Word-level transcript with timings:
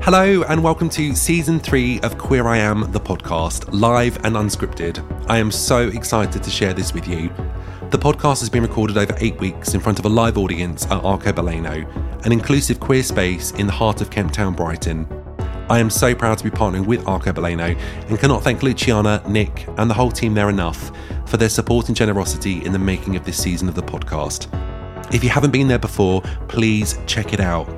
Hello, 0.00 0.42
and 0.44 0.62
welcome 0.62 0.88
to 0.90 1.14
season 1.14 1.58
three 1.58 2.00
of 2.00 2.16
Queer 2.16 2.46
I 2.46 2.58
Am, 2.58 2.90
the 2.92 3.00
podcast, 3.00 3.68
live 3.72 4.16
and 4.24 4.36
unscripted. 4.36 5.04
I 5.28 5.38
am 5.38 5.50
so 5.50 5.88
excited 5.88 6.42
to 6.42 6.50
share 6.50 6.72
this 6.72 6.94
with 6.94 7.06
you. 7.06 7.28
The 7.90 7.98
podcast 7.98 8.40
has 8.40 8.48
been 8.48 8.62
recorded 8.62 8.96
over 8.96 9.14
eight 9.18 9.38
weeks 9.38 9.74
in 9.74 9.80
front 9.80 9.98
of 9.98 10.06
a 10.06 10.08
live 10.08 10.38
audience 10.38 10.84
at 10.86 11.02
Arcobaleno, 11.02 12.24
an 12.24 12.32
inclusive 12.32 12.80
queer 12.80 13.02
space 13.02 13.50
in 13.52 13.66
the 13.66 13.72
heart 13.72 14.00
of 14.00 14.08
Kemptown, 14.08 14.56
Brighton. 14.56 15.06
I 15.68 15.78
am 15.80 15.90
so 15.90 16.14
proud 16.14 16.38
to 16.38 16.44
be 16.44 16.50
partnering 16.50 16.86
with 16.86 17.04
Arcobaleno 17.04 17.78
and 18.08 18.18
cannot 18.18 18.42
thank 18.42 18.62
Luciana, 18.62 19.22
Nick, 19.28 19.68
and 19.76 19.90
the 19.90 19.94
whole 19.94 20.12
team 20.12 20.32
there 20.32 20.48
enough 20.48 20.90
for 21.26 21.36
their 21.36 21.50
support 21.50 21.88
and 21.88 21.96
generosity 21.96 22.64
in 22.64 22.72
the 22.72 22.78
making 22.78 23.16
of 23.16 23.24
this 23.26 23.42
season 23.42 23.68
of 23.68 23.74
the 23.74 23.82
podcast. 23.82 24.46
If 25.12 25.22
you 25.22 25.28
haven't 25.28 25.50
been 25.50 25.68
there 25.68 25.78
before, 25.78 26.22
please 26.48 26.98
check 27.06 27.34
it 27.34 27.40
out. 27.40 27.77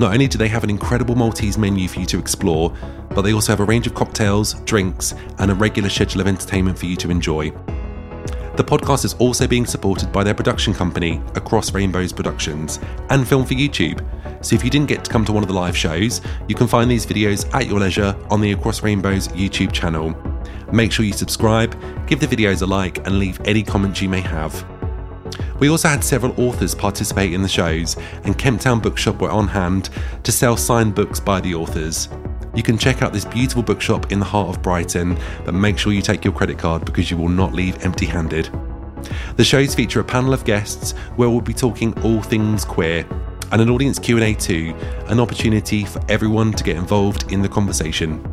Not 0.00 0.14
only 0.14 0.28
do 0.28 0.38
they 0.38 0.48
have 0.48 0.64
an 0.64 0.70
incredible 0.70 1.14
Maltese 1.14 1.58
menu 1.58 1.86
for 1.86 2.00
you 2.00 2.06
to 2.06 2.18
explore, 2.18 2.72
but 3.10 3.20
they 3.20 3.34
also 3.34 3.52
have 3.52 3.60
a 3.60 3.64
range 3.64 3.86
of 3.86 3.92
cocktails, 3.92 4.54
drinks, 4.60 5.12
and 5.38 5.50
a 5.50 5.54
regular 5.54 5.90
schedule 5.90 6.22
of 6.22 6.26
entertainment 6.26 6.78
for 6.78 6.86
you 6.86 6.96
to 6.96 7.10
enjoy. 7.10 7.50
The 8.56 8.64
podcast 8.64 9.04
is 9.04 9.12
also 9.18 9.46
being 9.46 9.66
supported 9.66 10.10
by 10.10 10.24
their 10.24 10.32
production 10.32 10.72
company, 10.72 11.20
Across 11.34 11.74
Rainbows 11.74 12.14
Productions, 12.14 12.80
and 13.10 13.28
Film 13.28 13.44
for 13.44 13.52
YouTube. 13.52 14.02
So 14.42 14.56
if 14.56 14.64
you 14.64 14.70
didn't 14.70 14.88
get 14.88 15.04
to 15.04 15.10
come 15.10 15.26
to 15.26 15.32
one 15.32 15.42
of 15.42 15.48
the 15.48 15.54
live 15.54 15.76
shows, 15.76 16.22
you 16.48 16.54
can 16.54 16.66
find 16.66 16.90
these 16.90 17.04
videos 17.04 17.52
at 17.52 17.66
your 17.66 17.78
leisure 17.78 18.16
on 18.30 18.40
the 18.40 18.52
Across 18.52 18.82
Rainbows 18.82 19.28
YouTube 19.28 19.70
channel. 19.70 20.16
Make 20.72 20.92
sure 20.92 21.04
you 21.04 21.12
subscribe, 21.12 21.78
give 22.06 22.20
the 22.20 22.26
videos 22.26 22.62
a 22.62 22.66
like, 22.66 23.06
and 23.06 23.18
leave 23.18 23.38
any 23.44 23.62
comments 23.62 24.00
you 24.00 24.08
may 24.08 24.22
have. 24.22 24.79
We 25.58 25.68
also 25.68 25.88
had 25.88 26.02
several 26.02 26.34
authors 26.40 26.74
participate 26.74 27.32
in 27.32 27.42
the 27.42 27.48
shows, 27.48 27.96
and 28.24 28.38
Kemptown 28.38 28.82
Bookshop 28.82 29.20
were 29.20 29.30
on 29.30 29.48
hand 29.48 29.90
to 30.22 30.32
sell 30.32 30.56
signed 30.56 30.94
books 30.94 31.20
by 31.20 31.40
the 31.40 31.54
authors. 31.54 32.08
You 32.54 32.62
can 32.62 32.78
check 32.78 33.02
out 33.02 33.12
this 33.12 33.24
beautiful 33.24 33.62
bookshop 33.62 34.10
in 34.10 34.18
the 34.18 34.24
heart 34.24 34.48
of 34.48 34.62
Brighton, 34.62 35.16
but 35.44 35.54
make 35.54 35.78
sure 35.78 35.92
you 35.92 36.02
take 36.02 36.24
your 36.24 36.34
credit 36.34 36.58
card 36.58 36.84
because 36.84 37.10
you 37.10 37.16
will 37.16 37.28
not 37.28 37.52
leave 37.52 37.84
empty 37.84 38.06
handed. 38.06 38.50
The 39.36 39.44
shows 39.44 39.74
feature 39.74 40.00
a 40.00 40.04
panel 40.04 40.34
of 40.34 40.44
guests 40.44 40.92
where 41.16 41.30
we'll 41.30 41.40
be 41.40 41.54
talking 41.54 41.98
all 42.02 42.20
things 42.22 42.64
queer 42.64 43.06
and 43.52 43.60
an 43.60 43.70
audience 43.70 43.98
Q&A 43.98 44.34
too, 44.34 44.74
an 45.06 45.20
opportunity 45.20 45.84
for 45.84 46.00
everyone 46.08 46.52
to 46.52 46.64
get 46.64 46.76
involved 46.76 47.32
in 47.32 47.42
the 47.42 47.48
conversation. 47.48 48.24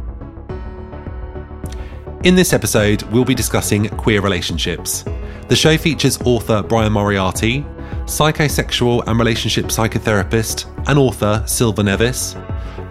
In 2.23 2.35
this 2.35 2.53
episode, 2.53 3.03
we'll 3.03 3.25
be 3.25 3.35
discussing 3.35 3.87
queer 3.89 4.21
relationships. 4.21 5.05
The 5.47 5.55
show 5.55 5.77
features 5.77 6.19
author 6.25 6.61
Bryan 6.61 6.91
Moriarty, 6.91 7.61
psychosexual 8.03 9.01
and 9.07 9.17
relationship 9.17 9.67
psychotherapist 9.67 10.65
and 10.89 10.99
author 10.99 11.41
Silva 11.47 11.83
Neves, 11.83 12.35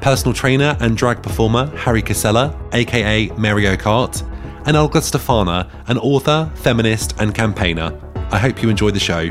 personal 0.00 0.32
trainer 0.32 0.74
and 0.80 0.96
drag 0.96 1.22
performer 1.22 1.66
Harry 1.76 2.00
Casella, 2.00 2.58
aka 2.72 3.28
Mary 3.36 3.68
O'Kart, 3.68 4.22
and 4.64 4.74
Ugla 4.74 5.02
Stefanía, 5.02 5.70
an 5.88 5.98
author, 5.98 6.50
feminist, 6.54 7.20
and 7.20 7.34
campaigner. 7.34 7.92
I 8.30 8.38
hope 8.38 8.62
you 8.62 8.70
enjoy 8.70 8.90
the 8.90 9.00
show. 9.00 9.28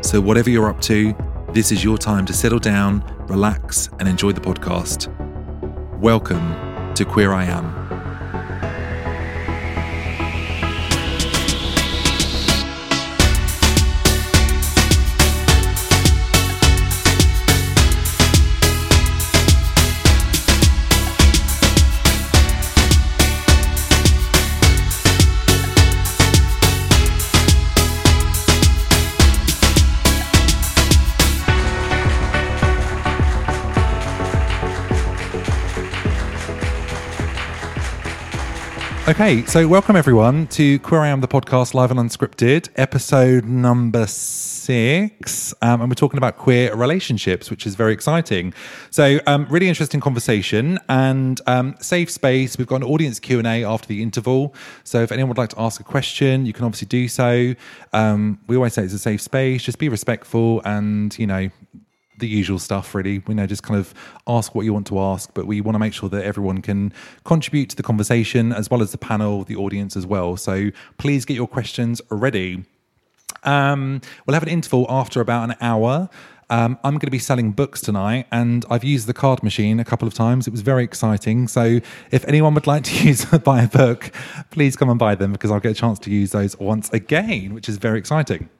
So, 0.00 0.18
whatever 0.18 0.48
you're 0.48 0.70
up 0.70 0.80
to, 0.82 1.14
this 1.52 1.72
is 1.72 1.84
your 1.84 1.98
time 1.98 2.24
to 2.24 2.32
settle 2.32 2.58
down, 2.58 3.04
relax, 3.28 3.90
and 3.98 4.08
enjoy 4.08 4.32
the 4.32 4.40
podcast. 4.40 5.08
Welcome 5.98 6.94
to 6.94 7.04
Queer 7.04 7.34
I 7.34 7.44
Am. 7.44 7.79
Okay, 39.10 39.44
so 39.44 39.66
welcome 39.66 39.96
everyone 39.96 40.46
to 40.46 40.78
Queer 40.78 41.00
I 41.00 41.08
Am, 41.08 41.20
the 41.20 41.26
podcast, 41.26 41.74
live 41.74 41.90
and 41.90 41.98
unscripted, 41.98 42.68
episode 42.76 43.44
number 43.44 44.06
six, 44.06 45.52
um, 45.62 45.80
and 45.80 45.90
we're 45.90 45.96
talking 45.96 46.16
about 46.16 46.38
queer 46.38 46.72
relationships, 46.76 47.50
which 47.50 47.66
is 47.66 47.74
very 47.74 47.92
exciting. 47.92 48.54
So, 48.90 49.18
um, 49.26 49.48
really 49.50 49.68
interesting 49.68 50.00
conversation 50.00 50.78
and 50.88 51.40
um, 51.48 51.74
safe 51.80 52.08
space. 52.08 52.56
We've 52.56 52.68
got 52.68 52.76
an 52.76 52.84
audience 52.84 53.18
Q 53.18 53.38
and 53.38 53.48
A 53.48 53.64
after 53.64 53.88
the 53.88 54.00
interval, 54.00 54.54
so 54.84 55.02
if 55.02 55.10
anyone 55.10 55.30
would 55.30 55.38
like 55.38 55.50
to 55.50 55.60
ask 55.60 55.80
a 55.80 55.84
question, 55.84 56.46
you 56.46 56.52
can 56.52 56.64
obviously 56.64 56.86
do 56.86 57.08
so. 57.08 57.56
Um, 57.92 58.38
we 58.46 58.54
always 58.54 58.74
say 58.74 58.84
it's 58.84 58.94
a 58.94 58.98
safe 59.00 59.20
space. 59.20 59.64
Just 59.64 59.80
be 59.80 59.88
respectful, 59.88 60.62
and 60.64 61.18
you 61.18 61.26
know, 61.26 61.50
the 62.20 62.28
usual 62.28 62.58
stuff, 62.58 62.94
really. 62.94 63.18
We 63.26 63.34
know 63.34 63.46
just 63.46 63.62
kind 63.62 63.78
of 63.78 63.92
ask 64.26 64.54
what 64.54 64.64
you 64.64 64.72
want 64.72 64.86
to 64.88 64.98
ask, 65.00 65.30
but 65.34 65.46
we 65.46 65.60
want 65.60 65.74
to 65.74 65.78
make 65.78 65.92
sure 65.92 66.08
that 66.08 66.24
everyone 66.24 66.62
can 66.62 66.92
contribute 67.24 67.70
to 67.70 67.76
the 67.76 67.82
conversation 67.82 68.52
as 68.52 68.70
well 68.70 68.82
as 68.82 68.92
the 68.92 68.98
panel, 68.98 69.44
the 69.44 69.56
audience 69.56 69.96
as 69.96 70.06
well. 70.06 70.36
So 70.36 70.70
please 70.98 71.24
get 71.24 71.34
your 71.34 71.48
questions 71.48 72.00
ready. 72.10 72.64
Um, 73.44 74.00
we'll 74.26 74.34
have 74.34 74.42
an 74.42 74.48
interval 74.48 74.86
after 74.88 75.20
about 75.20 75.50
an 75.50 75.56
hour. 75.60 76.08
Um, 76.50 76.78
I'm 76.82 76.94
going 76.94 77.06
to 77.06 77.10
be 77.10 77.20
selling 77.20 77.52
books 77.52 77.80
tonight, 77.80 78.26
and 78.32 78.64
I've 78.68 78.82
used 78.82 79.06
the 79.06 79.14
card 79.14 79.44
machine 79.44 79.78
a 79.78 79.84
couple 79.84 80.08
of 80.08 80.14
times. 80.14 80.48
It 80.48 80.50
was 80.50 80.62
very 80.62 80.82
exciting. 80.82 81.46
So, 81.46 81.80
if 82.10 82.24
anyone 82.26 82.54
would 82.54 82.66
like 82.66 82.82
to 82.84 82.94
use 83.06 83.24
buy 83.24 83.62
a 83.62 83.68
book, 83.68 84.10
please 84.50 84.74
come 84.74 84.90
and 84.90 84.98
buy 84.98 85.14
them 85.14 85.30
because 85.30 85.52
I'll 85.52 85.60
get 85.60 85.72
a 85.72 85.74
chance 85.74 86.00
to 86.00 86.10
use 86.10 86.32
those 86.32 86.58
once 86.58 86.90
again, 86.90 87.54
which 87.54 87.68
is 87.68 87.76
very 87.76 88.00
exciting. 88.00 88.50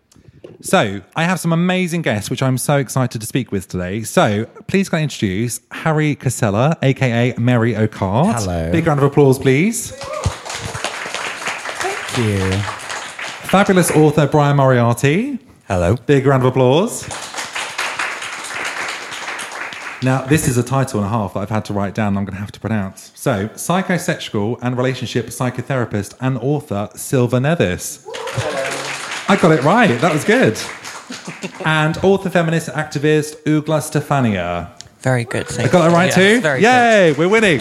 So, 0.62 1.00
I 1.16 1.24
have 1.24 1.40
some 1.40 1.54
amazing 1.54 2.02
guests, 2.02 2.28
which 2.28 2.42
I'm 2.42 2.58
so 2.58 2.76
excited 2.76 3.18
to 3.20 3.26
speak 3.26 3.50
with 3.50 3.66
today. 3.66 4.02
So, 4.02 4.44
please 4.66 4.90
can 4.90 4.98
I 4.98 5.02
introduce 5.02 5.60
Harry 5.70 6.14
Casella, 6.14 6.76
aka 6.82 7.34
Mary 7.38 7.74
O'Kart. 7.74 8.34
Hello. 8.40 8.70
Big 8.70 8.86
round 8.86 9.00
of 9.00 9.04
applause, 9.04 9.38
please. 9.38 9.92
Thank 11.80 12.18
you. 12.18 12.52
Fabulous 13.48 13.90
author 13.90 14.26
Bryan 14.26 14.58
Moriarty. 14.58 15.38
Hello. 15.66 15.96
Big 15.96 16.26
round 16.26 16.42
of 16.42 16.48
applause. 16.50 17.08
Now, 20.02 20.22
this 20.26 20.46
is 20.46 20.58
a 20.58 20.62
title 20.62 21.00
and 21.00 21.06
a 21.06 21.10
half 21.10 21.34
that 21.34 21.40
I've 21.40 21.50
had 21.50 21.64
to 21.66 21.72
write 21.72 21.94
down. 21.94 22.08
And 22.08 22.18
I'm 22.18 22.24
going 22.24 22.34
to 22.34 22.40
have 22.40 22.52
to 22.52 22.60
pronounce. 22.60 23.12
So, 23.14 23.48
psychosexual 23.48 24.58
and 24.60 24.76
relationship 24.76 25.26
psychotherapist 25.26 26.14
and 26.20 26.36
author 26.38 26.90
Silva 26.94 27.38
Neves. 27.38 28.06
I 29.30 29.36
got 29.36 29.52
it 29.52 29.62
right. 29.62 29.96
That 30.00 30.12
was 30.12 30.24
good. 30.24 30.58
and 31.64 31.96
author, 31.98 32.28
feminist, 32.28 32.68
activist 32.70 33.40
Ugla 33.44 33.78
Stefania. 33.78 34.72
Very 35.02 35.22
good. 35.22 35.46
I 35.56 35.68
got 35.68 35.88
that 35.88 35.92
right 35.92 36.06
yes, 36.06 36.14
too? 36.16 36.40
Very 36.40 36.62
Yay, 36.62 37.12
we're 37.12 37.28
winning. 37.28 37.60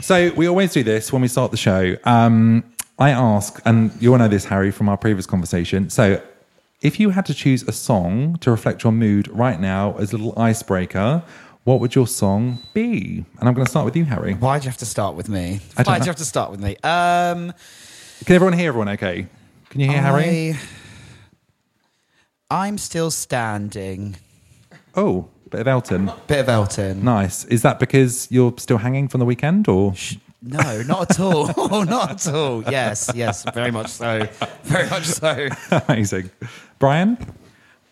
So 0.00 0.32
we 0.34 0.48
always 0.48 0.72
do 0.72 0.82
this 0.82 1.12
when 1.12 1.20
we 1.20 1.28
start 1.28 1.50
the 1.50 1.58
show. 1.58 1.94
Um, 2.04 2.64
I 2.98 3.10
ask, 3.10 3.60
and 3.66 3.92
you 4.00 4.12
all 4.12 4.18
know 4.18 4.28
this, 4.28 4.46
Harry, 4.46 4.70
from 4.70 4.88
our 4.88 4.96
previous 4.96 5.26
conversation. 5.26 5.90
So 5.90 6.22
if 6.80 6.98
you 6.98 7.10
had 7.10 7.26
to 7.26 7.34
choose 7.34 7.62
a 7.64 7.72
song 7.72 8.38
to 8.38 8.50
reflect 8.50 8.82
your 8.82 8.92
mood 8.92 9.28
right 9.28 9.60
now 9.60 9.94
as 9.98 10.14
a 10.14 10.16
little 10.16 10.32
icebreaker, 10.40 11.22
what 11.64 11.80
would 11.80 11.94
your 11.94 12.06
song 12.06 12.60
be? 12.72 13.26
And 13.38 13.46
I'm 13.46 13.52
going 13.52 13.66
to 13.66 13.70
start 13.70 13.84
with 13.84 13.94
you, 13.94 14.06
Harry. 14.06 14.32
Why'd 14.32 14.64
you 14.64 14.70
have 14.70 14.78
to 14.78 14.86
start 14.86 15.16
with 15.16 15.28
me? 15.28 15.60
I 15.76 15.82
don't 15.82 15.92
Why'd 15.92 16.00
know. 16.00 16.04
you 16.06 16.08
have 16.08 16.16
to 16.16 16.24
start 16.24 16.50
with 16.50 16.60
me? 16.60 16.78
Um, 16.82 17.52
Can 18.24 18.36
everyone 18.36 18.54
hear 18.54 18.68
everyone 18.68 18.88
okay? 18.88 19.26
Can 19.70 19.80
you 19.80 19.88
hear 19.88 20.02
Harry? 20.02 20.56
I, 22.50 22.66
I'm 22.66 22.76
still 22.76 23.12
standing. 23.12 24.16
Oh, 24.96 25.28
bit 25.48 25.60
of 25.60 25.68
Elton. 25.68 26.10
Bit 26.26 26.40
of 26.40 26.48
Elton. 26.48 27.04
Nice. 27.04 27.44
Is 27.44 27.62
that 27.62 27.78
because 27.78 28.26
you're 28.32 28.52
still 28.58 28.78
hanging 28.78 29.06
from 29.06 29.20
the 29.20 29.24
weekend 29.24 29.68
or? 29.68 29.94
No, 30.42 30.82
not 30.82 31.12
at 31.12 31.20
all. 31.20 31.46
not 31.84 32.26
at 32.26 32.34
all. 32.34 32.64
Yes, 32.64 33.12
yes, 33.14 33.44
very 33.54 33.70
much 33.70 33.90
so. 33.90 34.26
Very 34.64 34.90
much 34.90 35.04
so. 35.04 35.48
Amazing. 35.88 36.30
Bryan? 36.80 37.16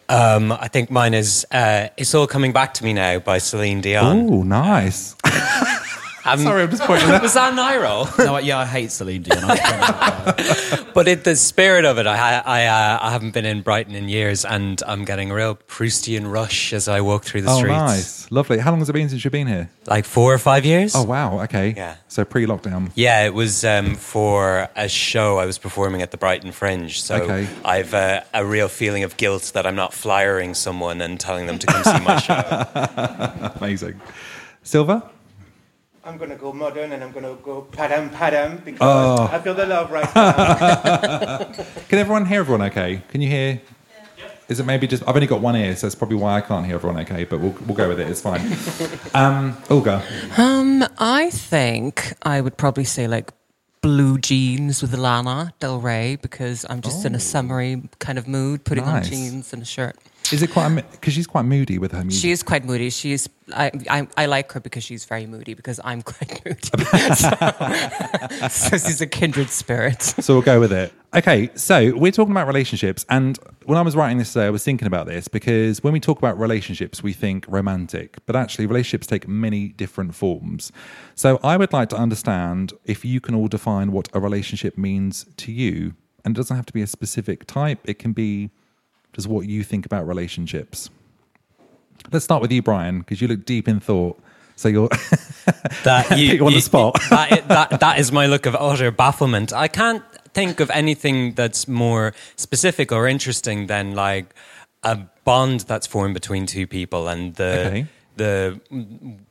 Um, 0.09 0.51
I 0.51 0.67
think 0.67 0.91
mine 0.91 1.15
is 1.15 1.47
uh, 1.53 1.89
"It's 1.97 2.13
All 2.13 2.27
Coming 2.27 2.53
Back 2.53 2.75
to 2.75 2.85
Me 2.85 2.93
Now" 2.93 3.21
by 3.21 3.39
Celine 3.39 3.83
Dion. 3.83 4.29
Oh, 4.29 4.43
nice. 4.43 5.15
Um, 6.35 6.41
Sorry, 6.41 6.63
I'm 6.63 6.71
just 6.71 6.83
pointing 6.83 7.09
that. 7.13 7.23
was 7.23 7.35
that 7.35 7.53
an 7.53 7.59
eye 7.59 7.77
roll? 7.77 8.07
No, 8.19 8.39
yeah, 8.39 8.59
I 8.59 8.65
hate 8.67 8.91
Celine 8.93 9.23
Dion. 9.23 9.43
But 10.95 11.07
in 11.07 11.23
the 11.23 11.37
spirit 11.37 11.85
of 11.85 11.99
it, 11.99 12.07
I 12.09 12.39
I, 12.45 12.67
uh, 12.67 12.99
I 13.03 13.11
haven't 13.13 13.31
been 13.33 13.45
in 13.45 13.63
Brighton 13.63 13.95
in 13.95 14.09
years, 14.09 14.45
and 14.45 14.83
I'm 14.87 15.05
getting 15.05 15.31
a 15.31 15.35
real 15.35 15.55
Proustian 15.55 16.31
rush 16.31 16.73
as 16.73 16.89
I 16.89 17.01
walk 17.03 17.25
through 17.25 17.43
the 17.43 17.55
streets. 17.57 17.73
Oh, 17.77 17.87
streets. 17.89 18.25
nice. 18.27 18.33
Lovely. 18.33 18.59
How 18.59 18.71
long 18.73 18.81
has 18.81 18.89
it 18.89 18.95
been 18.95 19.09
since 19.09 19.25
you've 19.25 19.31
been 19.33 19.47
here? 19.47 19.71
Like 19.87 20.05
four 20.05 20.35
or 20.35 20.39
five 20.39 20.65
years. 20.65 20.95
Oh, 20.97 21.05
wow. 21.05 21.41
Okay. 21.45 21.75
Yeah. 21.77 21.97
So 22.09 22.25
pre 22.25 22.47
lockdown. 22.47 22.91
Yeah, 22.97 23.25
it 23.27 23.33
was 23.35 23.65
um, 23.65 23.95
for 23.95 24.69
a 24.75 24.89
show 24.89 25.39
I 25.39 25.47
was 25.47 25.57
performing 25.59 26.03
at 26.03 26.11
the 26.11 26.17
Brighton 26.17 26.51
Fringe. 26.53 27.01
So 27.01 27.15
Okay. 27.23 27.47
I've 27.65 27.95
uh, 27.95 28.23
a 28.35 28.45
real 28.45 28.69
feeling 28.69 29.05
of 29.05 29.17
guilt 29.17 29.53
that 29.55 29.67
I'm 29.67 29.77
not 29.77 29.95
flyering 29.95 30.55
someone 30.55 31.01
and 31.01 31.21
telling 31.21 31.47
them 31.47 31.59
to 31.61 31.67
come 31.67 31.85
see 31.85 32.05
my 32.05 32.19
show. 32.19 33.53
Amazing. 33.61 34.01
Silva? 34.65 35.09
I'm 36.09 36.17
going 36.17 36.31
to 36.31 36.37
go 36.37 36.55
modern 36.55 36.93
and 36.93 37.05
I'm 37.05 37.13
going 37.13 37.25
to 37.27 37.37
go 37.43 37.67
padam 37.71 38.09
padam 38.11 38.65
because 38.65 38.81
Oh. 38.81 39.29
I 39.31 39.39
feel 39.41 39.53
the 39.55 39.67
love 39.67 39.91
right 39.91 40.15
now. 40.15 41.45
Can 41.89 41.99
everyone 41.99 42.25
hear 42.25 42.41
everyone 42.41 42.63
okay? 42.63 43.03
Can 43.09 43.21
you 43.21 43.29
hear? 43.29 43.61
Is 44.49 44.59
it 44.59 44.65
maybe 44.65 44.87
just 44.87 45.03
I've 45.07 45.15
only 45.15 45.27
got 45.27 45.43
one 45.43 45.55
ear, 45.57 45.77
so 45.77 45.87
it's 45.87 45.95
probably 45.95 46.17
why 46.17 46.39
I 46.39 46.41
can't 46.41 46.65
hear 46.65 46.77
everyone 46.77 46.99
okay, 47.03 47.25
but 47.25 47.39
we'll, 47.41 47.55
we'll 47.67 47.77
go 47.77 47.87
with 47.89 48.01
it, 48.01 48.09
it's 48.09 48.23
fine. 48.23 48.41
Um, 49.15 49.53
Ugla. 49.69 50.01
Um, 50.39 50.83
I 50.99 51.29
think 51.29 52.15
I 52.23 52.41
would 52.41 52.57
probably 52.57 52.85
say 52.85 53.07
like 53.07 53.31
blue 53.83 54.17
jeans 54.19 54.81
with 54.81 54.95
Lana 54.95 55.53
Del 55.61 55.79
Rey 55.79 56.17
because 56.17 56.65
I'm 56.71 56.81
just 56.81 57.05
in 57.05 57.15
a 57.15 57.21
summery 57.21 57.83
kind 57.99 58.17
of 58.19 58.27
mood, 58.27 58.65
putting 58.65 58.85
Nice. 58.87 59.05
on 59.05 59.11
jeans 59.13 59.53
and 59.53 59.61
a 59.61 59.67
shirt. 59.67 59.97
Is 60.33 60.43
it 60.43 60.51
quite 60.51 60.75
because 60.93 61.15
she's 61.15 61.27
quite 61.27 61.45
moody 61.45 61.79
with 61.79 61.93
her 61.93 62.03
music? 62.05 62.21
She 62.21 62.31
is 62.31 62.43
quite 62.43 62.65
moody. 62.65 62.91
She 62.91 63.13
is. 63.13 63.29
I, 63.55 63.71
I 63.89 64.09
I 64.17 64.27
like 64.27 64.53
her 64.53 64.61
because 64.61 64.85
she's 64.85 65.05
very 65.05 65.27
moody. 65.27 65.55
Because 65.55 65.81
I'm 65.85 66.03
quite 66.13 66.45
moody. 66.45 66.85
so, 67.15 68.49
so 68.49 68.79
she's 68.79 69.01
a 69.01 69.07
kindred 69.07 69.51
spirit. 69.51 70.03
so 70.03 70.35
we'll 70.35 70.43
go 70.43 70.61
with 70.61 70.73
it. 70.73 70.93
Okay, 71.15 71.49
so 71.55 71.97
we're 71.97 72.13
talking 72.13 72.33
about 72.33 72.47
relationships, 72.47 73.07
and 73.09 73.39
when 73.65 73.79
I 73.79 73.83
was 73.83 73.97
writing 73.97 74.19
this 74.19 74.33
today, 74.35 74.45
I 74.47 74.51
was 74.51 74.63
thinking 74.63 74.87
about 74.87 75.07
this 75.07 75.27
because 75.27 75.83
when 75.83 75.95
we 75.95 76.01
talk 76.01 76.19
about 76.19 76.39
relationships, 76.39 77.03
we 77.03 77.15
think 77.15 77.47
romantic, 77.49 78.19
but 78.27 78.37
actually, 78.37 78.67
relationships 78.67 79.07
take 79.07 79.27
many 79.27 79.69
different 79.69 80.15
forms. 80.15 80.71
So 81.15 81.41
I 81.43 81.57
would 81.57 81.73
like 81.73 81.89
to 81.91 81.97
understand 81.97 82.75
if 82.85 83.05
you 83.07 83.21
can 83.23 83.35
all 83.35 83.49
define 83.49 83.93
what 83.93 84.09
a 84.13 84.21
relationship 84.21 84.77
means 84.77 85.25
to 85.39 85.51
you, 85.53 85.95
and 86.25 86.37
it 86.37 86.39
doesn't 86.39 86.57
have 86.57 86.67
to 86.67 86.75
be 86.75 86.83
a 86.83 86.87
specific 86.87 87.47
type. 87.47 87.81
It 87.85 87.99
can 87.99 88.13
be 88.13 88.51
just 89.13 89.27
what 89.27 89.47
you 89.47 89.63
think 89.65 89.87
about 89.87 90.07
relationships. 90.07 90.91
Let's 92.13 92.25
start 92.25 92.41
with 92.43 92.53
you, 92.53 92.63
Bryan, 92.63 93.01
because 93.01 93.21
you 93.21 93.29
look 93.29 93.45
deep 93.45 93.69
in 93.69 93.81
thought. 93.81 94.19
So 94.57 94.69
you're 94.69 94.89
that 95.85 96.07
Put 96.09 96.19
you 96.19 96.45
on 96.47 96.53
the 96.53 96.61
spot. 96.61 96.99
that, 97.11 97.47
that, 97.49 97.81
that 97.81 97.99
is 97.99 98.11
my 98.11 98.27
look 98.27 98.47
of 98.47 98.57
utter 98.57 98.91
bafflement. 98.91 99.53
I 99.53 99.69
can't 99.69 100.03
think 100.35 100.61
of 100.61 100.71
anything 100.71 101.35
that's 101.35 101.69
more 101.69 102.13
specific 102.37 102.91
or 102.93 103.07
interesting 103.07 103.67
than 103.67 103.95
like 103.95 104.35
a 104.83 104.99
bond 105.25 105.61
that's 105.61 105.87
formed 105.87 106.15
between 106.15 106.47
two 106.47 106.67
people 106.67 107.09
and 107.09 107.35
the 107.35 107.67
Okay. 107.67 107.87
the 108.17 108.61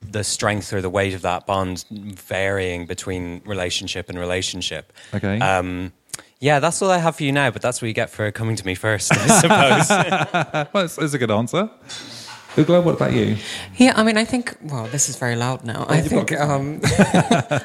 the 0.01 0.23
strength 0.23 0.71
or 0.73 0.81
the 0.81 0.89
weight 0.89 1.13
of 1.13 1.21
that 1.23 1.45
bond 1.45 1.85
varying 1.89 2.85
between 2.85 3.41
relationship 3.45 4.09
and 4.09 4.17
relationship. 4.19 4.93
Okay. 5.13 5.39
Um, 5.39 5.91
yeah, 6.39 6.59
that's 6.59 6.81
all 6.81 6.91
I 6.91 6.99
have 6.99 7.15
for 7.15 7.23
you 7.23 7.31
now, 7.31 7.49
but 7.51 7.61
that's 7.61 7.81
what 7.81 7.87
you 7.87 7.93
get 7.93 8.09
for 8.09 8.31
coming 8.31 8.55
to 8.55 8.65
me 8.65 8.75
first, 8.75 9.11
I 9.11 9.41
suppose. 9.41 10.67
well, 10.73 10.85
it's, 10.85 10.97
it's 10.97 11.13
a 11.13 11.17
good 11.17 11.31
answer. 11.31 11.69
Ugla, 12.57 12.83
what 12.83 12.95
about 12.95 13.13
you? 13.13 13.37
Yeah, 13.75 13.93
I 13.95 14.03
mean, 14.03 14.17
I 14.17 14.25
think. 14.25 14.57
Well, 14.63 14.87
this 14.87 15.09
is 15.09 15.15
very 15.15 15.35
loud 15.35 15.63
now. 15.63 15.85
I 15.87 16.01
think. 16.01 16.31
Um, 16.31 16.79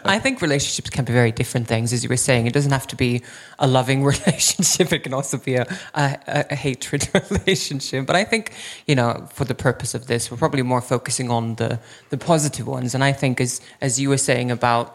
I 0.04 0.18
think 0.18 0.42
relationships 0.42 0.90
can 0.90 1.06
be 1.06 1.14
very 1.14 1.32
different 1.32 1.66
things, 1.66 1.94
as 1.94 2.02
you 2.02 2.10
were 2.10 2.18
saying. 2.18 2.46
It 2.46 2.52
doesn't 2.52 2.72
have 2.72 2.86
to 2.88 2.96
be 2.96 3.22
a 3.58 3.66
loving 3.66 4.04
relationship. 4.14 4.92
It 4.92 4.98
can 4.98 5.14
also 5.14 5.38
be 5.38 5.54
a, 5.54 5.66
a, 5.94 6.18
a, 6.26 6.44
a 6.50 6.54
hatred 6.54 7.08
relationship. 7.30 8.04
But 8.04 8.16
I 8.16 8.24
think, 8.24 8.52
you 8.86 8.94
know, 8.94 9.26
for 9.32 9.46
the 9.46 9.54
purpose 9.54 9.94
of 9.94 10.08
this, 10.08 10.30
we're 10.30 10.36
probably 10.36 10.60
more 10.60 10.82
focusing 10.82 11.30
on 11.30 11.54
the 11.54 11.80
the 12.10 12.18
positive 12.18 12.66
ones. 12.66 12.94
And 12.94 13.02
I 13.02 13.12
think, 13.12 13.40
as 13.40 13.62
as 13.80 13.98
you 13.98 14.10
were 14.10 14.18
saying 14.18 14.50
about 14.50 14.94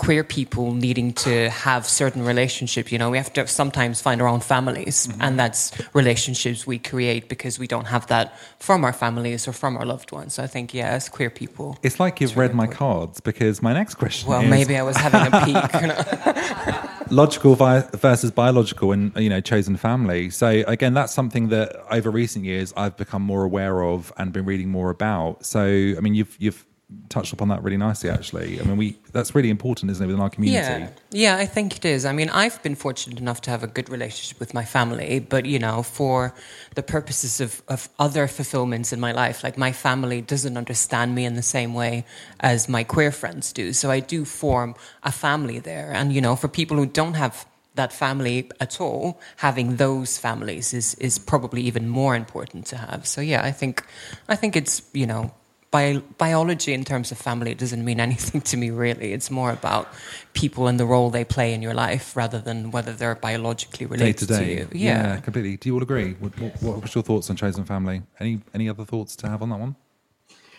queer 0.00 0.24
people 0.24 0.72
needing 0.72 1.12
to 1.12 1.50
have 1.50 1.86
certain 1.86 2.24
relationships. 2.24 2.90
You 2.90 2.98
know, 2.98 3.10
we 3.10 3.18
have 3.18 3.32
to 3.34 3.46
sometimes 3.46 4.00
find 4.00 4.22
our 4.22 4.28
own 4.28 4.40
families, 4.40 5.06
mm-hmm. 5.06 5.20
and 5.20 5.38
that's 5.38 5.72
relationships 5.92 6.66
we 6.66 6.78
create 6.78 7.28
because 7.28 7.58
we 7.58 7.66
don't 7.66 7.84
have 7.84 8.06
that 8.06 8.26
from 8.58 8.82
our 8.82 8.94
families 8.94 9.46
or 9.46 9.52
from 9.52 9.76
our 9.76 9.84
loved 9.84 10.10
ones. 10.10 10.34
So 10.34 10.42
I 10.42 10.46
think, 10.46 10.72
yeah, 10.72 10.88
as 10.88 11.10
queer 11.10 11.28
people, 11.28 11.76
It's 11.82 12.00
like 12.00 12.18
you've 12.20 12.30
It's 12.30 12.36
really 12.36 12.48
read 12.48 12.56
my 12.56 12.64
important. 12.64 12.78
cards 12.78 13.20
because 13.20 13.60
my 13.60 13.74
next 13.74 13.96
question 13.96 14.30
well, 14.30 14.42
is 14.42 14.48
maybe 14.48 14.74
I 14.78 14.82
was 14.82 14.96
having 14.96 15.20
a 15.20 15.44
peek. 15.44 15.80
you 15.82 15.86
know. 15.90 16.86
logical 17.10 17.54
vi- 17.56 17.88
versus 17.96 18.30
biological 18.30 18.92
and 18.92 19.14
you 19.16 19.28
know 19.28 19.40
chosen 19.40 19.76
family. 19.76 20.30
So 20.30 20.48
again, 20.66 20.94
that's 20.94 21.12
something 21.12 21.48
that 21.48 21.76
over 21.90 22.10
recent 22.10 22.44
years 22.46 22.72
I've 22.76 22.96
become 22.96 23.22
more 23.22 23.44
aware 23.44 23.82
of 23.82 24.12
and 24.16 24.32
been 24.32 24.46
reading 24.46 24.70
more 24.70 24.88
about. 24.90 25.44
So 25.44 25.60
I 25.60 26.00
mean, 26.00 26.14
you've 26.14 26.36
you've 26.38 26.64
touched 27.08 27.32
upon 27.32 27.48
that 27.48 27.62
really 27.62 27.76
nicely. 27.76 28.08
Actually, 28.08 28.60
I 28.60 28.64
mean, 28.64 28.76
we 28.76 28.96
that's 29.12 29.34
really 29.34 29.50
important, 29.50 29.90
isn't 29.90 30.02
it, 30.02 30.06
within 30.06 30.22
our 30.22 30.30
community? 30.30 30.84
Yeah, 31.10 31.34
yeah, 31.36 31.36
I 31.36 31.46
think 31.46 31.76
it 31.76 31.84
is. 31.84 32.06
I 32.06 32.12
mean, 32.12 32.30
I've 32.30 32.62
been 32.62 32.74
fortunate 32.74 33.18
enough 33.18 33.40
to 33.42 33.50
have 33.50 33.62
a 33.62 33.66
good 33.66 33.88
relationship 33.88 34.40
with 34.40 34.54
my 34.54 34.64
family, 34.64 35.18
but 35.20 35.44
you 35.46 35.58
know, 35.58 35.82
for 35.82 36.32
the 36.74 36.82
purposes 36.82 37.40
of, 37.40 37.62
of 37.68 37.88
other 37.98 38.26
fulfillments 38.28 38.92
in 38.92 39.00
my 39.00 39.12
life, 39.12 39.44
like 39.44 39.58
my 39.58 39.72
family 39.72 40.20
doesn't 40.20 40.56
understand 40.56 41.14
me 41.14 41.24
in 41.24 41.34
the 41.34 41.42
same 41.42 41.74
way 41.74 42.04
as 42.40 42.68
my 42.68 42.84
queer 42.84 43.12
friends 43.12 43.52
do. 43.52 43.72
So 43.72 43.90
I 43.90 44.00
do 44.00 44.24
form 44.24 44.74
a 45.02 45.12
family 45.12 45.58
there, 45.58 45.92
and 45.92 46.12
you 46.12 46.20
know, 46.20 46.36
for 46.36 46.48
people 46.48 46.76
who 46.76 46.86
don't 46.86 47.14
have 47.14 47.46
that 47.74 47.92
family 47.92 48.50
at 48.60 48.80
all, 48.80 49.20
having 49.36 49.76
those 49.76 50.18
families 50.18 50.72
is 50.74 50.94
is 50.96 51.18
probably 51.18 51.62
even 51.62 51.88
more 51.88 52.14
important 52.16 52.66
to 52.66 52.76
have. 52.76 53.06
So 53.06 53.20
yeah, 53.20 53.42
I 53.44 53.52
think 53.52 53.84
I 54.28 54.36
think 54.36 54.56
it's 54.56 54.82
you 54.92 55.06
know 55.06 55.32
Bi- 55.70 56.02
biology 56.18 56.72
in 56.72 56.84
terms 56.84 57.12
of 57.12 57.18
family 57.18 57.54
doesn't 57.54 57.84
mean 57.84 58.00
anything 58.08 58.40
to 58.40 58.56
me 58.56 58.70
really 58.70 59.12
it's 59.12 59.30
more 59.30 59.52
about 59.52 59.88
people 60.34 60.66
and 60.66 60.80
the 60.80 60.86
role 60.86 61.10
they 61.10 61.24
play 61.24 61.54
in 61.54 61.62
your 61.62 61.74
life 61.74 62.16
rather 62.16 62.40
than 62.40 62.70
whether 62.70 62.92
they're 62.92 63.14
biologically 63.14 63.86
Day 63.86 63.90
related 63.90 64.28
to 64.28 64.34
day, 64.34 64.58
you 64.60 64.68
yeah, 64.72 65.16
completely. 65.18 65.56
Do 65.56 65.68
you 65.68 65.74
all 65.74 65.82
agree? 65.82 66.14
What, 66.14 66.38
what, 66.40 66.62
what 66.62 66.82
was 66.82 66.94
your 66.94 67.04
thoughts 67.04 67.30
on 67.30 67.36
chosen 67.36 67.64
family? 67.64 68.02
Any 68.18 68.40
any 68.54 68.68
other 68.68 68.84
thoughts 68.84 69.16
to 69.16 69.28
have 69.28 69.42
on 69.42 69.50
that 69.50 69.60
one? 69.60 69.76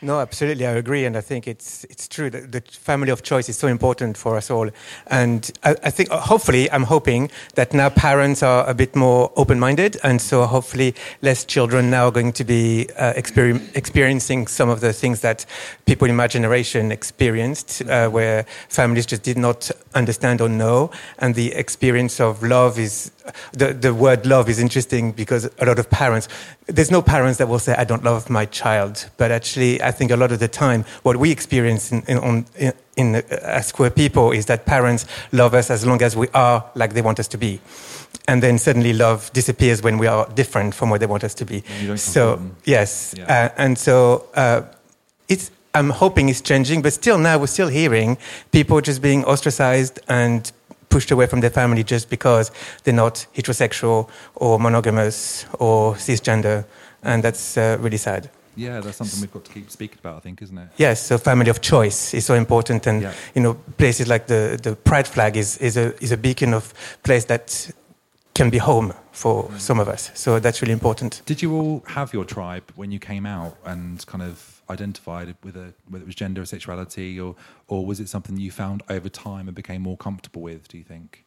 No, 0.04 0.20
absolutely, 0.20 0.66
I 0.66 0.72
agree, 0.72 1.06
and 1.06 1.16
I 1.16 1.22
think 1.22 1.48
it's 1.48 1.84
it's 1.84 2.08
true 2.08 2.32
that 2.32 2.52
the 2.52 2.62
family 2.62 3.12
of 3.12 3.22
choice 3.22 3.48
is 3.50 3.58
so 3.58 3.68
important 3.68 4.18
for 4.18 4.36
us 4.36 4.50
all. 4.50 4.72
And 5.06 5.52
I, 5.64 5.76
I 5.84 5.92
think, 5.92 6.10
uh, 6.10 6.20
hopefully, 6.20 6.72
I'm 6.72 6.86
hoping 6.86 7.30
that 7.54 7.72
now 7.72 7.90
parents 7.90 8.42
are 8.42 8.68
a 8.68 8.74
bit 8.74 8.96
more 8.96 9.32
open-minded, 9.36 9.98
and 10.04 10.20
so 10.20 10.48
hopefully 10.48 10.96
less 11.22 11.46
children 11.46 11.92
now 11.92 12.08
are 12.08 12.12
going 12.12 12.34
to 12.34 12.44
be 12.44 12.88
uh, 12.98 13.14
exper- 13.14 13.62
experiencing 13.78 14.48
some 14.48 14.70
of 14.70 14.80
the 14.80 14.92
things 14.92 15.22
that 15.22 15.46
people 15.86 16.10
in 16.10 16.16
my 16.16 16.28
generation 16.28 16.92
experienced, 16.92 17.84
uh, 17.84 18.10
where 18.10 18.48
families 18.70 19.06
just 19.06 19.22
did 19.22 19.38
not 19.38 19.70
understand 19.94 20.42
or 20.42 20.50
know, 20.50 20.90
and 21.20 21.36
the 21.36 21.54
experience 21.54 22.20
of 22.20 22.42
love 22.42 22.80
is 22.80 23.12
the 23.54 23.74
the 23.74 23.94
word 23.94 24.26
love 24.26 24.50
is 24.50 24.60
interesting 24.60 25.12
because 25.12 25.50
a 25.60 25.66
lot 25.66 25.80
of 25.80 25.90
parents 25.90 26.28
there's 26.68 26.92
no 26.92 27.02
parents 27.02 27.38
that 27.38 27.48
will 27.48 27.60
say 27.60 27.74
I 27.78 27.84
don't 27.86 28.04
love 28.04 28.30
my 28.30 28.46
child, 28.46 29.10
but 29.18 29.32
actually 29.32 29.82
I 29.82 29.92
think 29.92 30.12
a 30.12 30.16
lot 30.16 30.32
of 30.32 30.40
the 30.40 30.48
time 30.48 30.86
what 31.04 31.18
we 31.18 31.32
experience 31.32 31.92
in 31.92 32.04
in, 32.08 32.18
on, 32.18 32.46
in, 32.58 32.74
in 32.96 33.16
uh, 33.16 33.22
as 33.42 33.72
queer 33.72 33.90
people 33.92 34.32
is 34.32 34.46
that 34.46 34.66
parents 34.66 35.06
love 35.32 35.54
us 35.54 35.70
as 35.70 35.86
long 35.86 36.02
as 36.02 36.16
we 36.16 36.28
are 36.34 36.64
like 36.76 36.94
they 36.94 37.02
want 37.02 37.20
us 37.20 37.28
to 37.30 37.38
be. 37.38 37.60
And 38.28 38.42
then 38.44 38.58
suddenly 38.60 38.94
love 38.94 39.32
disappears 39.34 39.82
when 39.82 39.98
we 39.98 40.08
are 40.08 40.28
different 40.36 40.76
from 40.76 40.90
what 40.90 41.00
they 41.00 41.08
want 41.08 41.24
us 41.24 41.34
to 41.36 41.46
be. 41.46 41.64
So 41.98 42.40
yes, 42.66 43.14
Yeah. 43.18 43.26
uh, 43.56 43.64
and 43.64 43.78
so 43.78 44.26
uh, 44.36 44.62
it's. 45.28 45.52
I'm 45.74 45.90
hoping 45.90 46.28
it's 46.30 46.42
changing, 46.42 46.82
but 46.82 46.92
still 46.92 47.18
now 47.18 47.38
we're 47.40 47.48
still 47.48 47.70
hearing 47.70 48.18
people 48.52 48.82
just 48.82 49.02
being 49.02 49.24
ostracized 49.24 50.00
and 50.10 50.52
pushed 50.92 51.12
away 51.12 51.28
from 51.28 51.40
their 51.42 51.50
family 51.50 51.84
just 51.84 52.10
because 52.10 52.52
they're 52.84 52.94
not 53.06 53.26
heterosexual 53.36 54.08
or 54.36 54.60
monogamous 54.60 55.46
or 55.60 55.96
cisgender, 55.96 56.64
and 57.04 57.24
that's 57.24 57.58
uh, 57.58 57.78
really 57.82 57.98
sad. 57.98 58.30
Yeah, 58.56 58.82
that's 58.82 58.98
something 58.98 59.22
we've 59.22 59.32
got 59.32 59.46
to 59.46 59.52
keep 59.54 59.70
speaking 59.72 59.98
about, 60.04 60.18
I 60.18 60.20
think, 60.20 60.42
isn't 60.42 60.58
it? 60.58 60.68
Yes, 60.78 61.06
so 61.08 61.18
family 61.18 61.50
of 61.50 61.62
choice 61.62 62.14
is 62.14 62.26
so 62.26 62.34
important, 62.36 62.88
and 62.88 63.02
Yeah. 63.02 63.14
you 63.34 63.42
know 63.42 63.54
places 63.78 64.08
like 64.08 64.26
the 64.28 64.58
the 64.62 64.76
Pride 64.76 65.08
flag 65.08 65.38
is 65.38 65.58
is 65.58 65.78
a 65.78 65.94
is 66.04 66.12
a 66.12 66.18
beacon 66.18 66.54
of 66.54 66.74
place 67.04 67.26
that 67.26 67.72
can 68.42 68.50
be 68.50 68.58
home 68.58 68.92
for 69.12 69.52
some 69.60 69.80
of 69.80 69.88
us. 69.88 70.10
So 70.16 70.40
that's 70.40 70.64
really 70.64 70.74
important. 70.74 71.22
Did 71.28 71.44
you 71.44 71.54
all 71.54 71.84
have 71.86 72.12
your 72.12 72.26
tribe 72.26 72.64
when 72.76 72.92
you 72.92 72.98
came 72.98 73.28
out 73.28 73.56
and 73.66 74.04
kind 74.08 74.24
of 74.24 74.64
identified 74.68 75.36
with 75.44 75.56
a 75.56 75.76
whether 75.88 76.02
it 76.04 76.08
was 76.08 76.16
gender 76.16 76.42
or 76.42 76.46
sexuality, 76.46 77.20
or 77.20 77.36
or 77.68 77.86
was 77.86 78.00
it 78.00 78.10
something 78.10 78.38
you 78.38 78.50
found 78.50 78.82
over 78.90 79.10
time 79.10 79.48
and 79.48 79.54
became 79.54 79.84
more 79.84 79.96
comfortable 79.96 80.42
with? 80.42 80.68
Do 80.68 80.80
you 80.80 80.84
think? 80.84 81.24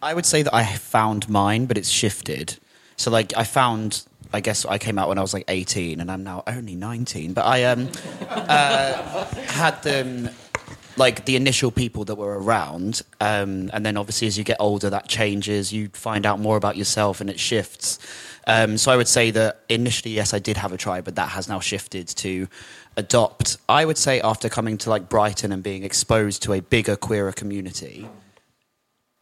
I 0.00 0.14
would 0.14 0.24
say 0.24 0.40
that 0.40 0.54
I 0.54 0.64
found 0.64 1.28
mine, 1.28 1.66
but 1.66 1.76
it's 1.76 1.90
shifted. 1.90 2.56
So 2.96 3.10
like 3.10 3.36
I 3.36 3.44
found, 3.44 4.06
I 4.32 4.40
guess 4.40 4.64
I 4.64 4.78
came 4.78 4.98
out 4.98 5.06
when 5.10 5.18
I 5.18 5.22
was 5.22 5.34
like 5.34 5.44
18, 5.48 6.00
and 6.00 6.10
I'm 6.10 6.24
now 6.24 6.44
only 6.46 6.76
19. 6.76 7.34
But 7.34 7.44
I 7.44 7.64
um, 7.64 7.90
uh, 8.30 9.24
had 9.48 9.82
them 9.82 10.30
like 10.96 11.24
the 11.24 11.36
initial 11.36 11.70
people 11.70 12.04
that 12.06 12.14
were 12.16 12.38
around, 12.38 13.02
um, 13.20 13.70
and 13.72 13.84
then 13.84 13.96
obviously 13.96 14.26
as 14.26 14.38
you 14.38 14.44
get 14.44 14.56
older, 14.60 14.90
that 14.90 15.08
changes. 15.08 15.72
You 15.72 15.88
find 15.92 16.26
out 16.26 16.40
more 16.40 16.56
about 16.56 16.76
yourself, 16.76 17.20
and 17.20 17.30
it 17.30 17.38
shifts. 17.38 17.98
Um, 18.46 18.78
so 18.78 18.92
I 18.92 18.96
would 18.96 19.08
say 19.08 19.30
that 19.32 19.62
initially, 19.68 20.14
yes, 20.14 20.32
I 20.32 20.38
did 20.38 20.56
have 20.56 20.72
a 20.72 20.76
tribe, 20.76 21.04
but 21.04 21.16
that 21.16 21.30
has 21.30 21.48
now 21.48 21.60
shifted 21.60 22.08
to 22.08 22.48
adopt. 22.96 23.56
I 23.68 23.84
would 23.84 23.98
say 23.98 24.20
after 24.20 24.48
coming 24.48 24.78
to 24.78 24.90
like 24.90 25.08
Brighton 25.08 25.52
and 25.52 25.62
being 25.62 25.82
exposed 25.82 26.42
to 26.44 26.52
a 26.52 26.60
bigger 26.60 26.96
queerer 26.96 27.32
community 27.32 28.08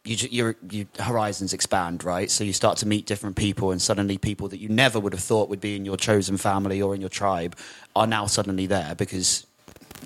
you, 0.05 0.15
your, 0.29 0.55
your 0.69 0.85
horizons 0.99 1.53
expand, 1.53 2.03
right? 2.03 2.29
So 2.29 2.43
you 2.43 2.53
start 2.53 2.77
to 2.79 2.87
meet 2.87 3.05
different 3.05 3.35
people, 3.35 3.71
and 3.71 3.81
suddenly 3.81 4.17
people 4.17 4.47
that 4.49 4.59
you 4.59 4.69
never 4.69 4.99
would 4.99 5.13
have 5.13 5.21
thought 5.21 5.49
would 5.49 5.59
be 5.59 5.75
in 5.75 5.83
your 5.83 5.97
chosen 5.97 6.37
family 6.37 6.81
or 6.81 6.93
in 6.93 7.01
your 7.01 7.09
tribe 7.09 7.57
are 7.95 8.07
now 8.07 8.27
suddenly 8.27 8.67
there 8.67 8.93
because 8.95 9.45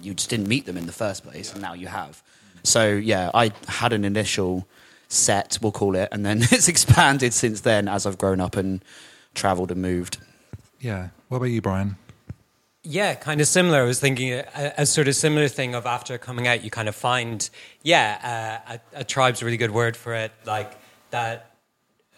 you 0.02 0.14
just 0.14 0.30
didn't 0.30 0.48
meet 0.48 0.66
them 0.66 0.78
in 0.78 0.86
the 0.86 0.92
first 0.94 1.24
place, 1.24 1.54
and 1.54 1.62
now 1.62 1.74
you 1.74 1.88
have. 1.88 2.22
So 2.64 2.90
yeah, 2.90 3.32
I 3.34 3.52
had 3.68 3.94
an 3.94 4.04
initial 4.06 4.68
set, 5.08 5.58
we'll 5.62 5.72
call 5.72 5.96
it, 5.96 6.10
and 6.12 6.26
then 6.26 6.40
it's 6.52 6.68
expanded 6.68 7.34
since 7.34 7.62
then 7.62 7.88
as 7.88 8.06
I've 8.06 8.18
grown 8.18 8.40
up 8.40 8.56
and 8.56 8.84
travelled 9.34 9.72
and 9.72 9.82
moved. 9.82 10.18
Yeah. 10.80 11.10
What 11.28 11.38
about 11.38 11.48
you, 11.48 11.62
Bryan? 11.62 11.98
Yeah, 12.84 13.14
kind 13.16 13.42
of 13.42 13.48
similar. 13.48 13.82
I 13.82 13.84
was 13.84 14.00
thinking 14.00 14.32
a, 14.32 14.74
a 14.78 14.86
sort 14.86 15.08
of 15.08 15.16
similar 15.16 15.48
thing 15.50 15.76
of 15.76 15.86
after 15.86 16.18
coming 16.18 16.48
out, 16.48 16.64
you 16.64 16.72
kind 16.72 16.88
of 16.88 16.96
find, 16.96 17.48
yeah, 17.84 18.62
uh, 18.70 18.78
a, 18.96 19.02
a 19.02 19.04
tribe's 19.04 19.42
a 19.42 19.46
really 19.46 19.58
good 19.58 19.72
word 19.72 19.98
for 19.98 20.14
it. 20.14 20.32
Like 20.46 20.72
that, 21.12 21.56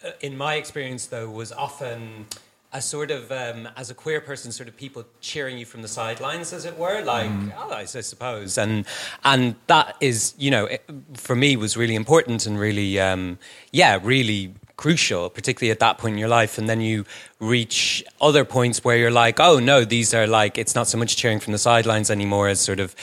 uh, 0.05 0.11
in 0.21 0.37
my 0.37 0.55
experience, 0.55 1.07
though, 1.07 1.29
was 1.29 1.51
often 1.51 2.27
a 2.73 2.81
sort 2.81 3.11
of, 3.11 3.31
um, 3.31 3.67
as 3.75 3.89
a 3.89 3.93
queer 3.93 4.21
person, 4.21 4.51
sort 4.51 4.69
of 4.69 4.77
people 4.77 5.03
cheering 5.19 5.57
you 5.57 5.65
from 5.65 5.81
the 5.81 5.87
sidelines, 5.87 6.53
as 6.53 6.65
it 6.65 6.77
were. 6.77 7.01
Like, 7.01 7.29
allies, 7.53 7.95
I 7.95 8.01
suppose, 8.01 8.57
and 8.57 8.85
and 9.23 9.55
that 9.67 9.95
is, 9.99 10.33
you 10.37 10.51
know, 10.51 10.65
it, 10.65 10.83
for 11.15 11.35
me 11.35 11.57
was 11.57 11.75
really 11.75 11.95
important 11.95 12.45
and 12.45 12.57
really, 12.59 12.99
um, 12.99 13.37
yeah, 13.71 13.99
really 14.01 14.53
crucial, 14.77 15.29
particularly 15.29 15.69
at 15.69 15.79
that 15.79 15.99
point 15.99 16.13
in 16.13 16.17
your 16.17 16.27
life. 16.27 16.57
And 16.57 16.67
then 16.67 16.81
you 16.81 17.05
reach 17.39 18.03
other 18.19 18.43
points 18.43 18.83
where 18.83 18.97
you're 18.97 19.11
like, 19.11 19.39
oh 19.39 19.59
no, 19.59 19.85
these 19.85 20.11
are 20.13 20.25
like, 20.25 20.57
it's 20.57 20.73
not 20.73 20.87
so 20.87 20.97
much 20.97 21.17
cheering 21.17 21.39
from 21.39 21.53
the 21.53 21.59
sidelines 21.59 22.09
anymore 22.09 22.47
as 22.47 22.59
sort 22.59 22.79
of 22.79 22.95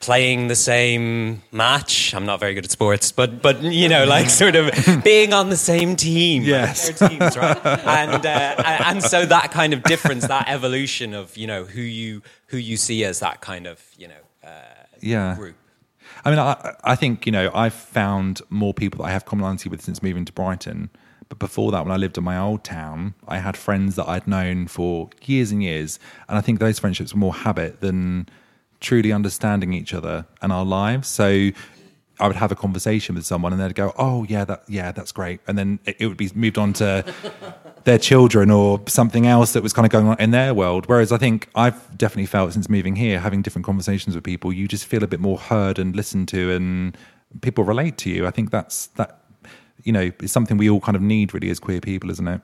playing 0.00 0.48
the 0.48 0.54
same 0.54 1.42
match. 1.52 2.14
I'm 2.14 2.26
not 2.26 2.38
very 2.40 2.54
good 2.54 2.64
at 2.64 2.70
sports, 2.70 3.12
but 3.12 3.42
but 3.42 3.62
you 3.62 3.88
know, 3.88 4.04
like 4.04 4.28
sort 4.30 4.56
of 4.56 4.70
being 5.04 5.32
on 5.32 5.50
the 5.50 5.56
same 5.56 5.96
team. 5.96 6.42
Yes. 6.42 6.88
They're 6.98 7.08
teams, 7.08 7.36
right? 7.36 7.66
and 7.66 8.24
uh, 8.26 8.62
and 8.86 9.02
so 9.02 9.26
that 9.26 9.50
kind 9.52 9.72
of 9.72 9.82
difference, 9.82 10.26
that 10.26 10.48
evolution 10.48 11.14
of 11.14 11.36
you 11.36 11.46
know 11.46 11.64
who 11.64 11.80
you 11.82 12.22
who 12.48 12.56
you 12.58 12.76
see 12.76 13.04
as 13.04 13.20
that 13.20 13.40
kind 13.40 13.66
of 13.66 13.82
you 13.96 14.08
know 14.08 14.22
uh, 14.44 14.50
Yeah. 15.00 15.34
group. 15.36 15.56
I 16.24 16.30
mean, 16.30 16.38
I, 16.38 16.74
I 16.82 16.96
think 16.96 17.24
you 17.26 17.32
know 17.32 17.50
I've 17.54 17.74
found 17.74 18.42
more 18.50 18.74
people 18.74 18.98
that 18.98 19.08
I 19.08 19.12
have 19.12 19.24
commonality 19.24 19.68
with 19.68 19.82
since 19.82 20.02
moving 20.02 20.24
to 20.24 20.32
Brighton. 20.32 20.90
But 21.28 21.40
before 21.40 21.72
that, 21.72 21.84
when 21.84 21.90
I 21.92 21.96
lived 21.96 22.16
in 22.18 22.22
my 22.22 22.38
old 22.38 22.62
town, 22.62 23.14
I 23.26 23.38
had 23.38 23.56
friends 23.56 23.96
that 23.96 24.08
I'd 24.08 24.28
known 24.28 24.68
for 24.68 25.10
years 25.24 25.50
and 25.50 25.60
years, 25.60 25.98
and 26.28 26.38
I 26.38 26.40
think 26.40 26.60
those 26.60 26.78
friendships 26.78 27.12
were 27.12 27.18
more 27.18 27.34
habit 27.34 27.80
than 27.80 28.28
truly 28.80 29.12
understanding 29.12 29.72
each 29.72 29.94
other 29.94 30.26
and 30.42 30.52
our 30.52 30.64
lives. 30.64 31.08
So 31.08 31.50
I 32.18 32.26
would 32.26 32.36
have 32.36 32.50
a 32.50 32.56
conversation 32.56 33.14
with 33.14 33.26
someone, 33.26 33.52
and 33.52 33.60
they'd 33.60 33.74
go, 33.74 33.92
"Oh 33.98 34.24
yeah, 34.24 34.44
that 34.44 34.64
yeah, 34.68 34.92
that's 34.92 35.12
great," 35.12 35.40
and 35.46 35.58
then 35.58 35.78
it, 35.84 35.96
it 35.98 36.06
would 36.06 36.16
be 36.16 36.30
moved 36.34 36.56
on 36.58 36.72
to 36.74 37.04
their 37.84 37.98
children 37.98 38.50
or 38.50 38.80
something 38.86 39.26
else 39.26 39.52
that 39.52 39.62
was 39.62 39.72
kind 39.72 39.84
of 39.84 39.92
going 39.92 40.08
on 40.08 40.16
in 40.18 40.30
their 40.30 40.54
world. 40.54 40.86
Whereas 40.86 41.12
I 41.12 41.18
think 41.18 41.48
I've 41.54 41.96
definitely 41.96 42.26
felt 42.26 42.52
since 42.54 42.68
moving 42.68 42.96
here, 42.96 43.20
having 43.20 43.42
different 43.42 43.66
conversations 43.66 44.14
with 44.14 44.24
people, 44.24 44.52
you 44.52 44.66
just 44.66 44.86
feel 44.86 45.04
a 45.04 45.06
bit 45.06 45.20
more 45.20 45.38
heard 45.38 45.78
and 45.78 45.94
listened 45.94 46.28
to, 46.28 46.52
and 46.52 46.96
people 47.42 47.64
relate 47.64 47.98
to 47.98 48.10
you. 48.10 48.26
I 48.26 48.30
think 48.30 48.50
that's 48.50 48.86
that. 48.98 49.20
You 49.84 49.92
know, 49.92 50.10
is 50.20 50.32
something 50.32 50.56
we 50.56 50.68
all 50.68 50.80
kind 50.80 50.96
of 50.96 51.02
need 51.02 51.32
really 51.32 51.48
as 51.48 51.60
queer 51.60 51.80
people, 51.80 52.10
isn't 52.10 52.26
it? 52.26 52.40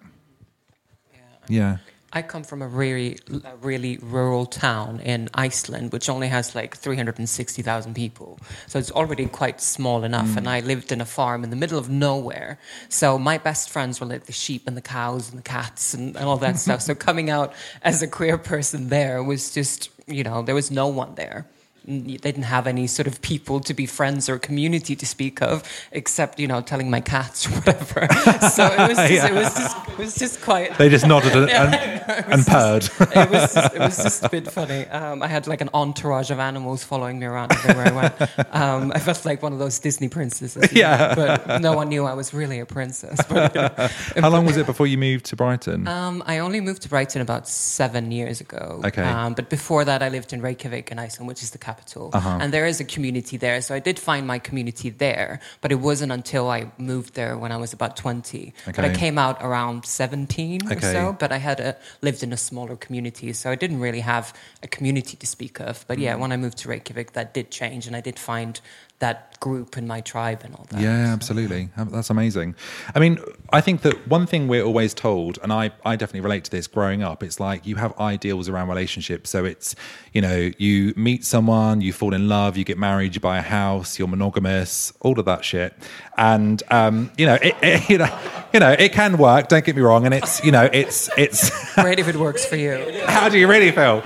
Yeah. 1.49 1.79
I 2.15 2.21
come 2.21 2.45
from 2.45 2.61
a 2.61 2.69
really, 2.69 3.19
a 3.45 3.57
really 3.57 3.97
rural 3.99 4.45
town 4.45 5.01
in 5.01 5.31
Iceland, 5.33 5.93
which 5.93 6.11
only 6.11 6.29
has 6.29 6.55
like 6.55 6.77
360,000 6.77 7.95
people. 7.95 8.39
So 8.67 8.79
it's 8.79 8.91
already 8.91 9.27
quite 9.27 9.63
small 9.63 10.05
enough. 10.05 10.37
And 10.37 10.47
mm. 10.47 10.51
I 10.51 10.61
lived 10.61 10.93
in 10.93 11.01
a 11.01 11.07
farm 11.07 11.43
in 11.43 11.49
the 11.49 11.57
middle 11.57 11.79
of 11.79 11.89
nowhere. 11.89 12.59
So 12.91 13.19
my 13.19 13.39
best 13.39 13.71
friends 13.71 13.99
were 13.99 14.07
like 14.07 14.25
the 14.25 14.33
sheep 14.33 14.65
and 14.67 14.77
the 14.77 14.83
cows 14.83 15.31
and 15.31 15.39
the 15.39 15.43
cats 15.43 15.95
and, 15.95 16.15
and 16.15 16.27
all 16.27 16.37
that 16.39 16.59
stuff. 16.65 16.83
So 16.83 16.95
coming 16.95 17.31
out 17.31 17.55
as 17.83 18.03
a 18.03 18.07
queer 18.07 18.37
person 18.37 18.89
there 18.89 19.23
was 19.23 19.55
just, 19.55 19.89
you 20.07 20.23
know, 20.23 20.43
there 20.43 20.55
was 20.55 20.71
no 20.71 20.89
one 20.89 21.15
there. 21.15 21.47
They 21.85 22.17
didn't 22.17 22.45
have 22.45 22.67
any 22.67 22.87
sort 22.87 23.07
of 23.07 23.21
people 23.23 23.61
to 23.61 23.75
be 23.75 23.87
friends 23.87 24.29
or 24.29 24.39
community 24.39 24.95
to 24.97 25.05
speak 25.07 25.43
of, 25.43 25.63
except 25.91 26.39
you 26.39 26.47
know 26.47 26.61
telling 26.61 26.91
my 26.91 27.01
cats 27.01 27.47
or 27.47 27.51
whatever. 27.59 28.07
So 28.51 28.67
it 28.67 28.89
was 28.89 28.99
just, 29.09 29.27
it 29.29 29.35
was 29.35 29.55
just 29.55 29.89
it 29.89 29.99
was 29.99 30.15
just 30.15 30.41
quite 30.43 30.79
They 30.79 30.89
just 30.89 31.07
nodded 31.07 31.35
and, 31.35 31.51
and, 31.51 32.33
and 32.33 32.47
purred. 32.47 32.85
it 32.85 33.31
was 33.31 33.55
just, 33.55 33.75
it 33.75 33.79
was 33.81 33.97
just 34.03 34.25
a 34.25 34.29
bit 34.29 34.51
funny. 34.51 34.87
Um, 34.87 35.23
I 35.23 35.27
had 35.27 35.47
like 35.49 35.61
an 35.61 35.71
entourage 35.75 36.31
of 36.31 36.39
animals 36.39 36.85
following 36.85 37.19
me 37.19 37.27
around 37.27 37.53
everywhere 37.53 37.89
I 37.89 37.93
went. 37.93 38.55
Um, 38.55 38.93
I 38.95 38.99
felt 39.01 39.25
like 39.25 39.43
one 39.43 39.53
of 39.53 39.59
those 39.59 39.79
Disney 39.81 40.09
princesses. 40.09 40.73
you 40.73 40.83
know, 40.83 40.89
Yeah. 40.89 41.15
but 41.17 41.61
no 41.61 41.75
one 41.75 41.89
knew 41.89 42.05
I 42.05 42.15
was 42.15 42.33
really 42.33 42.61
a 42.61 42.67
princess. 42.67 43.19
But, 43.29 43.55
you 43.55 43.61
know. 43.63 43.89
How 44.23 44.31
long 44.31 44.47
was 44.47 44.57
it 44.57 44.67
before 44.67 44.87
you 44.87 44.99
moved 44.99 45.25
to 45.27 45.37
Brighton? 45.37 45.89
Um, 45.89 46.23
I 46.27 46.39
only 46.39 46.61
moved 46.61 46.83
to 46.83 46.89
Brighton 46.89 47.23
about 47.23 47.49
seven 47.49 48.13
years 48.13 48.41
ago. 48.41 48.81
Okay. 48.85 49.03
Um, 49.03 49.35
but 49.35 49.49
before 49.51 49.85
that, 49.85 50.03
I 50.03 50.09
lived 50.11 50.33
in 50.33 50.41
Reykjavik 50.41 50.93
in 50.93 50.99
Iceland, 51.01 51.27
which 51.29 51.43
is 51.43 51.51
the 51.51 51.59
capital. 51.59 51.72
Uh-huh. 52.13 52.39
And 52.41 52.53
there 52.53 52.67
is 52.67 52.81
a 52.81 52.85
community 52.85 53.37
there. 53.37 53.61
So 53.63 53.75
I 53.75 53.79
did 53.81 53.99
find 53.99 54.27
my 54.27 54.39
community 54.39 54.91
there. 54.91 55.41
But 55.61 55.73
it 55.73 55.81
wasn't 55.81 56.13
until 56.13 56.51
I 56.51 56.71
moved 56.79 57.15
there 57.15 57.37
when 57.39 57.53
I 57.53 57.57
was 57.57 57.73
about 57.73 57.97
20. 57.97 58.53
But 58.67 58.79
I 58.85 58.95
came 58.95 59.19
out 59.19 59.39
around 59.43 59.85
17 59.87 60.67
or 60.67 60.81
so. 60.81 61.17
But 61.19 61.33
I 61.33 61.39
had 61.39 61.61
a, 61.61 61.77
lived 62.01 62.23
in 62.23 62.33
a 62.33 62.37
smaller 62.37 62.77
community. 62.77 63.33
So 63.33 63.51
I 63.51 63.55
didn't 63.57 63.81
really 63.81 64.01
have 64.01 64.33
a 64.63 64.69
community 64.69 65.17
to 65.17 65.27
speak 65.27 65.61
of. 65.61 65.85
But 65.89 65.99
Mm. 65.99 66.03
yeah, 66.03 66.15
when 66.17 66.33
I 66.33 66.37
moved 66.37 66.59
to 66.59 66.69
Reykjavik, 66.69 67.13
that 67.13 67.35
did 67.35 67.51
change. 67.51 67.87
And 67.87 67.95
I 67.97 68.01
did 68.01 68.19
find 68.19 68.61
that 69.03 69.39
group 69.41 69.77
and 69.77 69.89
my 69.89 70.01
tribe 70.01 70.43
and 70.45 70.55
all 70.55 70.65
that. 70.71 70.81
Yeah, 70.81 71.07
So- 71.07 71.13
absolutely. 71.13 71.69
That's 71.77 72.11
amazing. 72.11 72.55
I 72.95 73.01
mean, 73.01 73.19
I 73.53 73.61
think 73.61 73.83
that 73.83 74.07
one 74.09 74.27
thing 74.27 74.47
we're 74.47 74.63
always 74.63 74.95
told, 74.95 75.41
and 75.43 75.53
I, 75.53 75.73
I 75.85 75.97
definitely 75.97 76.21
relate 76.21 76.45
to 76.45 76.51
this 76.53 76.69
growing 76.69 77.03
up, 77.03 77.25
it's 77.25 77.41
like 77.41 77.67
you 77.67 77.75
have 77.77 77.99
ideals 77.99 78.49
around 78.49 78.69
relationships. 78.69 79.29
So 79.31 79.45
it's, 79.45 79.75
you 80.13 80.23
know, 80.23 80.53
you 80.57 80.95
meet 80.97 81.25
someone, 81.25 81.81
you 81.81 81.93
fall 81.93 82.15
in 82.15 82.29
love, 82.29 82.57
you 82.57 82.65
get 82.65 82.79
married, 82.79 83.17
you 83.17 83.21
buy 83.21 83.39
a 83.39 83.43
house, 83.43 83.99
you're 83.99 84.07
monogamous, 84.07 84.93
all 85.01 85.19
of 85.19 85.25
that 85.27 85.45
shit. 85.45 85.75
And, 86.17 86.63
um, 86.71 87.11
you 87.19 87.27
know, 87.27 87.39
it, 87.43 87.57
it, 87.61 87.89
you 87.91 87.99
know, 87.99 88.19
you 88.55 88.61
know, 88.61 88.71
it 88.71 88.93
can 88.93 89.19
work, 89.19 89.49
don't 89.49 89.65
get 89.65 89.75
me 89.75 89.83
wrong. 89.83 90.07
And 90.07 90.15
it's, 90.15 90.45
you 90.45 90.53
know, 90.53 90.71
it's, 90.73 91.11
it's, 91.19 91.51
Great 91.75 91.99
if 91.99 92.07
it 92.07 92.15
works 92.17 92.45
for 92.47 92.55
you. 92.57 93.03
how 93.07 93.29
do 93.29 93.37
you 93.37 93.49
really 93.49 93.73
feel? 93.73 94.03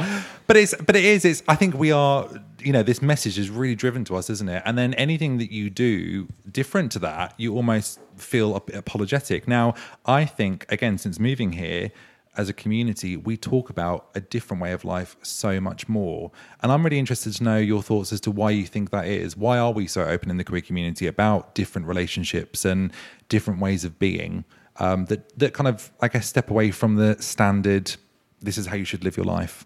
But 0.46 0.56
it's 0.56 0.74
but 0.76 0.94
it 0.94 1.04
is 1.04 1.24
it's 1.24 1.42
I 1.48 1.56
think 1.56 1.74
we 1.74 1.90
are 1.90 2.28
you 2.66 2.72
know 2.72 2.82
this 2.82 3.00
message 3.00 3.38
is 3.38 3.48
really 3.48 3.76
driven 3.76 4.04
to 4.06 4.16
us, 4.16 4.28
isn't 4.28 4.48
it? 4.48 4.60
And 4.66 4.76
then 4.76 4.92
anything 4.94 5.38
that 5.38 5.52
you 5.52 5.70
do 5.70 6.26
different 6.50 6.90
to 6.92 6.98
that, 6.98 7.32
you 7.36 7.54
almost 7.54 8.00
feel 8.16 8.56
apologetic. 8.56 9.46
Now, 9.46 9.74
I 10.04 10.24
think 10.24 10.66
again 10.68 10.98
since 10.98 11.20
moving 11.20 11.52
here 11.52 11.92
as 12.36 12.48
a 12.48 12.52
community, 12.52 13.16
we 13.16 13.36
talk 13.36 13.70
about 13.70 14.08
a 14.16 14.20
different 14.20 14.60
way 14.62 14.72
of 14.72 14.84
life 14.84 15.16
so 15.22 15.60
much 15.60 15.88
more. 15.88 16.32
And 16.60 16.72
I'm 16.72 16.82
really 16.82 16.98
interested 16.98 17.32
to 17.34 17.44
know 17.44 17.56
your 17.56 17.82
thoughts 17.82 18.12
as 18.12 18.20
to 18.22 18.30
why 18.30 18.50
you 18.50 18.66
think 18.66 18.90
that 18.90 19.06
is. 19.06 19.36
Why 19.36 19.58
are 19.58 19.72
we 19.72 19.86
so 19.86 20.02
open 20.02 20.28
in 20.28 20.36
the 20.36 20.44
queer 20.44 20.60
community 20.60 21.06
about 21.06 21.54
different 21.54 21.86
relationships 21.86 22.64
and 22.64 22.92
different 23.28 23.60
ways 23.60 23.84
of 23.84 23.98
being 24.00 24.44
um, 24.78 25.06
that 25.06 25.38
that 25.38 25.54
kind 25.54 25.68
of 25.68 25.92
I 26.02 26.08
guess 26.08 26.26
step 26.26 26.50
away 26.50 26.72
from 26.72 26.96
the 26.96 27.16
standard 27.22 27.94
this 28.42 28.58
is 28.58 28.66
how 28.66 28.76
you 28.76 28.84
should 28.84 29.04
live 29.04 29.16
your 29.16 29.24
life. 29.24 29.64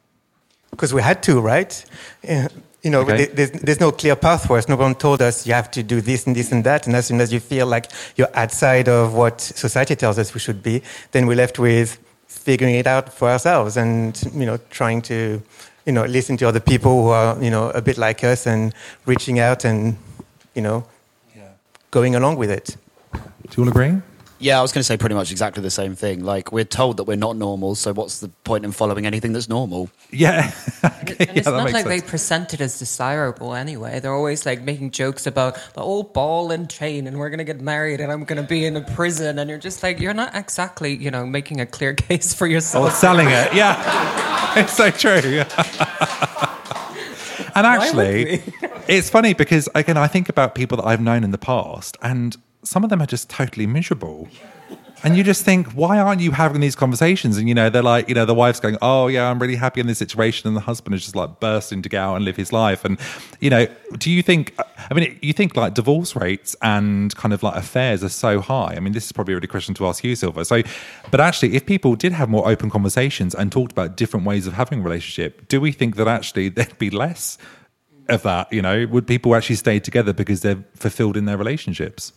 because 0.71 0.93
we 0.95 1.03
had 1.03 1.23
to, 1.25 1.41
right? 1.41 1.85
You 2.83 2.91
know, 2.91 3.01
Okay. 3.03 3.17
there- 3.27 3.35
there's, 3.35 3.51
there's 3.51 3.81
no 3.81 3.93
clear 3.93 4.17
path 4.17 4.47
for 4.47 4.57
us. 4.59 4.69
No 4.69 4.77
one 4.77 4.95
told 4.95 5.21
us 5.21 5.47
you 5.47 5.53
have 5.55 5.71
to 5.73 5.83
do 5.83 6.01
this 6.01 6.27
and 6.27 6.35
this 6.35 6.51
and 6.53 6.65
that. 6.65 6.87
And 6.87 6.97
as 6.97 7.07
soon 7.07 7.21
as 7.21 7.31
you 7.33 7.41
feel 7.41 7.67
like 7.67 7.87
you're 8.17 8.31
outside 8.35 8.89
of 8.89 9.13
what 9.15 9.41
society 9.41 9.95
tells 9.97 10.19
us 10.19 10.33
we 10.35 10.41
should 10.41 10.63
be, 10.63 10.83
then 11.13 11.27
we're 11.27 11.37
left 11.37 11.59
with 11.59 11.99
figuring 12.27 12.75
it 12.77 12.87
out 12.87 13.13
for 13.13 13.29
ourselves 13.29 13.77
and 13.77 14.23
you 14.35 14.47
know 14.47 14.57
trying 14.71 15.03
to 15.03 15.43
you 15.85 15.93
know 15.93 16.05
listen 16.05 16.37
to 16.37 16.47
other 16.47 16.61
people 16.61 17.03
who 17.03 17.09
are 17.11 17.37
you 17.43 17.51
know 17.51 17.71
a 17.71 17.83
bit 17.83 17.99
like 17.99 18.23
us 18.25 18.47
and 18.47 18.73
reaching 19.05 19.41
out 19.41 19.65
and 19.65 19.97
you 20.55 20.63
know 20.63 20.85
going 21.91 22.15
along 22.15 22.37
with 22.37 22.51
it. 22.51 22.77
Do 23.13 23.21
you 23.57 23.63
all 23.65 23.69
agree? 23.69 24.01
Yeah, 24.43 24.59
I 24.59 24.63
was 24.63 24.73
going 24.73 24.81
to 24.81 24.85
say 24.85 24.97
pretty 24.97 25.15
much 25.15 25.31
exactly 25.31 25.63
the 25.63 25.71
same 25.71 25.95
thing. 25.95 26.25
Like, 26.25 26.51
we're 26.51 26.65
told 26.65 26.97
that 26.97 27.05
we're 27.05 27.17
not 27.17 27.37
normal, 27.37 27.75
so 27.75 27.93
what's 27.93 28.21
the 28.21 28.29
point 28.45 28.65
in 28.65 28.73
following 28.73 29.05
anything 29.05 29.35
that's 29.35 29.49
normal? 29.49 29.91
Yeah. 30.11 30.53
And, 30.83 31.11
Okay, 31.11 31.27
and 31.29 31.37
it's 31.39 31.47
yeah, 31.47 31.53
that 31.53 31.57
not 31.57 31.65
makes 31.65 31.73
like 31.75 31.85
they 31.87 31.99
sense. 31.99 32.11
present 32.11 32.55
it 32.55 32.61
as 32.61 32.79
desirable 32.79 33.55
anyway. 33.55 34.01
They're 34.01 34.15
always 34.15 34.45
like 34.47 34.63
making 34.63 34.91
jokes 34.93 35.27
about 35.27 35.57
the 35.75 35.81
old 35.83 36.13
ball 36.15 36.51
and 36.51 36.69
chain, 36.71 37.07
and 37.07 37.19
we're 37.19 37.29
going 37.31 37.39
to 37.39 37.45
get 37.45 37.61
married, 37.61 38.01
and 38.01 38.11
I'm 38.13 38.25
going 38.25 38.41
to 38.41 38.47
be 38.47 38.65
in 38.65 38.77
a 38.77 38.81
prison, 38.83 39.39
and 39.39 39.49
you're 39.51 39.59
just 39.59 39.83
like, 39.83 39.99
you're 40.01 40.15
not 40.15 40.35
exactly, 40.35 40.95
you 40.97 41.11
know, 41.11 41.27
making 41.27 41.61
a 41.61 41.67
clear 41.67 41.95
case 42.09 42.33
for 42.35 42.47
yourself 42.47 42.87
Or 42.89 42.91
selling 42.91 43.29
it. 43.29 43.53
Yeah. 43.55 44.55
it's 44.61 44.75
so 44.75 44.91
true. 44.91 45.43
and 47.55 47.67
actually, 47.67 48.43
it's 48.89 49.11
funny 49.11 49.35
because, 49.35 49.69
again, 49.75 49.97
I 49.97 50.07
think 50.07 50.29
about 50.29 50.55
people 50.55 50.77
that 50.79 50.87
I've 50.87 51.01
known 51.01 51.25
in 51.25 51.31
the 51.31 51.39
past, 51.39 51.97
and 52.03 52.37
some 52.63 52.85
of 52.85 52.91
them 52.91 53.01
are 53.03 53.07
just 53.07 53.31
totally 53.31 53.67
miserable. 53.67 54.29
And 55.03 55.17
you 55.17 55.25
just 55.25 55.45
think, 55.47 55.69
why 55.69 55.99
aren't 55.99 56.21
you 56.21 56.31
having 56.31 56.61
these 56.61 56.77
conversations? 56.77 57.39
And 57.39 57.49
you 57.49 57.55
know, 57.55 57.71
they're 57.71 57.83
like, 57.83 58.09
you 58.09 58.15
know, 58.15 58.27
the 58.27 58.35
wife's 58.35 58.61
going, 58.61 58.77
"Oh 58.83 59.07
yeah, 59.07 59.31
I'm 59.31 59.39
really 59.39 59.57
happy 59.57 59.81
in 59.81 59.87
this 59.87 59.99
situation," 59.99 60.47
and 60.47 60.55
the 60.55 60.61
husband 60.61 60.95
is 60.95 61.03
just 61.03 61.17
like 61.17 61.41
bursting 61.41 61.81
to 61.83 61.89
get 61.89 62.01
out 62.01 62.17
and 62.17 62.25
live 62.25 62.37
his 62.37 62.53
life. 62.53 62.85
And 62.85 62.99
you 63.41 63.49
know, 63.49 63.67
do 63.97 64.11
you 64.11 64.23
think? 64.23 64.55
I 64.59 64.93
mean, 64.93 65.19
you 65.23 65.33
think 65.33 65.57
like 65.57 65.73
divorce 65.73 66.15
rates 66.15 66.55
and 66.61 67.15
kind 67.17 67.33
of 67.33 67.43
like 67.43 67.57
affairs 67.57 68.05
are 68.05 68.11
so 68.11 68.41
high. 68.41 68.75
I 68.77 68.81
mean, 68.81 68.93
this 68.93 69.07
is 69.07 69.13
probably 69.13 69.33
a 69.33 69.37
really 69.37 69.47
question 69.47 69.75
to 69.77 69.87
ask 69.87 70.05
you, 70.05 70.15
Silva. 70.15 70.45
So, 70.45 70.63
but 71.11 71.21
actually, 71.21 71.57
if 71.57 71.65
people 71.65 71.97
did 71.97 72.13
have 72.13 72.29
more 72.29 72.47
open 72.47 72.69
conversations 72.69 73.35
and 73.35 73.51
talked 73.51 73.73
about 73.73 73.97
different 73.97 74.27
ways 74.27 74.47
of 74.47 74.53
having 74.53 74.81
a 74.81 74.83
relationship, 74.83 75.49
do 75.49 75.63
we 75.63 75.73
think 75.73 75.97
that 75.97 76.09
actually 76.09 76.51
there'd 76.51 76.79
be 76.79 76.91
less 76.91 77.39
of 78.11 78.23
that? 78.25 78.53
You 78.53 78.61
know, 78.61 78.87
would 78.91 79.07
people 79.07 79.35
actually 79.35 79.57
stay 79.57 79.81
together 79.81 80.13
because 80.13 80.43
they're 80.43 80.63
fulfilled 80.75 81.17
in 81.17 81.25
their 81.25 81.39
relationships? 81.39 82.13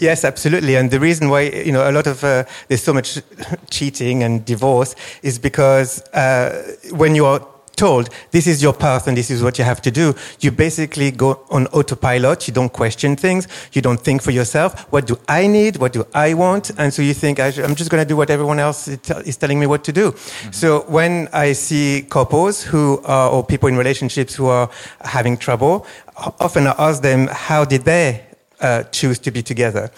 Yes, 0.00 0.24
absolutely. 0.24 0.74
And 0.74 0.90
the 0.90 0.98
reason 0.98 1.28
why 1.30 1.42
you 1.42 1.70
know 1.70 1.88
a 1.88 1.92
lot 1.92 2.08
of 2.08 2.24
uh, 2.24 2.44
there's 2.66 2.82
so 2.82 2.92
much 2.92 3.20
cheating 3.70 4.24
and 4.24 4.44
divorce 4.44 4.96
is 5.22 5.38
because 5.38 6.02
uh, 6.12 6.76
when 6.90 7.14
you 7.14 7.26
are 7.26 7.46
told 7.76 8.08
this 8.30 8.46
is 8.46 8.62
your 8.62 8.72
path 8.72 9.06
and 9.06 9.16
this 9.16 9.30
is 9.30 9.42
what 9.42 9.58
you 9.58 9.64
have 9.64 9.80
to 9.82 9.90
do, 9.90 10.14
you 10.40 10.50
basically 10.50 11.10
go 11.10 11.44
on 11.50 11.66
autopilot. 11.68 12.48
You 12.48 12.54
don't 12.54 12.72
question 12.72 13.16
things. 13.16 13.46
You 13.72 13.82
don't 13.82 14.00
think 14.00 14.22
for 14.22 14.32
yourself. 14.32 14.80
What 14.92 15.06
do 15.06 15.16
I 15.28 15.46
need? 15.46 15.76
What 15.76 15.92
do 15.92 16.04
I 16.12 16.34
want? 16.34 16.70
And 16.78 16.92
so 16.92 17.02
you 17.02 17.14
think 17.14 17.38
I'm 17.38 17.74
just 17.76 17.90
going 17.90 18.02
to 18.02 18.08
do 18.08 18.16
what 18.16 18.30
everyone 18.30 18.58
else 18.58 18.88
is 18.88 18.98
is 19.24 19.36
telling 19.36 19.60
me 19.60 19.66
what 19.66 19.84
to 19.84 19.92
do. 19.92 20.14
So 20.50 20.84
when 20.88 21.28
I 21.32 21.52
see 21.52 22.06
couples 22.10 22.64
who 22.64 23.00
are 23.04 23.30
or 23.30 23.44
people 23.44 23.68
in 23.68 23.76
relationships 23.76 24.34
who 24.34 24.46
are 24.46 24.68
having 25.00 25.36
trouble, 25.36 25.86
often 26.16 26.66
I 26.66 26.74
ask 26.78 27.02
them 27.02 27.28
how 27.30 27.64
did 27.64 27.82
they 27.84 28.33
uh, 28.64 28.82
choose 28.90 29.18
to 29.20 29.30
be 29.30 29.42
together. 29.42 29.90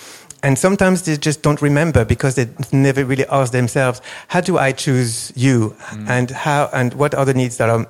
And 0.43 0.59
sometimes 0.59 1.03
they 1.03 1.17
just 1.17 1.43
don't 1.43 1.63
remember 1.63 2.05
because 2.05 2.35
they 2.35 2.47
never 2.73 3.05
really 3.05 3.27
ask 3.27 3.53
themselves, 3.53 4.01
how 4.29 4.41
do 4.41 4.59
I 4.59 4.73
choose 4.73 5.33
you? 5.35 5.75
And 6.09 6.31
how, 6.31 6.69
and 6.73 6.95
what 6.95 7.15
are 7.15 7.25
the 7.25 7.35
needs 7.35 7.57
that 7.57 7.71
are 7.71 7.87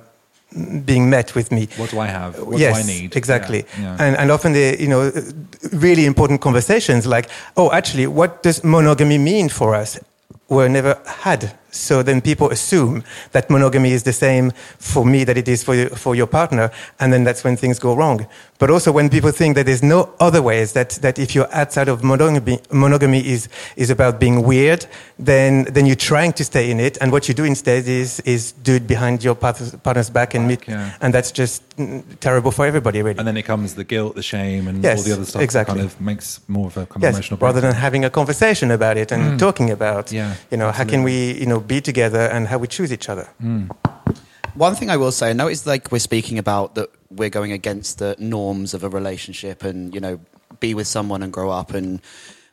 being 0.85 1.09
met 1.09 1.35
with 1.35 1.51
me? 1.51 1.67
What 1.77 1.91
do 1.91 1.99
I 1.99 2.07
have? 2.07 2.39
What 2.39 2.57
yes, 2.57 2.75
do 2.75 2.83
I 2.83 2.95
need? 2.99 3.15
Exactly. 3.15 3.65
Yeah, 3.79 3.81
yeah. 3.81 4.03
And, 4.03 4.17
and 4.17 4.31
often 4.31 4.53
they, 4.53 4.77
you 4.79 4.87
know, 4.87 5.11
really 5.73 6.05
important 6.05 6.41
conversations 6.41 7.05
like, 7.05 7.29
oh, 7.57 7.69
actually, 7.71 8.07
what 8.07 8.43
does 8.43 8.63
monogamy 8.63 9.17
mean 9.17 9.49
for 9.49 9.75
us? 9.75 9.99
Were 10.49 10.69
never 10.69 10.97
had. 11.05 11.51
So 11.77 12.03
then 12.03 12.21
people 12.21 12.49
assume 12.49 13.03
that 13.31 13.49
monogamy 13.49 13.91
is 13.91 14.03
the 14.03 14.13
same 14.13 14.51
for 14.79 15.05
me 15.05 15.23
that 15.23 15.37
it 15.37 15.47
is 15.47 15.63
for, 15.63 15.75
you, 15.75 15.89
for 15.89 16.15
your 16.15 16.27
partner. 16.27 16.71
And 16.99 17.11
then 17.13 17.23
that's 17.23 17.43
when 17.43 17.57
things 17.57 17.79
go 17.79 17.95
wrong. 17.95 18.27
But 18.59 18.69
also 18.71 18.91
when 18.91 19.09
people 19.09 19.31
think 19.31 19.55
that 19.55 19.65
there's 19.67 19.83
no 19.83 20.09
other 20.19 20.41
ways, 20.41 20.73
that, 20.73 20.89
that 21.01 21.19
if 21.19 21.35
you're 21.35 21.51
outside 21.53 21.87
of 21.87 22.03
monogamy, 22.03 22.59
monogamy 22.71 23.25
is, 23.27 23.49
is 23.75 23.89
about 23.91 24.19
being 24.19 24.43
weird, 24.43 24.85
then, 25.19 25.65
then 25.65 25.85
you're 25.85 25.95
trying 25.95 26.33
to 26.33 26.43
stay 26.43 26.71
in 26.71 26.79
it. 26.79 26.97
And 26.99 27.11
what 27.11 27.27
you 27.27 27.33
do 27.35 27.43
instead 27.43 27.87
is, 27.87 28.19
is 28.21 28.53
do 28.53 28.75
it 28.75 28.87
behind 28.87 29.23
your 29.23 29.35
partner's, 29.35 30.09
back 30.09 30.33
and 30.33 30.47
meet. 30.47 30.67
yeah. 30.67 30.93
And 31.01 31.13
that's 31.13 31.31
just 31.31 31.61
mm, 31.77 32.03
terrible 32.19 32.51
for 32.51 32.65
everybody, 32.65 33.01
really. 33.03 33.19
And 33.19 33.27
then 33.27 33.37
it 33.37 33.43
comes 33.43 33.75
the 33.75 33.83
guilt, 33.83 34.15
the 34.15 34.23
shame, 34.23 34.67
and 34.67 34.83
Yes, 34.83 34.99
all 34.99 35.03
the 35.03 35.13
other 35.13 35.25
stuff. 35.25 35.41
exactly. 35.41 35.75
That 35.75 35.81
kind 35.81 35.91
of 35.91 36.01
makes 36.01 36.39
more 36.47 36.67
of 36.67 36.77
a 36.77 36.85
kind 36.85 36.97
of 36.97 37.01
yes, 37.03 37.13
emotional. 37.15 37.39
rather 37.39 37.61
than 37.61 37.73
having 37.75 38.05
a 38.05 38.09
conversation 38.09 38.71
about 38.71 38.97
it 38.97 39.11
and 39.11 39.39
talking 39.39 39.69
about, 39.69 40.11
Yeah, 40.11 40.33
you 40.49 40.57
know, 40.57 40.71
how 40.71 40.83
can 40.85 41.03
we, 41.03 41.33
you 41.33 41.45
know, 41.45 41.59
be 41.67 41.81
together 41.81 42.19
and 42.19 42.47
how 42.47 42.57
we 42.57 42.67
choose 42.67 42.91
each 42.91 43.09
other. 43.09 43.27
One 44.55 44.73
thing 44.75 44.89
I 44.89 44.97
will 44.97 45.11
say, 45.11 45.29
I 45.29 45.33
know 45.33 45.47
it's 45.47 45.67
like 45.67 45.91
we're 45.91 45.99
speaking 45.99 46.39
about 46.39 46.75
that 46.75 46.89
we're 47.11 47.29
going 47.29 47.51
against 47.51 47.99
the 47.99 48.15
norms 48.17 48.73
of 48.73 48.83
a 48.83 48.89
relationship 48.89 49.63
and, 49.63 49.93
you 49.93 50.01
know, 50.01 50.19
be 50.59 50.73
with 50.73 50.87
someone 50.87 51.21
and 51.21 51.31
grow 51.31 51.51
up 51.51 51.73
and 51.73 52.01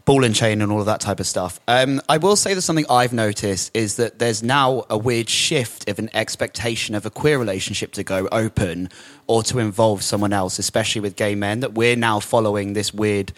ball 0.05 0.22
and 0.22 0.35
chain 0.35 0.61
and 0.61 0.70
all 0.70 0.81
of 0.81 0.87
that 0.87 1.00
type 1.00 1.18
of 1.18 1.27
stuff. 1.27 1.61
Um, 1.66 2.03
I 2.09 2.18
will 2.18 2.37
say 2.37 2.53
that 2.53 2.61
something 2.61 2.85
I've 2.90 3.14
noticed 3.14 3.70
is 3.72 3.96
that 3.96 4.18
there's 4.18 4.42
now 4.42 4.85
a 4.90 4.98
weird 4.98 5.31
shift 5.31 5.88
of 5.88 5.98
an 5.98 6.11
expectation 6.12 6.94
of 6.94 7.07
a 7.07 7.11
queer 7.11 7.38
relationship 7.38 7.92
to 7.92 8.05
go 8.05 8.29
open 8.31 8.90
or 9.27 9.42
to 9.44 9.59
involve 9.59 10.03
someone 10.03 10.33
else, 10.33 10.59
especially 10.59 11.00
with 11.00 11.16
gay 11.16 11.35
men, 11.35 11.61
that 11.61 11.72
we're 11.72 11.96
now 11.96 12.20
following 12.20 12.74
this 12.74 12.92
weird 12.92 13.33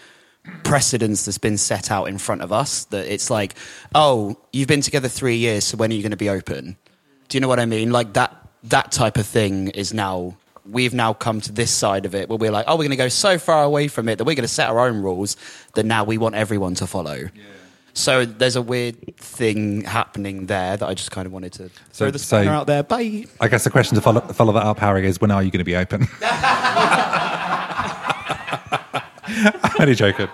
precedence 0.63 1.25
that's 1.25 1.37
been 1.37 1.57
set 1.57 1.91
out 1.91 2.05
in 2.05 2.17
front 2.17 2.41
of 2.41 2.51
us 2.51 2.85
that 2.85 3.05
it's 3.11 3.29
like 3.29 3.55
oh 3.95 4.37
you've 4.51 4.67
been 4.67 4.81
together 4.81 5.07
three 5.07 5.37
years 5.37 5.63
so 5.63 5.77
when 5.77 5.91
are 5.91 5.95
you 5.95 6.01
going 6.01 6.11
to 6.11 6.17
be 6.17 6.29
open? 6.29 6.77
Do 7.29 7.37
you 7.37 7.41
know 7.41 7.47
what 7.47 7.59
i 7.59 7.65
mean? 7.65 7.91
Like 7.91 8.13
that 8.13 8.35
that 8.63 8.91
type 8.91 9.17
of 9.17 9.25
thing 9.25 9.69
is 9.69 9.93
now 9.93 10.35
we've 10.65 10.93
now 10.93 11.13
come 11.13 11.39
to 11.39 11.51
this 11.51 11.71
side 11.71 12.05
of 12.05 12.13
it 12.13 12.27
where 12.27 12.37
we're 12.37 12.51
like 12.51 12.65
oh 12.67 12.73
we're 12.73 12.83
going 12.83 12.89
to 12.91 12.97
go 12.97 13.07
so 13.07 13.37
far 13.37 13.63
away 13.63 13.87
from 13.87 14.09
it 14.09 14.17
that 14.17 14.25
we're 14.25 14.35
going 14.35 14.43
to 14.43 14.47
set 14.47 14.69
our 14.69 14.79
own 14.87 15.01
rules 15.01 15.37
that 15.75 15.85
now 15.85 16.03
we 16.03 16.17
want 16.17 16.35
everyone 16.35 16.75
to 16.75 16.87
follow. 16.87 17.29
So 17.93 18.25
there's 18.25 18.55
a 18.55 18.61
weird 18.61 19.17
thing 19.17 19.81
happening 19.81 20.45
there 20.45 20.77
that 20.77 20.87
i 20.87 20.93
just 20.93 21.09
kind 21.09 21.25
of 21.25 21.33
wanted 21.33 21.53
to 21.53 21.69
throw 21.93 22.11
the 22.11 22.19
so- 22.19 22.47
out 22.47 22.67
there. 22.67 22.83
Bye. 22.83 23.25
I 23.41 23.47
guess 23.47 23.63
the 23.63 23.71
question 23.71 23.95
to 23.95 24.01
follow, 24.01 24.21
follow 24.21 24.53
that 24.53 24.63
up, 24.63 24.77
Harry, 24.77 25.07
is 25.07 25.19
when 25.19 25.31
are 25.31 25.41
you 25.41 25.49
going 25.49 25.59
to 25.59 25.65
be 25.65 25.75
open? 25.75 26.07
I'm 29.45 29.71
only 29.79 29.95
joking. 29.95 30.27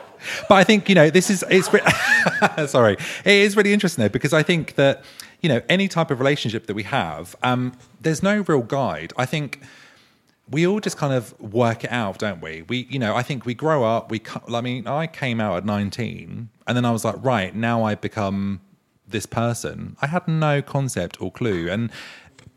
But 0.47 0.55
I 0.55 0.63
think, 0.63 0.89
you 0.89 0.95
know, 0.95 1.09
this 1.09 1.29
is, 1.29 1.43
it's, 1.49 1.71
re- 1.73 2.67
sorry, 2.67 2.93
it 2.93 3.31
is 3.31 3.57
really 3.57 3.73
interesting 3.73 4.03
though, 4.03 4.09
because 4.09 4.33
I 4.33 4.43
think 4.43 4.75
that, 4.75 5.03
you 5.41 5.49
know, 5.49 5.61
any 5.69 5.87
type 5.87 6.11
of 6.11 6.19
relationship 6.19 6.67
that 6.67 6.73
we 6.73 6.83
have, 6.83 7.35
um, 7.43 7.73
there's 8.01 8.23
no 8.23 8.43
real 8.47 8.61
guide. 8.61 9.13
I 9.17 9.25
think 9.25 9.61
we 10.49 10.67
all 10.67 10.79
just 10.79 10.97
kind 10.97 11.13
of 11.13 11.39
work 11.39 11.83
it 11.83 11.91
out, 11.91 12.19
don't 12.19 12.41
we? 12.41 12.63
We, 12.63 12.87
you 12.89 12.99
know, 12.99 13.15
I 13.15 13.23
think 13.23 13.45
we 13.45 13.53
grow 13.53 13.83
up. 13.83 14.11
We, 14.11 14.21
I 14.53 14.61
mean, 14.61 14.87
I 14.87 15.07
came 15.07 15.39
out 15.39 15.57
at 15.57 15.65
19, 15.65 16.49
and 16.67 16.77
then 16.77 16.85
I 16.85 16.91
was 16.91 17.05
like, 17.05 17.15
right 17.19 17.53
now 17.55 17.83
I've 17.83 18.01
become 18.01 18.61
this 19.07 19.25
person. 19.25 19.95
I 20.01 20.07
had 20.07 20.27
no 20.27 20.61
concept 20.61 21.21
or 21.21 21.31
clue, 21.31 21.69
and 21.69 21.91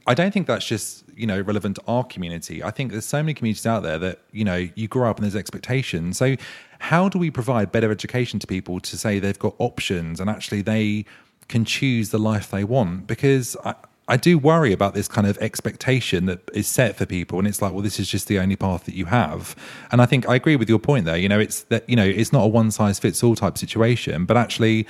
I 0.07 0.15
don't 0.15 0.33
think 0.33 0.47
that's 0.47 0.67
just 0.67 1.05
you 1.17 1.27
know 1.27 1.41
relevant 1.41 1.77
to 1.77 1.83
our 1.89 2.05
community. 2.05 2.63
I 2.63 2.71
think 2.71 2.93
there's 2.93 3.07
so 3.07 3.23
many 3.23 3.35
communities 3.35 3.67
out 3.67 3.83
there 3.83 3.99
that 3.99 4.21
you 4.31 4.45
know 4.45 4.69
you 4.75 4.87
grow 4.89 5.11
up 5.11 5.17
and 5.17 5.25
there's 5.25 5.37
expectations. 5.37 6.19
So 6.19 6.37
how 6.79 7.09
do 7.09 7.19
we 7.19 7.31
provide 7.31 7.73
better 7.73 7.91
education 7.91 8.39
to 8.41 8.47
people 8.47 8.81
to 8.81 8.99
say 8.99 9.19
they've 9.19 9.39
got 9.39 9.55
options 9.59 10.21
and 10.21 10.29
actually 10.29 10.63
they 10.63 11.07
can 11.49 11.65
choose 11.65 12.11
the 12.11 12.19
life 12.19 12.51
they 12.51 12.65
want? 12.65 13.07
Because 13.07 13.57
I, 13.65 13.75
I 14.09 14.17
do 14.17 14.39
worry 14.39 14.73
about 14.73 14.95
this 14.95 15.09
kind 15.09 15.27
of 15.27 15.37
expectation 15.39 16.27
that 16.27 16.49
is 16.55 16.69
set 16.69 16.97
for 16.97 17.07
people, 17.07 17.39
and 17.39 17.49
it's 17.49 17.61
like, 17.61 17.73
well, 17.73 17.83
this 17.83 17.99
is 17.99 18.09
just 18.09 18.29
the 18.29 18.39
only 18.39 18.55
path 18.55 18.85
that 18.85 18.95
you 18.95 19.07
have. 19.07 19.57
And 19.91 20.01
I 20.01 20.07
think 20.07 20.29
I 20.29 20.37
agree 20.37 20.55
with 20.55 20.69
your 20.69 20.79
point 20.79 21.07
there. 21.07 21.17
You 21.17 21.29
know, 21.29 21.41
it's 21.41 21.63
that 21.65 21.89
you 21.89 21.97
know 21.97 22.05
it's 22.05 22.33
not 22.33 22.45
a 22.45 22.47
one 22.47 22.71
size 22.71 22.99
fits 23.01 23.23
all 23.25 23.35
type 23.35 23.59
situation, 23.59 24.25
but 24.25 24.37
actually, 24.37 24.87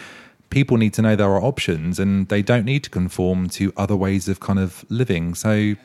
people 0.50 0.76
need 0.76 0.92
to 0.94 1.02
know 1.02 1.16
there 1.16 1.30
are 1.30 1.42
options, 1.42 1.98
and 1.98 2.28
they 2.28 2.42
don't 2.42 2.66
need 2.66 2.84
to 2.84 2.90
conform 2.90 3.48
to 3.50 3.72
other 3.76 3.96
ways 3.96 4.28
of 4.28 4.40
kind 4.40 4.58
of 4.58 4.84
living. 4.90 5.34
So, 5.34 5.76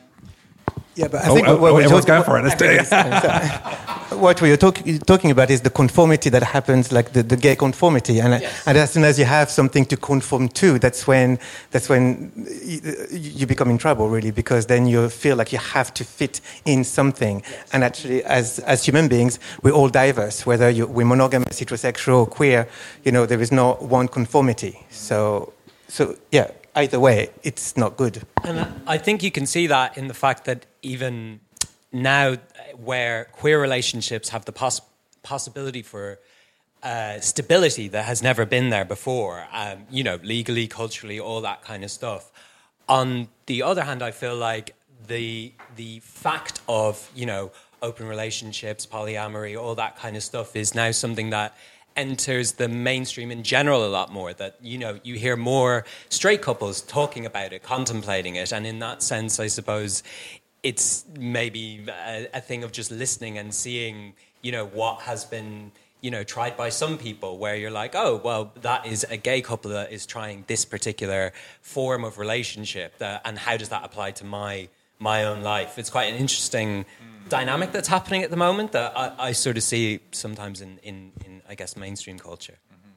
Yeah, 0.94 1.08
but 1.08 1.24
I 1.24 1.28
oh, 1.30 1.34
think 1.34 1.48
oh, 1.48 1.56
what, 1.56 1.70
oh, 1.70 1.74
we're 1.74 1.82
everyone's 1.82 2.04
talk- 2.04 2.24
going 2.24 2.24
for 2.24 2.38
it. 2.38 2.42
Let's 2.42 2.56
do 2.56 2.66
it. 2.66 4.12
what 4.20 4.42
we 4.42 4.52
are 4.52 4.58
talk- 4.58 4.82
talking 5.06 5.30
about 5.30 5.50
is 5.50 5.62
the 5.62 5.70
conformity 5.70 6.28
that 6.28 6.42
happens, 6.42 6.92
like 6.92 7.12
the, 7.12 7.22
the 7.22 7.36
gay 7.36 7.56
conformity, 7.56 8.20
and 8.20 8.34
and 8.66 8.78
as 8.78 8.92
soon 8.92 9.04
as 9.04 9.18
you 9.18 9.24
have 9.24 9.50
something 9.50 9.86
to 9.86 9.96
conform 9.96 10.48
to, 10.48 10.78
that's 10.78 11.06
when 11.06 11.38
that's 11.70 11.88
when 11.88 12.30
you, 12.62 12.80
you 13.10 13.46
become 13.46 13.70
in 13.70 13.78
trouble, 13.78 14.10
really, 14.10 14.30
because 14.30 14.66
then 14.66 14.86
you 14.86 15.08
feel 15.08 15.36
like 15.36 15.50
you 15.50 15.58
have 15.58 15.94
to 15.94 16.04
fit 16.04 16.40
in 16.66 16.84
something. 16.84 17.42
And 17.72 17.84
actually, 17.84 18.22
as 18.24 18.58
as 18.60 18.84
human 18.84 19.08
beings, 19.08 19.38
we're 19.62 19.72
all 19.72 19.88
diverse, 19.88 20.44
whether 20.44 20.68
you, 20.68 20.86
we're 20.86 21.06
monogamous, 21.06 21.58
heterosexual, 21.58 22.28
queer. 22.28 22.68
You 23.04 23.12
know, 23.12 23.24
there 23.24 23.40
is 23.40 23.50
no 23.50 23.74
one 23.74 24.08
conformity. 24.08 24.84
So 24.90 25.54
so 25.88 26.16
yeah, 26.30 26.50
either 26.74 26.98
way, 27.00 27.30
it's 27.42 27.76
not 27.76 27.96
good. 27.96 28.22
And 28.44 28.66
I 28.86 28.98
think 28.98 29.22
you 29.22 29.30
can 29.30 29.46
see 29.46 29.66
that 29.66 29.96
in 29.98 30.08
the 30.08 30.14
fact 30.14 30.44
that 30.44 30.66
even 30.82 31.40
now, 31.92 32.36
where 32.76 33.26
queer 33.32 33.60
relationships 33.60 34.30
have 34.30 34.44
the 34.44 34.52
poss- 34.52 34.80
possibility 35.22 35.82
for 35.82 36.18
uh, 36.82 37.20
stability 37.20 37.88
that 37.88 38.04
has 38.04 38.22
never 38.22 38.44
been 38.44 38.70
there 38.70 38.84
before. 38.84 39.46
Um, 39.52 39.84
you 39.90 40.02
know, 40.02 40.18
legally, 40.22 40.66
culturally, 40.66 41.20
all 41.20 41.40
that 41.42 41.62
kind 41.62 41.84
of 41.84 41.90
stuff. 41.90 42.32
On 42.88 43.28
the 43.46 43.62
other 43.62 43.84
hand, 43.84 44.02
I 44.02 44.10
feel 44.10 44.34
like 44.34 44.74
the 45.06 45.52
the 45.76 46.00
fact 46.00 46.60
of 46.68 47.10
you 47.14 47.26
know 47.26 47.52
open 47.82 48.06
relationships, 48.08 48.86
polyamory, 48.86 49.60
all 49.60 49.74
that 49.74 49.96
kind 49.96 50.16
of 50.16 50.22
stuff 50.22 50.56
is 50.56 50.74
now 50.74 50.90
something 50.90 51.30
that 51.30 51.56
enters 51.96 52.52
the 52.52 52.68
mainstream 52.68 53.30
in 53.30 53.42
general 53.42 53.84
a 53.84 53.88
lot 53.88 54.12
more 54.12 54.32
that 54.32 54.56
you 54.62 54.78
know 54.78 54.98
you 55.02 55.14
hear 55.14 55.36
more 55.36 55.84
straight 56.08 56.42
couples 56.42 56.80
talking 56.82 57.26
about 57.26 57.52
it 57.52 57.62
contemplating 57.62 58.36
it. 58.36 58.52
And 58.52 58.66
in 58.66 58.78
that 58.80 59.02
sense 59.02 59.38
i 59.40 59.46
suppose 59.46 60.02
it's 60.62 61.04
maybe 61.18 61.84
a, 61.88 62.28
a 62.34 62.40
thing 62.40 62.64
of 62.64 62.72
just 62.72 62.90
listening 62.90 63.38
and 63.38 63.54
seeing 63.54 64.14
you 64.42 64.52
know 64.52 64.66
what 64.66 65.02
has 65.02 65.24
been 65.24 65.72
you 66.00 66.10
know 66.10 66.24
tried 66.24 66.56
by 66.56 66.68
some 66.68 66.98
people 66.98 67.38
where 67.38 67.56
you're 67.56 67.70
like 67.70 67.94
oh 67.94 68.20
well 68.22 68.52
that 68.62 68.86
is 68.86 69.04
a 69.04 69.16
gay 69.16 69.40
couple 69.40 69.70
that 69.70 69.92
is 69.92 70.06
trying 70.06 70.44
this 70.46 70.64
particular 70.64 71.32
form 71.60 72.04
of 72.04 72.18
relationship 72.18 72.98
that, 72.98 73.22
and 73.24 73.38
how 73.38 73.56
does 73.56 73.70
that 73.70 73.84
apply 73.84 74.10
to 74.10 74.24
my 74.24 74.68
my 75.10 75.24
own 75.24 75.40
life 75.42 75.72
it's 75.80 75.90
quite 75.90 76.08
an 76.12 76.18
interesting 76.24 76.84
dynamic 77.28 77.72
that's 77.72 77.88
happening 77.88 78.22
at 78.22 78.30
the 78.30 78.36
moment 78.36 78.72
that 78.72 78.92
I, 78.96 79.28
I 79.28 79.32
sort 79.32 79.56
of 79.56 79.62
see 79.62 80.00
sometimes 80.10 80.60
in, 80.60 80.78
in, 80.82 80.96
in, 81.24 81.32
I 81.48 81.54
guess, 81.54 81.76
mainstream 81.76 82.18
culture. 82.18 82.58
Mm-hmm. 82.72 82.90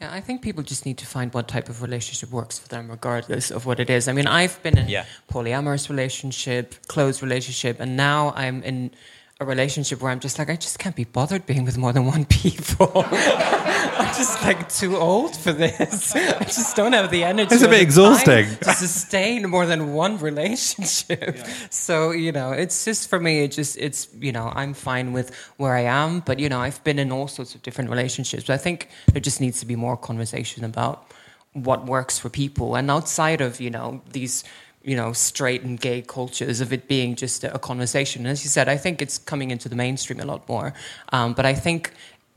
Yeah, 0.00 0.12
I 0.18 0.20
think 0.20 0.42
people 0.42 0.62
just 0.62 0.86
need 0.86 0.98
to 0.98 1.06
find 1.06 1.34
what 1.34 1.48
type 1.48 1.68
of 1.68 1.82
relationship 1.82 2.30
works 2.30 2.56
for 2.58 2.68
them, 2.68 2.88
regardless 2.88 3.50
of 3.50 3.66
what 3.66 3.80
it 3.80 3.90
is. 3.90 4.06
I 4.06 4.12
mean, 4.12 4.28
I've 4.28 4.62
been 4.62 4.78
in 4.78 4.88
Yeah. 4.88 5.06
polyamorous 5.28 5.88
relationship, 5.88 6.74
closed 6.86 7.20
relationship, 7.22 7.80
and 7.80 7.96
now 7.96 8.32
I'm 8.36 8.62
in 8.62 8.92
a 9.40 9.46
relationship 9.46 10.02
where 10.02 10.12
I'm 10.12 10.20
just 10.20 10.38
like, 10.38 10.50
I 10.50 10.56
just 10.56 10.78
can't 10.78 10.94
be 10.94 11.04
bothered 11.04 11.46
being 11.46 11.64
with 11.64 11.78
more 11.78 11.94
than 11.94 12.04
one 12.04 12.26
people. 12.26 12.92
I'm 13.06 14.14
just 14.14 14.42
like 14.42 14.68
too 14.68 14.98
old 14.98 15.34
for 15.34 15.50
this. 15.50 16.14
I 16.14 16.44
just 16.44 16.76
don't 16.76 16.92
have 16.92 17.10
the 17.10 17.24
energy. 17.24 17.54
It's 17.54 17.64
a 17.64 17.68
bit 17.68 17.80
exhausting. 17.80 18.48
to 18.58 18.72
sustain 18.72 19.48
more 19.48 19.64
than 19.64 19.94
one 19.94 20.18
relationship. 20.18 21.38
So 21.70 22.10
you 22.10 22.32
know, 22.32 22.52
it's 22.52 22.84
just 22.84 23.08
for 23.08 23.18
me. 23.18 23.44
It 23.44 23.52
just 23.52 23.78
it's 23.78 24.08
you 24.18 24.30
know, 24.30 24.52
I'm 24.54 24.74
fine 24.74 25.14
with 25.14 25.34
where 25.56 25.74
I 25.74 25.84
am, 25.84 26.20
but 26.20 26.38
you 26.38 26.50
know, 26.50 26.60
I've 26.60 26.82
been 26.84 26.98
in 26.98 27.10
all 27.10 27.26
sorts 27.26 27.54
of 27.54 27.62
different 27.62 27.88
relationships. 27.88 28.44
But 28.44 28.54
I 28.54 28.58
think 28.58 28.90
there 29.12 29.22
just 29.22 29.40
needs 29.40 29.60
to 29.60 29.66
be 29.66 29.76
more 29.76 29.96
conversation 29.96 30.64
about 30.64 31.10
what 31.54 31.86
works 31.86 32.18
for 32.18 32.28
people, 32.28 32.76
and 32.76 32.90
outside 32.90 33.40
of 33.40 33.58
you 33.58 33.70
know 33.70 34.02
these 34.12 34.44
you 34.82 34.96
know 34.96 35.12
straight 35.12 35.62
and 35.62 35.78
gay 35.80 36.02
cultures 36.02 36.60
of 36.60 36.72
it 36.72 36.88
being 36.88 37.14
just 37.14 37.44
a, 37.44 37.54
a 37.54 37.58
conversation. 37.58 38.26
As 38.26 38.44
you 38.44 38.50
said, 38.50 38.68
I 38.68 38.76
think 38.76 39.02
it's 39.02 39.18
coming 39.18 39.50
into 39.50 39.68
the 39.68 39.76
mainstream 39.76 40.20
a 40.20 40.24
lot 40.24 40.48
more. 40.48 40.72
Um, 41.12 41.34
but 41.34 41.46
I 41.46 41.54
think 41.54 41.92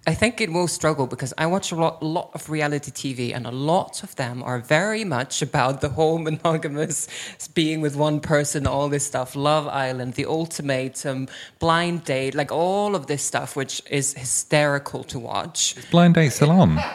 I 0.06 0.14
think 0.14 0.42
it 0.42 0.52
will 0.52 0.68
struggle 0.68 1.08
because 1.08 1.34
I 1.38 1.46
watch 1.46 1.72
a 1.72 1.76
lot, 1.76 2.04
lot 2.04 2.32
of 2.34 2.50
reality 2.50 2.92
TV, 2.92 3.34
and 3.34 3.48
a 3.48 3.52
lot 3.52 4.04
of 4.04 4.14
them 4.18 4.44
are 4.44 4.60
very 4.60 5.06
much 5.06 5.42
about 5.42 5.80
the 5.80 5.88
whole 5.88 6.18
monogamous 6.30 7.08
being 7.54 7.80
with 7.80 7.96
one 7.96 8.20
person, 8.20 8.68
all 8.68 8.90
this 8.90 9.06
stuff, 9.06 9.34
Love 9.34 9.66
Island, 9.68 10.16
The 10.16 10.26
Ultimatum, 10.26 11.30
Blind 11.60 12.04
Date, 12.04 12.36
like 12.36 12.52
all 12.52 12.96
of 12.96 13.08
this 13.08 13.24
stuff, 13.24 13.56
which 13.56 13.82
is 13.90 14.14
hysterical 14.14 15.06
to 15.06 15.20
watch. 15.20 15.76
Blind 15.90 16.16
date 16.16 16.34
still 16.34 16.52
on? 16.52 16.80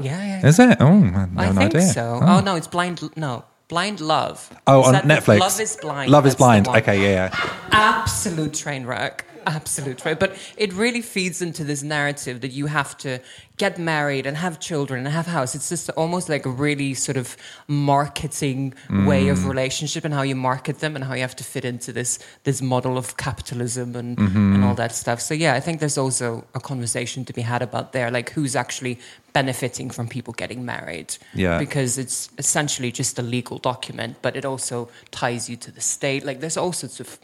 Yeah, 0.00 0.24
yeah. 0.24 0.46
Is 0.48 0.58
it? 0.58 0.78
Oh, 0.80 1.04
I 1.04 1.18
had 1.20 1.30
I 1.38 1.52
think 1.52 1.74
idea. 1.76 1.82
so. 1.82 2.18
Oh. 2.20 2.40
no, 2.40 2.56
it's 2.56 2.66
Blind. 2.66 3.00
No, 3.16 3.44
Blind 3.74 4.00
Love. 4.00 4.50
Oh, 4.68 4.82
Is 4.82 4.86
on 4.86 4.92
that 4.92 5.08
the- 5.08 5.14
Netflix. 5.14 5.40
Love 5.40 5.60
is 5.60 5.76
Blind. 5.82 6.08
Love 6.08 6.26
is 6.26 6.34
that's 6.34 6.34
the 6.36 6.44
blind. 6.44 6.66
one 6.68 6.78
Okay, 6.78 7.02
yeah, 7.02 7.28
yeah. 7.34 7.50
absolute 7.72 8.54
train 8.54 8.86
wreck. 8.86 9.24
Absolute 9.46 9.98
train. 9.98 10.16
But 10.18 10.36
it 10.56 10.72
really 10.72 11.02
feeds 11.02 11.40
into 11.42 11.64
this 11.64 11.82
narrative 11.82 12.40
that 12.40 12.52
you 12.52 12.66
have 12.66 12.96
to 12.98 13.20
get 13.56 13.78
married 13.78 14.26
and 14.26 14.36
have 14.36 14.58
children 14.58 15.06
and 15.06 15.14
have 15.14 15.28
a 15.28 15.30
house. 15.30 15.54
It's 15.54 15.68
just 15.68 15.88
almost 15.90 16.28
like 16.28 16.44
a 16.44 16.50
really 16.50 16.92
sort 16.94 17.16
of 17.16 17.36
marketing 17.68 18.74
way 18.90 19.26
Mm. 19.26 19.30
of 19.32 19.46
relationship 19.46 20.04
and 20.04 20.12
how 20.14 20.22
you 20.22 20.34
market 20.34 20.78
them 20.80 20.96
and 20.96 21.04
how 21.04 21.14
you 21.14 21.20
have 21.20 21.36
to 21.36 21.44
fit 21.44 21.64
into 21.64 21.92
this 21.92 22.18
this 22.44 22.60
model 22.60 22.96
of 22.98 23.16
capitalism 23.16 23.94
and, 23.96 24.16
Mm-hmm. 24.18 24.54
and 24.54 24.64
all 24.64 24.74
that 24.74 24.92
stuff. 24.94 25.20
So 25.20 25.34
yeah, 25.34 25.54
I 25.54 25.60
think 25.60 25.78
there's 25.80 25.98
also 25.98 26.44
a 26.54 26.60
conversation 26.60 27.24
to 27.24 27.32
be 27.32 27.42
had 27.42 27.62
about 27.62 27.92
there, 27.92 28.10
like 28.10 28.30
who's 28.30 28.56
actually 28.56 28.98
benefiting 29.32 29.90
from 29.90 30.08
people 30.08 30.32
getting 30.32 30.64
married. 30.64 31.16
Yeah. 31.34 31.58
Because 31.58 31.98
it's 31.98 32.28
essentially 32.38 32.90
just 32.92 33.18
a 33.18 33.22
legal 33.22 33.58
document, 33.58 34.16
but 34.22 34.36
it 34.36 34.44
also 34.44 34.88
ties 35.10 35.48
you 35.50 35.56
to 35.56 35.70
the 35.72 35.80
state. 35.80 36.24
Like 36.24 36.38
there's 36.40 36.56
all 36.56 36.72
sorts 36.72 37.00
of 37.00 37.18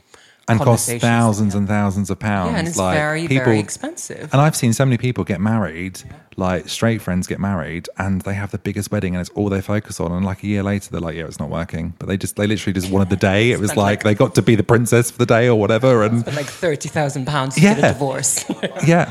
And 0.48 0.58
costs 0.60 0.92
thousands 0.94 1.54
and 1.54 1.68
thousands 1.68 2.10
of 2.10 2.18
pounds. 2.18 2.52
Yeah, 2.52 2.58
and 2.58 2.66
it's 2.68 2.76
like, 2.76 2.96
very, 2.96 3.28
people, 3.28 3.44
very 3.44 3.60
expensive. 3.60 4.30
And 4.32 4.40
I've 4.40 4.56
seen 4.56 4.72
so 4.72 4.84
many 4.84 4.98
people 4.98 5.22
get 5.22 5.40
married, 5.40 6.02
like 6.36 6.68
straight 6.68 7.00
friends 7.00 7.28
get 7.28 7.38
married, 7.38 7.88
and 7.98 8.20
they 8.22 8.34
have 8.34 8.50
the 8.50 8.58
biggest 8.58 8.90
wedding, 8.90 9.14
and 9.14 9.20
it's 9.20 9.30
all 9.30 9.48
they 9.48 9.60
focus 9.60 10.00
on. 10.00 10.10
And 10.10 10.24
like 10.24 10.42
a 10.42 10.48
year 10.48 10.64
later, 10.64 10.90
they're 10.90 11.00
like, 11.00 11.14
"Yeah, 11.14 11.26
it's 11.26 11.38
not 11.38 11.50
working." 11.50 11.94
But 12.00 12.08
they 12.08 12.16
just, 12.16 12.34
they 12.34 12.48
literally 12.48 12.72
just 12.72 12.90
wanted 12.90 13.10
the 13.10 13.16
day. 13.16 13.52
It 13.52 13.60
was 13.60 13.76
like 13.76 13.76
like- 13.76 14.02
they 14.02 14.14
got 14.14 14.34
to 14.34 14.42
be 14.42 14.56
the 14.56 14.64
princess 14.64 15.10
for 15.12 15.18
the 15.18 15.26
day 15.26 15.46
or 15.48 15.54
whatever, 15.58 16.02
and 16.02 16.26
like 16.34 16.46
thirty 16.46 16.88
thousand 16.88 17.26
pounds 17.26 17.54
to 17.54 17.60
Yeah. 17.60 17.74
get 17.74 17.90
a 17.90 17.92
divorce. 17.92 18.44
yeah. 18.86 19.08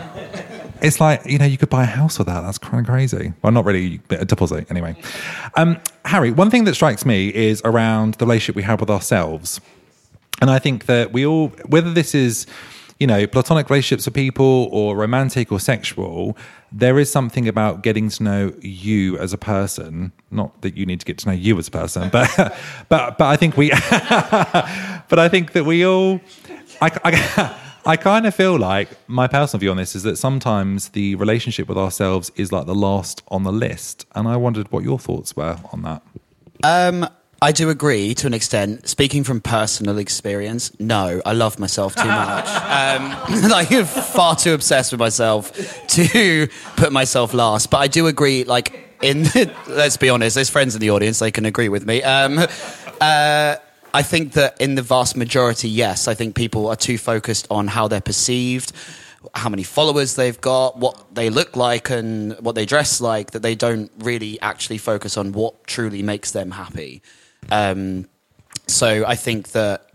It's 0.81 0.99
like, 1.01 1.25
you 1.25 1.37
know, 1.37 1.45
you 1.45 1.57
could 1.57 1.69
buy 1.69 1.83
a 1.83 1.87
house 1.87 2.17
with 2.17 2.27
that. 2.27 2.39
That's 2.41 2.57
kind 2.57 2.79
of 2.79 2.85
crazy. 2.85 3.33
Well, 3.41 3.51
not 3.51 3.65
really, 3.65 3.99
a 4.11 4.23
deposit 4.23 4.69
anyway. 4.71 4.95
Um, 5.55 5.77
Harry, 6.05 6.31
one 6.31 6.49
thing 6.49 6.63
that 6.65 6.73
strikes 6.75 7.05
me 7.05 7.27
is 7.33 7.61
around 7.65 8.13
the 8.15 8.25
relationship 8.25 8.55
we 8.55 8.63
have 8.63 8.79
with 8.79 8.89
ourselves. 8.89 9.59
And 10.41 10.49
I 10.49 10.59
think 10.59 10.85
that 10.85 11.11
we 11.11 11.25
all, 11.25 11.49
whether 11.67 11.91
this 11.91 12.15
is, 12.15 12.45
you 12.99 13.07
know, 13.07 13.27
platonic 13.27 13.69
relationships 13.69 14.05
with 14.05 14.13
people 14.13 14.69
or 14.71 14.95
romantic 14.95 15.51
or 15.51 15.59
sexual, 15.59 16.37
there 16.71 16.99
is 16.99 17.11
something 17.11 17.47
about 17.47 17.81
getting 17.81 18.09
to 18.09 18.23
know 18.23 18.53
you 18.61 19.17
as 19.17 19.33
a 19.33 19.37
person. 19.37 20.11
Not 20.31 20.61
that 20.61 20.77
you 20.77 20.85
need 20.85 20.99
to 20.99 21.05
get 21.05 21.17
to 21.19 21.29
know 21.29 21.33
you 21.35 21.57
as 21.57 21.67
a 21.67 21.71
person, 21.71 22.09
but 22.09 22.29
but 22.89 23.17
but 23.17 23.27
I 23.27 23.35
think 23.35 23.57
we, 23.57 23.69
but 23.69 25.19
I 25.19 25.29
think 25.29 25.53
that 25.53 25.65
we 25.65 25.85
all, 25.85 26.21
I. 26.81 26.91
I 27.03 27.55
I 27.85 27.95
kind 27.95 28.27
of 28.27 28.35
feel 28.35 28.59
like 28.59 28.89
my 29.07 29.27
personal 29.27 29.59
view 29.59 29.71
on 29.71 29.77
this 29.77 29.95
is 29.95 30.03
that 30.03 30.17
sometimes 30.17 30.89
the 30.89 31.15
relationship 31.15 31.67
with 31.67 31.77
ourselves 31.77 32.29
is 32.35 32.51
like 32.51 32.65
the 32.65 32.75
last 32.75 33.23
on 33.29 33.43
the 33.43 33.51
list. 33.51 34.05
And 34.13 34.27
I 34.27 34.35
wondered 34.35 34.71
what 34.71 34.83
your 34.83 34.99
thoughts 34.99 35.35
were 35.35 35.57
on 35.71 35.81
that. 35.83 36.03
Um, 36.63 37.09
I 37.41 37.53
do 37.53 37.69
agree 37.69 38.13
to 38.15 38.27
an 38.27 38.33
extent. 38.33 38.87
Speaking 38.87 39.23
from 39.23 39.39
personal 39.39 39.97
experience, 39.97 40.77
no, 40.79 41.21
I 41.25 41.33
love 41.33 41.57
myself 41.57 41.95
too 41.95 42.03
much. 42.07 42.47
um, 42.47 43.11
like, 43.49 43.71
I'm 43.71 43.85
far 43.85 44.35
too 44.35 44.53
obsessed 44.53 44.91
with 44.91 44.99
myself 44.99 45.53
to 45.87 46.47
put 46.75 46.91
myself 46.91 47.33
last. 47.33 47.69
But 47.69 47.77
I 47.77 47.87
do 47.87 48.07
agree, 48.07 48.43
like, 48.43 48.97
in 49.01 49.23
let's 49.67 49.95
be 49.95 50.09
honest, 50.09 50.35
there's 50.35 50.49
friends 50.49 50.75
in 50.75 50.81
the 50.81 50.89
audience, 50.89 51.19
they 51.19 51.31
can 51.31 51.45
agree 51.45 51.69
with 51.69 51.85
me. 51.85 52.03
Um, 52.03 52.39
uh, 52.99 53.55
I 53.93 54.01
think 54.03 54.33
that 54.33 54.59
in 54.59 54.75
the 54.75 54.81
vast 54.81 55.15
majority, 55.15 55.69
yes, 55.69 56.07
I 56.07 56.15
think 56.15 56.35
people 56.35 56.67
are 56.67 56.75
too 56.75 56.97
focused 56.97 57.47
on 57.49 57.67
how 57.67 57.87
they're 57.87 58.01
perceived, 58.01 58.73
how 59.33 59.49
many 59.49 59.63
followers 59.63 60.15
they've 60.15 60.39
got, 60.39 60.77
what 60.77 61.15
they 61.15 61.29
look 61.29 61.55
like, 61.55 61.89
and 61.89 62.33
what 62.39 62.55
they 62.55 62.65
dress 62.65 62.99
like, 62.99 63.31
that 63.31 63.41
they 63.41 63.55
don't 63.55 63.91
really 63.99 64.39
actually 64.41 64.77
focus 64.77 65.15
on 65.15 65.31
what 65.31 65.65
truly 65.65 66.03
makes 66.03 66.31
them 66.31 66.51
happy. 66.51 67.01
Um, 67.51 68.07
so 68.67 69.05
I 69.07 69.15
think 69.15 69.49
that 69.49 69.85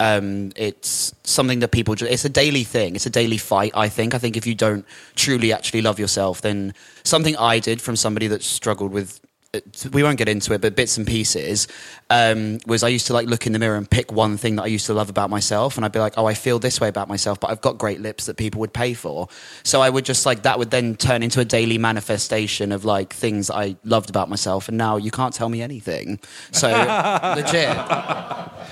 um, 0.00 0.52
it's 0.56 1.14
something 1.24 1.60
that 1.60 1.68
people. 1.72 1.94
ju- 1.94 2.06
It's 2.06 2.24
a 2.24 2.28
daily 2.28 2.64
thing. 2.64 2.94
It's 2.96 3.06
a 3.06 3.10
daily 3.10 3.38
fight. 3.38 3.72
I 3.74 3.88
think. 3.88 4.14
I 4.14 4.18
think 4.18 4.36
if 4.36 4.46
you 4.46 4.54
don't 4.54 4.84
truly 5.16 5.52
actually 5.52 5.82
love 5.82 5.98
yourself, 5.98 6.40
then 6.40 6.74
something 7.04 7.36
I 7.36 7.58
did 7.58 7.80
from 7.80 7.96
somebody 7.96 8.26
that 8.28 8.42
struggled 8.42 8.92
with. 8.92 9.20
It- 9.54 9.86
We 9.92 10.02
won't 10.02 10.18
get 10.18 10.28
into 10.28 10.52
it, 10.52 10.60
but 10.60 10.76
bits 10.76 10.98
and 10.98 11.06
pieces 11.06 11.68
um, 12.10 12.58
was 12.66 12.82
I 12.82 12.88
used 12.88 13.06
to 13.06 13.12
like 13.14 13.26
look 13.28 13.46
in 13.46 13.52
the 13.52 13.58
mirror 13.58 13.76
and 13.76 13.88
pick 13.90 14.12
one 14.12 14.36
thing 14.36 14.56
that 14.56 14.64
I 14.64 14.66
used 14.66 14.86
to 14.86 14.94
love 14.94 15.08
about 15.08 15.30
myself, 15.30 15.76
and 15.76 15.84
I'd 15.86 15.92
be 15.92 15.98
like, 15.98 16.14
"Oh, 16.18 16.26
I 16.26 16.34
feel 16.34 16.58
this 16.58 16.80
way 16.80 16.88
about 16.88 17.08
myself, 17.08 17.40
but 17.40 17.50
I've 17.50 17.60
got 17.62 17.78
great 17.78 18.00
lips 18.00 18.26
that 18.26 18.36
people 18.36 18.60
would 18.60 18.72
pay 18.74 18.92
for." 18.94 19.28
So 19.64 19.80
I 19.80 19.88
would 19.88 20.04
just 20.04 20.26
like 20.26 20.42
that 20.42 20.58
would 20.58 20.70
then 20.70 20.96
turn 20.96 21.22
into 21.22 21.40
a 21.40 21.44
daily 21.46 21.78
manifestation 21.78 22.72
of 22.72 22.84
like 22.84 23.12
things 23.14 23.50
I 23.50 23.76
loved 23.84 24.10
about 24.10 24.28
myself, 24.28 24.68
and 24.68 24.76
now 24.76 24.96
you 24.98 25.10
can't 25.10 25.32
tell 25.34 25.48
me 25.48 25.62
anything. 25.62 26.18
So 26.52 26.68
legit, 27.36 27.76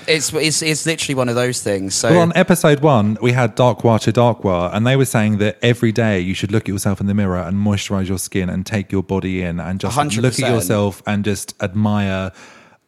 it's 0.07 0.33
it's 0.33 0.61
it's 0.61 0.85
literally 0.85 1.15
one 1.15 1.29
of 1.29 1.35
those 1.35 1.61
things. 1.61 1.95
So 1.95 2.11
Well, 2.11 2.21
on 2.21 2.33
episode 2.35 2.81
one, 2.81 3.17
we 3.21 3.31
had 3.31 3.55
Darkwa 3.55 3.99
to 4.01 4.11
Darkwa, 4.13 4.73
and 4.73 4.85
they 4.85 4.95
were 4.95 5.05
saying 5.05 5.37
that 5.39 5.57
every 5.61 5.91
day 5.91 6.19
you 6.19 6.33
should 6.33 6.51
look 6.51 6.63
at 6.63 6.69
yourself 6.69 7.01
in 7.01 7.07
the 7.07 7.13
mirror 7.13 7.37
and 7.37 7.57
moisturize 7.57 8.07
your 8.07 8.17
skin 8.19 8.49
and 8.49 8.65
take 8.65 8.91
your 8.91 9.03
body 9.03 9.41
in 9.41 9.59
and 9.59 9.79
just 9.79 9.97
look 9.97 10.39
at 10.39 10.39
yourself 10.39 11.01
and 11.07 11.25
just 11.25 11.55
admire 11.61 12.31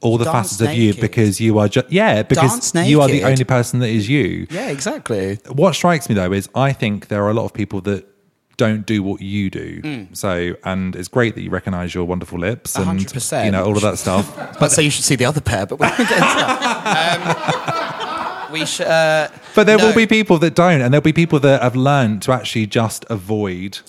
all 0.02 0.18
the 0.18 0.24
Dance 0.26 0.52
facets 0.52 0.72
of 0.72 0.78
you 0.78 0.94
because 0.94 1.42
you 1.42 1.60
are 1.60 1.68
just, 1.68 1.92
yeah, 1.92 2.24
because 2.24 2.74
you 2.88 3.02
are 3.02 3.08
the 3.08 3.24
only 3.24 3.44
person 3.44 3.80
that 3.80 3.90
is 3.90 4.08
you. 4.08 4.48
yeah, 4.50 4.70
exactly. 4.70 5.40
What 5.52 5.76
strikes 5.76 6.08
me 6.08 6.16
though 6.16 6.32
is 6.32 6.50
I 6.56 6.72
think 6.74 7.08
there 7.08 7.24
are 7.26 7.30
a 7.30 7.34
lot 7.34 7.46
of 7.46 7.54
people 7.54 7.82
that 7.82 8.08
don't 8.60 8.86
do 8.86 9.02
what 9.02 9.22
you 9.22 9.50
do. 9.50 9.82
Mm. 9.82 10.16
So, 10.16 10.56
and 10.64 10.96
it's 10.96 11.08
great 11.08 11.34
that 11.36 11.42
you 11.42 11.50
recognize 11.50 11.96
your 11.96 12.06
wonderful 12.06 12.38
lips 12.38 12.76
and, 12.76 13.00
100%. 13.00 13.46
you 13.46 13.52
know, 13.52 13.64
all 13.66 13.76
of 13.76 13.82
that 13.82 13.98
stuff. 13.98 14.28
But 14.60 14.72
so 14.72 14.82
you 14.82 14.92
should 14.92 15.06
see 15.06 15.16
the 15.16 15.26
other 15.26 15.42
pair, 15.42 15.66
but 15.66 15.80
we 15.80 15.86
won't 15.88 15.98
get 15.98 16.12
into 16.12 16.20
that. 16.20 18.46
Um, 18.48 18.54
we 18.54 18.66
should. 18.66 18.88
Uh, 18.88 19.30
But 19.56 19.66
there 19.68 19.78
no. 19.78 19.88
will 19.88 19.96
be 19.96 20.06
people 20.08 20.38
that 20.40 20.54
don't, 20.56 20.82
and 20.82 20.94
there'll 20.94 21.02
be 21.02 21.14
people 21.14 21.40
that 21.40 21.62
have 21.64 21.76
learned 21.76 22.22
to 22.24 22.32
actually 22.34 22.68
just 22.68 23.06
avoid 23.10 23.80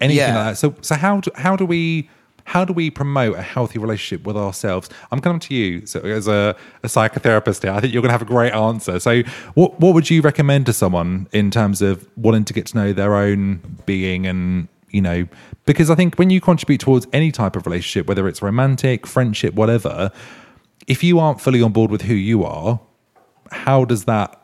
anything 0.00 0.18
Yeah. 0.18 0.36
like 0.36 0.44
that. 0.52 0.58
So, 0.58 0.74
so 0.82 0.94
how 0.96 1.20
do, 1.20 1.30
how 1.34 1.56
do 1.56 1.64
we 1.66 2.08
how 2.44 2.64
do 2.64 2.72
we 2.72 2.90
promote 2.90 3.36
a 3.36 3.42
healthy 3.42 3.78
relationship 3.78 4.26
with 4.26 4.36
ourselves? 4.36 4.88
I'm 5.10 5.20
coming 5.20 5.40
to 5.40 5.54
you 5.54 5.86
so 5.86 6.00
as 6.00 6.28
a, 6.28 6.54
a 6.82 6.88
psychotherapist 6.88 7.62
here. 7.62 7.72
I 7.72 7.80
think 7.80 7.92
you're 7.92 8.02
going 8.02 8.10
to 8.10 8.12
have 8.12 8.22
a 8.22 8.26
great 8.26 8.52
answer. 8.52 9.00
So, 9.00 9.22
what 9.54 9.80
what 9.80 9.94
would 9.94 10.10
you 10.10 10.20
recommend 10.20 10.66
to 10.66 10.72
someone 10.72 11.28
in 11.32 11.50
terms 11.50 11.82
of 11.82 12.08
wanting 12.16 12.44
to 12.44 12.52
get 12.52 12.66
to 12.66 12.76
know 12.76 12.92
their 12.92 13.14
own 13.14 13.60
being 13.86 14.26
and 14.26 14.68
you 14.90 15.00
know 15.00 15.26
because 15.66 15.90
I 15.90 15.94
think 15.94 16.16
when 16.16 16.30
you 16.30 16.40
contribute 16.40 16.80
towards 16.80 17.06
any 17.12 17.32
type 17.32 17.56
of 17.56 17.66
relationship, 17.66 18.06
whether 18.06 18.28
it's 18.28 18.42
romantic, 18.42 19.06
friendship, 19.06 19.54
whatever, 19.54 20.10
if 20.86 21.02
you 21.02 21.18
aren't 21.18 21.40
fully 21.40 21.62
on 21.62 21.72
board 21.72 21.90
with 21.90 22.02
who 22.02 22.14
you 22.14 22.44
are, 22.44 22.80
how 23.50 23.84
does 23.84 24.04
that 24.04 24.40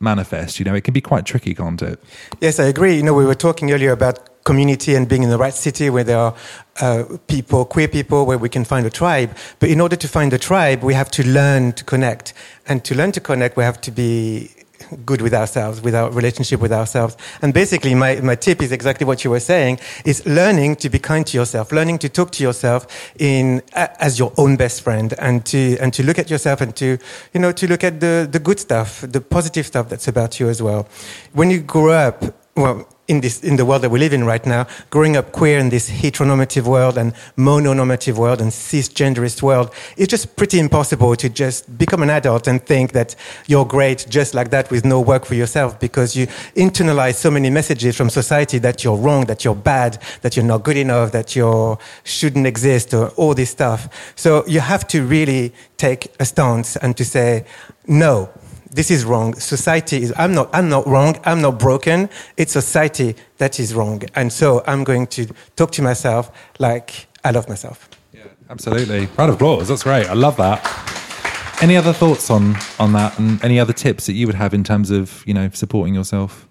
manifest? 0.00 0.58
You 0.58 0.64
know, 0.64 0.74
it 0.74 0.84
can 0.84 0.94
be 0.94 1.00
quite 1.00 1.26
tricky, 1.26 1.54
can't 1.54 1.82
it? 1.82 2.02
Yes, 2.40 2.58
I 2.58 2.64
agree. 2.64 2.96
You 2.96 3.02
know, 3.02 3.14
we 3.14 3.26
were 3.26 3.34
talking 3.34 3.70
earlier 3.72 3.92
about 3.92 4.37
community 4.48 4.94
and 4.96 5.06
being 5.12 5.22
in 5.22 5.28
the 5.28 5.36
right 5.36 5.52
city 5.66 5.90
where 5.90 6.04
there 6.04 6.18
are 6.26 6.34
uh, 6.80 7.04
people, 7.26 7.66
queer 7.66 7.88
people, 7.98 8.24
where 8.24 8.38
we 8.38 8.48
can 8.48 8.64
find 8.64 8.86
a 8.86 8.90
tribe. 9.02 9.30
But 9.60 9.68
in 9.68 9.78
order 9.78 9.96
to 9.96 10.08
find 10.08 10.32
a 10.32 10.38
tribe, 10.38 10.82
we 10.82 10.94
have 10.94 11.10
to 11.18 11.22
learn 11.38 11.72
to 11.74 11.84
connect. 11.84 12.32
And 12.66 12.82
to 12.88 12.94
learn 12.94 13.12
to 13.12 13.20
connect, 13.20 13.58
we 13.58 13.64
have 13.64 13.78
to 13.82 13.90
be 13.90 14.50
good 15.04 15.20
with 15.20 15.34
ourselves, 15.34 15.82
with 15.82 15.94
our 15.94 16.10
relationship 16.10 16.60
with 16.60 16.72
ourselves. 16.72 17.14
And 17.42 17.52
basically, 17.52 17.94
my, 17.94 18.20
my 18.22 18.36
tip 18.36 18.62
is 18.62 18.72
exactly 18.72 19.06
what 19.06 19.22
you 19.22 19.30
were 19.30 19.44
saying, 19.52 19.80
is 20.06 20.24
learning 20.24 20.76
to 20.76 20.88
be 20.88 20.98
kind 20.98 21.26
to 21.26 21.36
yourself, 21.36 21.70
learning 21.70 21.98
to 21.98 22.08
talk 22.08 22.30
to 22.32 22.42
yourself 22.42 22.86
in, 23.18 23.60
as 23.74 24.18
your 24.18 24.32
own 24.38 24.56
best 24.56 24.80
friend 24.80 25.12
and 25.18 25.44
to, 25.46 25.76
and 25.78 25.92
to 25.92 26.02
look 26.02 26.18
at 26.18 26.30
yourself 26.30 26.62
and 26.62 26.74
to, 26.76 26.96
you 27.34 27.40
know, 27.40 27.52
to 27.52 27.66
look 27.68 27.84
at 27.84 28.00
the, 28.00 28.26
the 28.30 28.38
good 28.38 28.58
stuff, 28.58 29.02
the 29.02 29.20
positive 29.20 29.66
stuff 29.66 29.90
that's 29.90 30.08
about 30.08 30.40
you 30.40 30.48
as 30.48 30.62
well. 30.62 30.88
When 31.34 31.50
you 31.50 31.60
grow 31.60 31.92
up, 31.92 32.24
well, 32.56 32.88
in 33.08 33.20
this 33.22 33.42
in 33.42 33.56
the 33.56 33.64
world 33.64 33.82
that 33.82 33.90
we 33.90 33.98
live 33.98 34.12
in 34.12 34.24
right 34.24 34.44
now, 34.46 34.66
growing 34.90 35.16
up 35.16 35.32
queer 35.32 35.58
in 35.58 35.70
this 35.70 35.90
heteronormative 35.90 36.64
world 36.64 36.98
and 36.98 37.14
mononormative 37.36 38.16
world 38.16 38.40
and 38.40 38.50
cisgenderist 38.50 39.42
world, 39.42 39.72
it's 39.96 40.10
just 40.10 40.36
pretty 40.36 40.58
impossible 40.58 41.16
to 41.16 41.28
just 41.28 41.78
become 41.78 42.02
an 42.02 42.10
adult 42.10 42.46
and 42.46 42.62
think 42.64 42.92
that 42.92 43.16
you're 43.46 43.64
great 43.64 44.06
just 44.08 44.34
like 44.34 44.50
that 44.50 44.70
with 44.70 44.84
no 44.84 45.00
work 45.00 45.24
for 45.24 45.34
yourself 45.34 45.80
because 45.80 46.14
you 46.14 46.26
internalize 46.54 47.14
so 47.14 47.30
many 47.30 47.48
messages 47.48 47.96
from 47.96 48.10
society 48.10 48.58
that 48.58 48.84
you're 48.84 48.96
wrong, 48.96 49.24
that 49.24 49.44
you're 49.44 49.54
bad, 49.54 49.98
that 50.20 50.36
you're 50.36 50.44
not 50.44 50.62
good 50.62 50.76
enough, 50.76 51.10
that 51.12 51.34
you 51.34 51.78
shouldn't 52.04 52.46
exist, 52.46 52.92
or 52.92 53.08
all 53.16 53.34
this 53.34 53.50
stuff. 53.50 54.12
So 54.16 54.46
you 54.46 54.60
have 54.60 54.86
to 54.88 55.02
really 55.02 55.54
take 55.78 56.12
a 56.20 56.26
stance 56.26 56.76
and 56.76 56.96
to 56.96 57.04
say 57.04 57.46
no 57.86 58.28
this 58.70 58.90
is 58.90 59.04
wrong. 59.04 59.34
Society 59.34 60.02
is, 60.02 60.12
I'm 60.16 60.34
not, 60.34 60.50
I'm 60.52 60.68
not 60.68 60.86
wrong. 60.86 61.16
I'm 61.24 61.40
not 61.40 61.58
broken. 61.58 62.08
It's 62.36 62.52
society 62.52 63.16
that 63.38 63.58
is 63.58 63.74
wrong. 63.74 64.02
And 64.14 64.32
so 64.32 64.62
I'm 64.66 64.84
going 64.84 65.06
to 65.08 65.26
talk 65.56 65.72
to 65.72 65.82
myself 65.82 66.30
like 66.58 67.06
I 67.24 67.30
love 67.30 67.48
myself. 67.48 67.88
Yeah, 68.12 68.24
absolutely. 68.50 69.08
Round 69.16 69.30
of 69.30 69.36
applause. 69.36 69.68
That's 69.68 69.82
great. 69.82 70.06
I 70.06 70.14
love 70.14 70.36
that. 70.36 70.64
Any 71.60 71.76
other 71.76 71.92
thoughts 71.92 72.30
on 72.30 72.56
on 72.78 72.92
that, 72.92 73.18
and 73.18 73.42
any 73.44 73.58
other 73.58 73.72
tips 73.72 74.06
that 74.06 74.12
you 74.12 74.26
would 74.26 74.36
have 74.36 74.54
in 74.54 74.62
terms 74.62 74.92
of 74.92 75.24
you 75.26 75.34
know 75.34 75.50
supporting 75.50 75.92
yourself? 75.92 76.46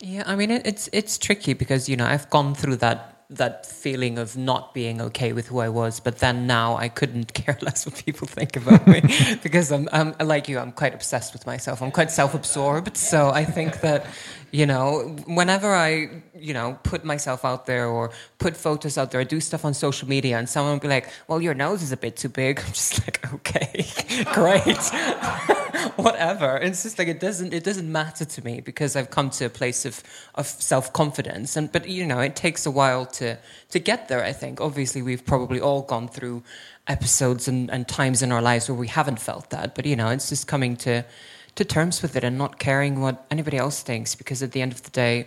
Yeah, 0.00 0.22
I 0.26 0.36
mean 0.36 0.50
it's 0.50 0.90
it's 0.92 1.16
tricky 1.16 1.54
because 1.54 1.88
you 1.88 1.96
know 1.96 2.04
I've 2.04 2.28
gone 2.28 2.54
through 2.54 2.76
that 2.76 3.09
that 3.30 3.64
feeling 3.64 4.18
of 4.18 4.36
not 4.36 4.74
being 4.74 5.00
okay 5.00 5.32
with 5.32 5.46
who 5.46 5.60
I 5.60 5.68
was, 5.68 6.00
but 6.00 6.18
then 6.18 6.46
now 6.46 6.76
I 6.76 6.88
couldn't 6.88 7.32
care 7.40 7.56
less 7.62 7.86
what 7.86 8.02
people 8.04 8.26
think 8.26 8.56
about 8.56 8.86
me 8.86 9.02
because 9.42 9.70
I'm, 9.70 9.88
I'm 9.92 10.14
like 10.20 10.48
you. 10.48 10.58
I'm 10.58 10.72
quite 10.72 10.94
obsessed 10.94 11.32
with 11.32 11.46
myself. 11.46 11.80
I'm 11.80 11.92
quite 11.92 12.10
self-absorbed, 12.10 12.96
so 12.96 13.30
I 13.30 13.44
think 13.44 13.80
that 13.80 14.04
you 14.50 14.66
know 14.66 15.16
whenever 15.26 15.74
I 15.74 16.22
you 16.40 16.54
know 16.54 16.78
put 16.82 17.04
myself 17.04 17.44
out 17.44 17.66
there 17.66 17.86
or 17.86 18.10
put 18.38 18.56
photos 18.56 18.98
out 18.98 19.10
there, 19.10 19.20
I 19.20 19.24
do 19.24 19.40
stuff 19.40 19.64
on 19.64 19.74
social 19.74 20.08
media, 20.08 20.38
and 20.38 20.48
someone 20.48 20.72
will 20.74 20.80
be 20.80 20.88
like, 20.88 21.08
"Well, 21.28 21.40
your 21.40 21.54
nose 21.54 21.82
is 21.82 21.92
a 21.92 21.96
bit 21.96 22.16
too 22.16 22.28
big." 22.28 22.60
I'm 22.66 22.72
just 22.72 23.00
like, 23.06 23.32
"Okay, 23.34 23.86
great." 24.32 24.90
whatever. 25.96 26.56
It's 26.56 26.82
just 26.82 26.98
like 26.98 27.08
it 27.08 27.20
doesn't 27.20 27.52
it 27.52 27.64
doesn't 27.64 27.90
matter 27.90 28.24
to 28.24 28.44
me 28.44 28.60
because 28.60 28.96
I've 28.96 29.10
come 29.10 29.30
to 29.30 29.46
a 29.46 29.50
place 29.50 29.84
of 29.84 30.02
of 30.34 30.46
self 30.46 30.92
confidence. 30.92 31.56
And 31.56 31.70
but 31.70 31.88
you 31.88 32.06
know 32.06 32.20
it 32.20 32.36
takes 32.36 32.66
a 32.66 32.70
while 32.70 33.06
to 33.06 33.38
to 33.70 33.78
get 33.78 34.08
there. 34.08 34.24
I 34.24 34.32
think 34.32 34.60
obviously 34.60 35.02
we've 35.02 35.24
probably 35.24 35.60
all 35.60 35.82
gone 35.82 36.08
through 36.08 36.42
episodes 36.86 37.48
and, 37.48 37.70
and 37.70 37.86
times 37.86 38.22
in 38.22 38.32
our 38.32 38.42
lives 38.42 38.68
where 38.68 38.78
we 38.78 38.88
haven't 38.88 39.20
felt 39.20 39.50
that. 39.50 39.74
But 39.74 39.86
you 39.86 39.96
know 39.96 40.08
it's 40.08 40.28
just 40.28 40.46
coming 40.46 40.76
to 40.78 41.04
to 41.56 41.64
terms 41.64 42.02
with 42.02 42.16
it 42.16 42.24
and 42.24 42.38
not 42.38 42.58
caring 42.58 43.00
what 43.00 43.26
anybody 43.30 43.56
else 43.56 43.82
thinks 43.82 44.14
because 44.14 44.42
at 44.42 44.52
the 44.52 44.62
end 44.62 44.72
of 44.72 44.82
the 44.82 44.90
day 44.90 45.26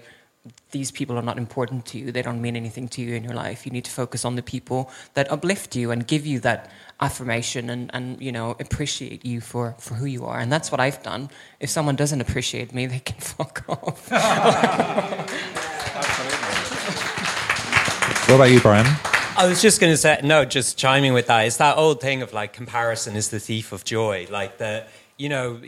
these 0.72 0.92
people 0.92 1.18
are 1.18 1.24
not 1.24 1.38
important 1.38 1.86
to 1.88 1.98
you. 1.98 2.12
They 2.12 2.22
don't 2.22 2.42
mean 2.42 2.56
anything 2.56 2.88
to 2.90 3.02
you 3.02 3.16
in 3.16 3.24
your 3.24 3.34
life. 3.34 3.66
You 3.66 3.72
need 3.72 3.86
to 3.86 3.92
focus 3.92 4.26
on 4.26 4.36
the 4.36 4.44
people 4.44 4.92
that 5.14 5.32
uplift 5.32 5.76
you 5.76 5.92
and 5.92 6.06
give 6.06 6.26
you 6.26 6.40
that 6.42 6.70
affirmation 7.00 7.70
and, 7.70 7.90
and 7.94 8.22
you 8.22 8.32
know 8.32 8.56
appreciate 8.60 9.26
you 9.26 9.42
for, 9.42 9.76
for 9.80 9.96
who 9.96 10.06
you 10.06 10.26
are. 10.26 10.40
And 10.40 10.52
that's 10.52 10.72
what 10.72 10.82
I've 10.82 11.02
done. 11.04 11.30
If 11.60 11.70
someone 11.70 11.96
doesn't 11.96 12.20
appreciate 12.22 12.74
me, 12.74 12.88
they 12.88 13.00
can 13.00 13.18
fuck 13.20 13.64
off. 13.70 14.10
What 18.28 18.36
about 18.36 18.52
you, 18.52 18.62
Bryan? 18.62 18.86
I 19.38 19.46
was 19.48 19.62
just 19.62 19.82
going 19.82 19.92
to 19.92 19.98
say, 19.98 20.20
no, 20.24 20.46
just 20.46 20.78
chiming 20.78 21.14
with 21.14 21.28
that. 21.28 21.42
It's 21.42 21.58
that 21.58 21.78
old 21.78 22.00
thing 22.00 22.22
of 22.22 22.34
like 22.34 22.54
comparison 22.54 23.16
is 23.16 23.30
the 23.30 23.40
thief 23.40 23.74
of 23.74 23.84
joy. 23.84 24.28
Like 24.30 24.58
the, 24.58 24.86
you 25.18 25.30
know, 25.30 25.62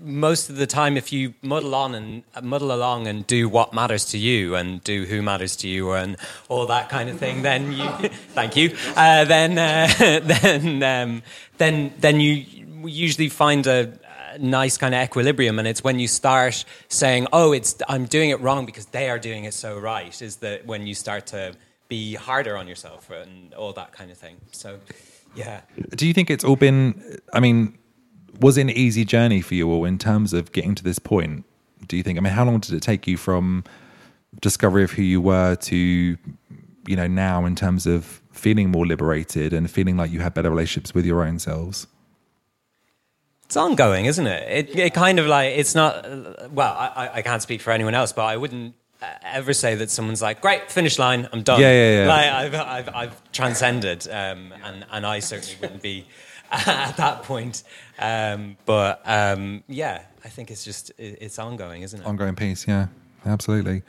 most 0.00 0.50
of 0.50 0.56
the 0.56 0.66
time, 0.66 0.96
if 0.96 1.12
you 1.12 1.34
muddle 1.42 1.74
on 1.74 1.94
and 1.94 2.22
uh, 2.34 2.40
muddle 2.40 2.72
along 2.72 3.06
and 3.06 3.26
do 3.26 3.48
what 3.48 3.74
matters 3.74 4.04
to 4.06 4.18
you 4.18 4.54
and 4.54 4.82
do 4.84 5.04
who 5.04 5.20
matters 5.20 5.56
to 5.56 5.68
you 5.68 5.92
and 5.92 6.16
all 6.48 6.66
that 6.66 6.88
kind 6.88 7.10
of 7.10 7.18
thing, 7.18 7.42
then 7.42 7.72
you, 7.72 7.88
thank 8.34 8.56
you, 8.56 8.74
uh, 8.96 9.24
then, 9.24 9.58
uh, 9.58 9.88
then, 9.98 10.82
um, 10.82 11.22
then, 11.58 11.92
then 11.98 12.20
you 12.20 12.44
usually 12.86 13.28
find 13.28 13.66
a, 13.66 13.98
nice 14.40 14.76
kind 14.76 14.96
of 14.96 15.00
equilibrium. 15.00 15.60
And 15.60 15.68
it's 15.68 15.84
when 15.84 16.00
you 16.00 16.08
start 16.08 16.64
saying, 16.88 17.28
"Oh, 17.32 17.52
it's 17.52 17.76
I'm 17.88 18.06
doing 18.06 18.30
it 18.30 18.40
wrong 18.40 18.66
because 18.66 18.86
they 18.86 19.08
are 19.08 19.18
doing 19.18 19.44
it 19.44 19.54
so 19.54 19.78
right," 19.78 20.20
is 20.20 20.36
that 20.38 20.66
when 20.66 20.88
you 20.88 20.94
start 20.96 21.26
to 21.26 21.54
be 21.88 22.14
harder 22.14 22.56
on 22.56 22.66
yourself 22.66 23.10
and 23.10 23.54
all 23.54 23.72
that 23.74 23.92
kind 23.92 24.10
of 24.10 24.18
thing. 24.18 24.36
So, 24.50 24.80
yeah. 25.36 25.60
Do 25.94 26.06
you 26.06 26.12
think 26.12 26.30
it's 26.30 26.44
all 26.44 26.56
been? 26.56 27.20
I 27.32 27.40
mean, 27.40 27.78
was 28.40 28.56
it 28.58 28.62
an 28.62 28.70
easy 28.70 29.04
journey 29.04 29.40
for 29.40 29.54
you 29.54 29.70
all 29.70 29.84
in 29.84 29.98
terms 29.98 30.32
of 30.32 30.52
getting 30.52 30.74
to 30.74 30.82
this 30.84 30.98
point? 30.98 31.44
Do 31.86 31.96
you 31.96 32.02
think? 32.02 32.18
I 32.18 32.22
mean, 32.22 32.32
how 32.32 32.44
long 32.44 32.60
did 32.60 32.74
it 32.74 32.82
take 32.82 33.06
you 33.06 33.16
from 33.16 33.64
discovery 34.40 34.82
of 34.84 34.90
who 34.92 35.02
you 35.02 35.20
were 35.20 35.54
to, 35.56 35.76
you 35.76 36.96
know, 36.96 37.06
now 37.06 37.44
in 37.44 37.54
terms 37.54 37.86
of 37.86 38.20
feeling 38.32 38.70
more 38.70 38.86
liberated 38.86 39.52
and 39.52 39.70
feeling 39.70 39.96
like 39.96 40.10
you 40.10 40.20
had 40.20 40.34
better 40.34 40.50
relationships 40.50 40.94
with 40.94 41.04
your 41.06 41.22
own 41.22 41.38
selves? 41.38 41.86
It's 43.44 43.56
ongoing, 43.56 44.06
isn't 44.06 44.26
it? 44.26 44.70
It, 44.70 44.78
it 44.78 44.94
kind 44.94 45.18
of 45.18 45.26
like 45.26 45.52
it's 45.56 45.74
not. 45.74 46.50
Well, 46.50 46.72
I, 46.72 47.10
I- 47.14 47.22
can't 47.22 47.42
speak 47.42 47.60
for 47.60 47.70
anyone 47.72 47.94
else, 47.94 48.12
but 48.12 48.24
I 48.24 48.36
wouldn't 48.38 48.74
ever 49.22 49.52
say 49.52 49.74
that 49.74 49.90
someone's 49.90 50.22
like, 50.22 50.40
"Great, 50.40 50.70
finish 50.72 50.98
line, 50.98 51.28
I'm 51.32 51.42
done." 51.42 51.60
Yeah, 51.60 51.70
yeah, 51.72 52.02
yeah. 52.04 52.08
Like 52.08 52.30
I've, 52.32 52.54
I've, 52.54 52.94
I've 52.94 53.32
transcended, 53.32 54.08
um, 54.08 54.52
and 54.64 54.86
and 54.90 55.06
I 55.06 55.20
certainly 55.20 55.56
wouldn't 55.60 55.82
be 55.82 56.06
at 56.66 56.96
that 56.96 57.22
point. 57.24 57.62
Um, 57.98 58.56
but 58.66 59.02
um, 59.04 59.64
yeah, 59.68 60.02
I 60.24 60.28
think 60.28 60.50
it's 60.50 60.64
just 60.64 60.92
it's 60.98 61.38
ongoing, 61.38 61.82
isn't 61.82 62.00
it? 62.00 62.06
ongoing 62.06 62.34
piece 62.34 62.66
yeah 62.66 62.86
absolutely 63.26 63.82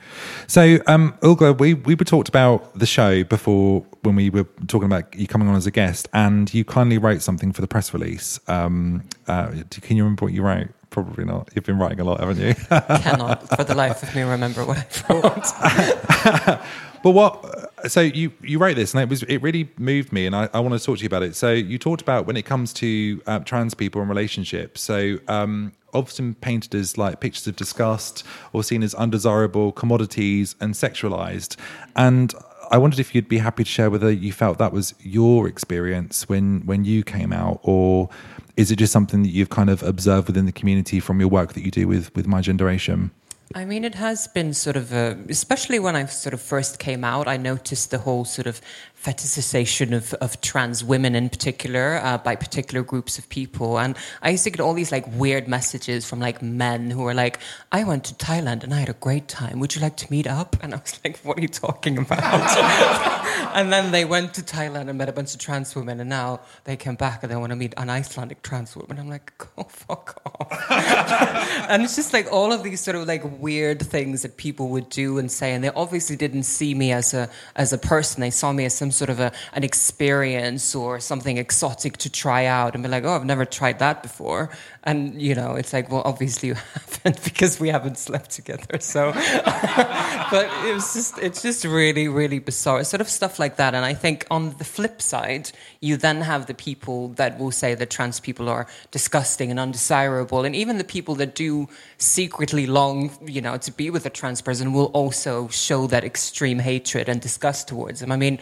so 0.46 0.78
um 0.86 1.12
Ugla 1.20 1.58
we 1.58 1.74
we 1.74 1.94
were 1.94 2.04
talked 2.04 2.28
about 2.28 2.72
the 2.78 2.86
show 2.86 3.22
before 3.22 3.84
when 4.02 4.16
we 4.16 4.30
were 4.30 4.46
talking 4.66 4.86
about 4.86 5.14
you 5.14 5.26
coming 5.26 5.46
on 5.46 5.54
as 5.56 5.66
a 5.66 5.70
guest 5.70 6.08
and 6.14 6.52
you 6.54 6.64
kindly 6.64 6.96
wrote 6.96 7.20
something 7.20 7.52
for 7.52 7.60
the 7.60 7.66
press 7.68 7.92
release 7.92 8.40
um 8.48 9.02
uh, 9.26 9.48
can 9.82 9.98
you 9.98 10.04
remember 10.04 10.24
what 10.24 10.32
you 10.32 10.42
wrote 10.42 10.68
probably 10.88 11.24
not 11.24 11.50
you've 11.54 11.64
been 11.64 11.78
writing 11.78 12.00
a 12.00 12.04
lot 12.04 12.18
haven't 12.20 12.38
you 12.38 12.54
Cannot 12.54 13.46
for 13.54 13.64
the 13.64 13.74
life 13.74 14.02
of 14.02 14.14
me 14.14 14.22
remember 14.22 14.64
what 14.64 15.04
I 15.08 16.56
wrote. 16.56 16.60
But 17.06 17.12
what? 17.12 17.65
So 17.86 18.00
you 18.00 18.32
you 18.42 18.58
wrote 18.58 18.76
this, 18.76 18.94
and 18.94 19.02
it 19.02 19.08
was 19.08 19.22
it 19.24 19.42
really 19.42 19.68
moved 19.76 20.12
me, 20.12 20.26
and 20.26 20.34
I, 20.34 20.48
I 20.54 20.60
want 20.60 20.78
to 20.78 20.84
talk 20.84 20.96
to 20.96 21.02
you 21.02 21.06
about 21.06 21.22
it. 21.22 21.36
So 21.36 21.52
you 21.52 21.78
talked 21.78 22.00
about 22.00 22.26
when 22.26 22.36
it 22.36 22.46
comes 22.46 22.72
to 22.74 23.22
uh, 23.26 23.40
trans 23.40 23.74
people 23.74 24.00
and 24.00 24.08
relationships. 24.08 24.80
So 24.80 25.18
um, 25.28 25.72
often 25.92 26.34
painted 26.34 26.74
as 26.74 26.96
like 26.96 27.20
pictures 27.20 27.46
of 27.46 27.56
disgust 27.56 28.24
or 28.52 28.64
seen 28.64 28.82
as 28.82 28.94
undesirable 28.94 29.72
commodities 29.72 30.56
and 30.60 30.74
sexualized. 30.74 31.56
And 31.94 32.34
I 32.70 32.78
wondered 32.78 32.98
if 32.98 33.14
you'd 33.14 33.28
be 33.28 33.38
happy 33.38 33.64
to 33.64 33.70
share 33.70 33.90
whether 33.90 34.10
you 34.10 34.32
felt 34.32 34.58
that 34.58 34.72
was 34.72 34.94
your 35.00 35.46
experience 35.46 36.28
when 36.28 36.64
when 36.66 36.84
you 36.84 37.04
came 37.04 37.32
out, 37.32 37.60
or 37.62 38.08
is 38.56 38.70
it 38.70 38.76
just 38.76 38.92
something 38.92 39.22
that 39.22 39.30
you've 39.30 39.50
kind 39.50 39.68
of 39.68 39.82
observed 39.82 40.28
within 40.28 40.46
the 40.46 40.52
community 40.52 40.98
from 40.98 41.20
your 41.20 41.28
work 41.28 41.52
that 41.52 41.62
you 41.62 41.70
do 41.70 41.86
with 41.86 42.14
with 42.16 42.26
My 42.26 42.40
Genderation? 42.40 43.10
I 43.54 43.64
mean, 43.64 43.84
it 43.84 43.94
has 43.94 44.26
been 44.26 44.52
sort 44.52 44.76
of, 44.76 44.92
a, 44.92 45.16
especially 45.28 45.78
when 45.78 45.94
I 45.94 46.06
sort 46.06 46.34
of 46.34 46.40
first 46.40 46.78
came 46.78 47.04
out, 47.04 47.28
I 47.28 47.36
noticed 47.36 47.90
the 47.90 47.98
whole 47.98 48.24
sort 48.24 48.46
of 48.46 48.60
fetishization 49.06 49.92
of, 49.92 50.12
of 50.14 50.40
trans 50.40 50.82
women 50.82 51.14
in 51.14 51.28
particular 51.28 52.00
uh, 52.02 52.18
by 52.18 52.34
particular 52.34 52.82
groups 52.82 53.18
of 53.18 53.28
people. 53.28 53.78
And 53.78 53.96
I 54.20 54.30
used 54.30 54.42
to 54.44 54.50
get 54.50 54.60
all 54.60 54.74
these 54.74 54.90
like 54.90 55.06
weird 55.14 55.46
messages 55.46 56.04
from 56.04 56.18
like 56.18 56.42
men 56.42 56.90
who 56.90 57.02
were 57.02 57.14
like, 57.14 57.38
I 57.70 57.84
went 57.84 58.02
to 58.04 58.14
Thailand 58.14 58.64
and 58.64 58.74
I 58.74 58.80
had 58.80 58.88
a 58.88 58.94
great 58.94 59.28
time. 59.28 59.60
Would 59.60 59.76
you 59.76 59.80
like 59.80 59.96
to 59.98 60.10
meet 60.10 60.26
up? 60.26 60.56
And 60.60 60.74
I 60.74 60.78
was 60.78 60.98
like, 61.04 61.18
what 61.18 61.38
are 61.38 61.40
you 61.40 61.48
talking 61.48 61.98
about? 61.98 62.20
and 63.54 63.72
then 63.72 63.92
they 63.92 64.04
went 64.04 64.34
to 64.34 64.42
Thailand 64.42 64.88
and 64.88 64.98
met 64.98 65.08
a 65.08 65.12
bunch 65.12 65.34
of 65.34 65.40
trans 65.40 65.76
women. 65.76 66.00
And 66.00 66.10
now 66.10 66.40
they 66.64 66.76
came 66.76 66.96
back 66.96 67.22
and 67.22 67.30
they 67.30 67.36
want 67.36 67.50
to 67.50 67.56
meet 67.56 67.74
an 67.76 67.88
Icelandic 67.88 68.42
trans 68.42 68.74
woman. 68.76 68.98
I'm 68.98 69.08
like, 69.08 69.38
go 69.38 69.62
fuck 69.68 70.20
off. 70.26 70.66
and 71.70 71.84
it's 71.84 71.94
just 71.94 72.12
like 72.12 72.26
all 72.32 72.52
of 72.52 72.64
these 72.64 72.80
sort 72.80 72.96
of 72.96 73.06
like 73.06 73.22
weird 73.40 73.80
things 73.80 74.22
that 74.22 74.36
people 74.36 74.68
would 74.70 74.88
do 74.88 75.18
and 75.18 75.30
say. 75.30 75.52
And 75.52 75.62
they 75.62 75.70
obviously 75.70 76.16
didn't 76.16 76.42
see 76.42 76.74
me 76.74 76.90
as 76.90 77.14
a, 77.14 77.30
as 77.54 77.72
a 77.72 77.78
person. 77.78 78.20
They 78.20 78.30
saw 78.30 78.52
me 78.52 78.64
as 78.64 78.74
some 78.74 78.90
sort 78.96 79.10
of 79.10 79.20
a, 79.20 79.32
an 79.52 79.64
experience 79.64 80.74
or 80.74 81.00
something 81.00 81.38
exotic 81.38 81.96
to 81.98 82.10
try 82.10 82.46
out 82.46 82.74
and 82.74 82.82
be 82.82 82.88
like, 82.88 83.04
oh, 83.04 83.14
I've 83.14 83.24
never 83.24 83.44
tried 83.44 83.78
that 83.78 84.02
before. 84.02 84.50
And, 84.84 85.20
you 85.20 85.34
know, 85.34 85.54
it's 85.54 85.72
like, 85.72 85.90
well, 85.90 86.02
obviously 86.04 86.50
you 86.50 86.54
haven't 86.74 87.22
because 87.24 87.58
we 87.58 87.68
haven't 87.68 87.98
slept 87.98 88.30
together. 88.30 88.78
So, 88.80 89.12
but 90.30 90.48
it 90.64 90.74
was 90.74 90.94
just, 90.94 91.18
it's 91.18 91.42
just 91.42 91.64
really, 91.64 92.08
really 92.08 92.38
bizarre. 92.38 92.84
Sort 92.84 93.00
of 93.00 93.08
stuff 93.08 93.38
like 93.38 93.56
that. 93.56 93.74
And 93.74 93.84
I 93.84 93.94
think 93.94 94.26
on 94.30 94.56
the 94.58 94.64
flip 94.64 95.02
side, 95.02 95.50
you 95.80 95.96
then 95.96 96.20
have 96.20 96.46
the 96.46 96.54
people 96.54 97.08
that 97.10 97.38
will 97.38 97.50
say 97.50 97.74
that 97.74 97.90
trans 97.90 98.20
people 98.20 98.48
are 98.48 98.66
disgusting 98.90 99.50
and 99.50 99.58
undesirable. 99.58 100.44
And 100.44 100.54
even 100.54 100.78
the 100.78 100.84
people 100.84 101.16
that 101.16 101.34
do 101.34 101.68
secretly 101.98 102.66
long, 102.66 103.10
you 103.26 103.40
know, 103.40 103.56
to 103.58 103.72
be 103.72 103.90
with 103.90 104.06
a 104.06 104.10
trans 104.10 104.40
person 104.40 104.72
will 104.72 104.86
also 104.86 105.48
show 105.48 105.86
that 105.88 106.04
extreme 106.04 106.58
hatred 106.58 107.08
and 107.08 107.20
disgust 107.20 107.68
towards 107.68 108.00
them. 108.00 108.12
I 108.12 108.16
mean, 108.16 108.38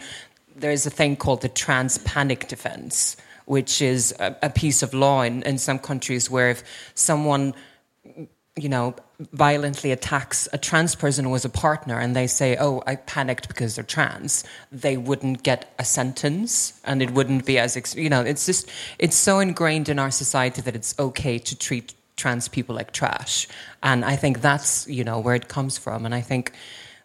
there's 0.55 0.85
a 0.85 0.89
thing 0.89 1.15
called 1.15 1.41
the 1.41 1.49
trans 1.49 1.97
panic 1.99 2.47
defense, 2.47 3.17
which 3.45 3.81
is 3.81 4.13
a, 4.19 4.35
a 4.41 4.49
piece 4.49 4.81
of 4.81 4.93
law 4.93 5.21
in, 5.21 5.43
in 5.43 5.57
some 5.57 5.79
countries 5.79 6.29
where 6.29 6.49
if 6.49 6.63
someone 6.95 7.53
you 8.57 8.69
know, 8.69 8.95
violently 9.33 9.91
attacks 9.91 10.47
a 10.53 10.57
trans 10.57 10.95
person 10.95 11.25
who 11.25 11.35
is 11.35 11.43
a 11.43 11.49
partner 11.49 11.99
and 11.99 12.15
they 12.15 12.25
say, 12.25 12.55
oh, 12.57 12.81
I 12.87 12.95
panicked 12.95 13.49
because 13.49 13.75
they're 13.75 13.83
trans, 13.83 14.45
they 14.71 14.95
wouldn't 14.95 15.43
get 15.43 15.73
a 15.77 15.83
sentence 15.83 16.79
and 16.85 17.01
it 17.01 17.11
wouldn't 17.11 17.45
be 17.45 17.59
as, 17.59 17.95
you 17.95 18.09
know, 18.09 18.21
it's 18.21 18.45
just, 18.45 18.69
it's 18.97 19.15
so 19.15 19.39
ingrained 19.39 19.89
in 19.89 19.99
our 19.99 20.11
society 20.11 20.61
that 20.61 20.75
it's 20.75 20.97
okay 20.97 21.37
to 21.37 21.55
treat 21.57 21.93
trans 22.15 22.47
people 22.47 22.75
like 22.75 22.93
trash. 22.93 23.47
And 23.83 24.05
I 24.05 24.15
think 24.15 24.39
that's, 24.39 24.87
you 24.87 25.03
know, 25.03 25.19
where 25.19 25.35
it 25.35 25.49
comes 25.49 25.77
from. 25.77 26.05
And 26.05 26.15
I 26.15 26.21
think 26.21 26.53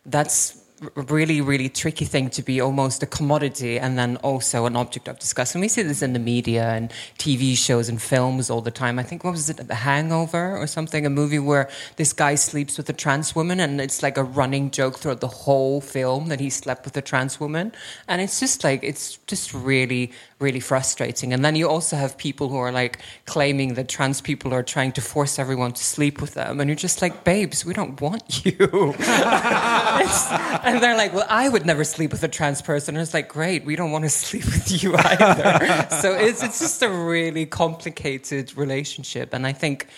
that's 0.07 0.60
really, 0.95 1.41
really 1.41 1.69
tricky 1.69 2.05
thing 2.05 2.31
to 2.31 2.43
be 2.43 2.61
almost 2.61 3.03
a 3.03 3.07
commodity 3.07 3.79
and 3.79 3.99
then 3.99 4.17
also 4.19 4.65
an 4.67 4.77
object 4.77 5.09
of 5.09 5.19
discussion. 5.19 5.61
We 5.61 5.69
see 5.69 5.83
this 5.83 6.01
in 6.03 6.15
the 6.15 6.19
media 6.19 6.71
and 6.71 6.91
TV 7.19 7.57
shows 7.57 7.89
and 7.89 8.01
films 8.01 8.49
all 8.49 8.63
the 8.63 8.71
time. 8.71 8.99
I 8.99 9.03
think, 9.03 9.23
what 9.23 9.33
was 9.33 9.51
it, 9.51 9.57
The 9.57 9.75
Hangover 9.75 10.57
or 10.57 10.67
something? 10.67 11.05
A 11.05 11.11
movie 11.11 11.39
where 11.39 11.69
this 11.97 12.13
guy 12.13 12.35
sleeps 12.35 12.79
with 12.79 12.89
a 12.89 12.95
trans 12.95 13.35
woman 13.35 13.61
and 13.61 13.81
it's 13.81 14.03
like 14.03 14.17
a 14.17 14.25
running 14.25 14.71
joke 14.71 14.99
throughout 14.99 15.21
the 15.21 15.29
whole 15.29 15.81
film 15.81 16.29
that 16.29 16.41
he 16.41 16.49
slept 16.49 16.85
with 16.85 16.97
a 16.97 17.03
trans 17.03 17.39
woman. 17.39 17.73
And 18.09 18.23
it's 18.23 18.41
just 18.41 18.65
like, 18.65 18.83
it's 18.83 19.19
just 19.27 19.53
really, 19.53 20.13
really 20.39 20.61
frustrating. 20.61 21.33
And 21.35 21.45
then 21.45 21.57
you 21.57 21.69
also 21.69 21.97
have 21.97 22.17
people 22.17 22.49
who 22.49 22.57
are 22.57 22.73
like 22.73 22.99
claiming 23.27 23.75
that 23.75 23.89
trans 23.89 24.21
people 24.23 24.55
are 24.55 24.63
trying 24.63 24.93
to 24.93 25.03
force 25.03 25.39
everyone 25.39 25.73
to 25.73 25.85
sleep 25.85 26.21
with 26.21 26.35
them. 26.35 26.59
And 26.61 26.69
you're 26.69 26.75
just 26.75 27.03
like, 27.03 27.25
babes, 27.25 27.65
we 27.67 27.75
don't 27.75 28.01
want 28.01 28.47
you. 28.47 28.95
and 30.75 30.83
they're 30.83 30.97
like, 30.97 31.13
well, 31.13 31.27
I 31.29 31.49
would 31.49 31.67
never 31.67 31.85
sleep 31.85 32.13
with 32.13 32.23
a 32.23 32.29
trans 32.29 32.63
person. 32.63 32.97
And 32.97 33.03
it's 33.03 33.15
like, 33.15 33.29
great, 33.29 33.65
we 33.65 33.77
don't 33.77 33.91
want 33.91 34.05
to 34.05 34.11
sleep 34.11 34.45
with 34.45 34.83
you 34.83 34.97
either. 34.97 35.89
so 36.01 36.15
it's, 36.15 36.43
it's 36.43 36.59
just 36.59 36.83
a 36.83 36.91
really 36.91 37.47
complicated 37.47 38.57
relationship. 38.57 39.35
And 39.35 39.47
I 39.47 39.53
think, 39.53 39.89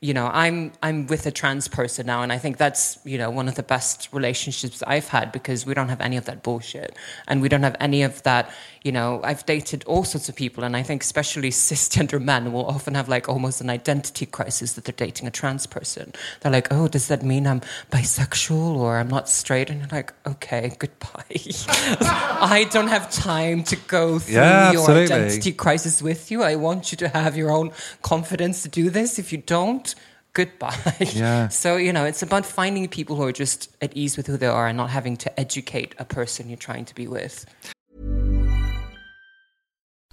you 0.00 0.14
know, 0.14 0.30
I'm 0.32 0.72
I'm 0.80 1.06
with 1.08 1.26
a 1.26 1.32
trans 1.32 1.66
person 1.66 2.06
now, 2.06 2.22
and 2.22 2.32
I 2.32 2.38
think 2.38 2.56
that's 2.56 2.98
you 3.04 3.18
know 3.18 3.30
one 3.30 3.48
of 3.48 3.56
the 3.56 3.64
best 3.64 4.08
relationships 4.12 4.80
I've 4.86 5.08
had 5.08 5.32
because 5.32 5.66
we 5.66 5.74
don't 5.74 5.88
have 5.88 6.00
any 6.00 6.16
of 6.16 6.24
that 6.26 6.44
bullshit, 6.44 6.94
and 7.26 7.42
we 7.42 7.48
don't 7.48 7.64
have 7.64 7.76
any 7.80 8.02
of 8.04 8.22
that. 8.22 8.52
You 8.82 8.92
know, 8.92 9.20
I've 9.24 9.44
dated 9.46 9.84
all 9.84 10.04
sorts 10.04 10.28
of 10.28 10.36
people, 10.36 10.64
and 10.64 10.76
I 10.76 10.82
think 10.82 11.02
especially 11.02 11.50
cisgender 11.68 12.22
men 12.22 12.52
will 12.52 12.66
often 12.66 12.94
have 12.94 13.08
like 13.08 13.28
almost 13.28 13.60
an 13.60 13.70
identity 13.70 14.26
crisis 14.26 14.74
that 14.74 14.84
they're 14.84 14.94
dating 15.06 15.26
a 15.26 15.30
trans 15.30 15.66
person. 15.66 16.12
They're 16.40 16.52
like, 16.52 16.68
oh, 16.70 16.88
does 16.88 17.08
that 17.08 17.22
mean 17.22 17.46
I'm 17.46 17.60
bisexual 17.90 18.76
or 18.76 18.98
I'm 18.98 19.08
not 19.08 19.28
straight? 19.28 19.70
And 19.70 19.80
you're 19.80 19.88
like, 19.90 20.12
okay, 20.26 20.72
goodbye. 20.78 21.24
I 22.00 22.68
don't 22.70 22.88
have 22.88 23.10
time 23.10 23.62
to 23.64 23.76
go 23.76 24.18
through 24.18 24.34
Yeah, 24.34 24.72
your 24.72 24.90
identity 24.90 25.52
crisis 25.52 26.02
with 26.02 26.30
you. 26.30 26.42
I 26.42 26.56
want 26.56 26.92
you 26.92 26.96
to 26.98 27.08
have 27.08 27.36
your 27.36 27.50
own 27.50 27.72
confidence 28.02 28.62
to 28.62 28.68
do 28.68 28.90
this. 28.90 29.18
If 29.18 29.32
you 29.32 29.38
don't, 29.38 29.94
goodbye. 30.34 30.76
Yeah. 31.00 31.48
So, 31.48 31.76
you 31.76 31.92
know, 31.92 32.04
it's 32.04 32.22
about 32.22 32.46
finding 32.46 32.86
people 32.88 33.16
who 33.16 33.24
are 33.24 33.32
just 33.32 33.74
at 33.82 33.96
ease 33.96 34.16
with 34.16 34.26
who 34.26 34.36
they 34.36 34.46
are 34.46 34.68
and 34.68 34.76
not 34.76 34.90
having 34.90 35.16
to 35.18 35.40
educate 35.40 35.94
a 35.98 36.04
person 36.04 36.48
you're 36.48 36.56
trying 36.56 36.84
to 36.84 36.94
be 36.94 37.08
with. 37.08 37.44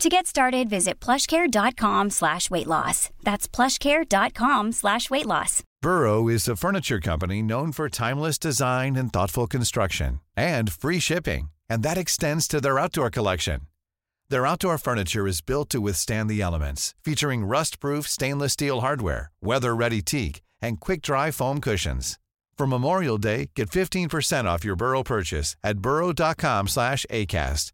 To 0.00 0.08
get 0.08 0.26
started, 0.26 0.68
visit 0.68 0.98
plushcare.com 1.00 2.10
slash 2.10 2.50
weight 2.50 2.66
loss. 2.66 3.10
That's 3.22 3.46
plushcare.com 3.46 4.72
slash 4.72 5.08
weight 5.08 5.26
loss. 5.26 5.62
Burrow 5.80 6.28
is 6.28 6.48
a 6.48 6.56
furniture 6.56 6.98
company 6.98 7.42
known 7.42 7.70
for 7.70 7.88
timeless 7.88 8.38
design 8.38 8.96
and 8.96 9.12
thoughtful 9.12 9.46
construction 9.46 10.20
and 10.36 10.72
free 10.72 10.98
shipping, 10.98 11.50
and 11.68 11.82
that 11.82 11.96
extends 11.98 12.48
to 12.48 12.60
their 12.60 12.78
outdoor 12.78 13.08
collection. 13.10 13.60
Their 14.30 14.46
outdoor 14.46 14.78
furniture 14.78 15.28
is 15.28 15.42
built 15.42 15.70
to 15.70 15.80
withstand 15.80 16.28
the 16.28 16.40
elements, 16.42 16.94
featuring 17.04 17.44
rust-proof 17.44 18.08
stainless 18.08 18.54
steel 18.54 18.80
hardware, 18.80 19.30
weather-ready 19.42 20.02
teak, 20.02 20.40
and 20.60 20.80
quick-dry 20.80 21.30
foam 21.30 21.60
cushions. 21.60 22.18
For 22.56 22.66
Memorial 22.66 23.18
Day, 23.18 23.50
get 23.54 23.70
15% 23.70 24.46
off 24.46 24.64
your 24.64 24.76
Burrow 24.76 25.02
purchase 25.02 25.56
at 25.62 25.78
burrow.com 25.78 26.68
slash 26.68 27.04
ACAST 27.10 27.73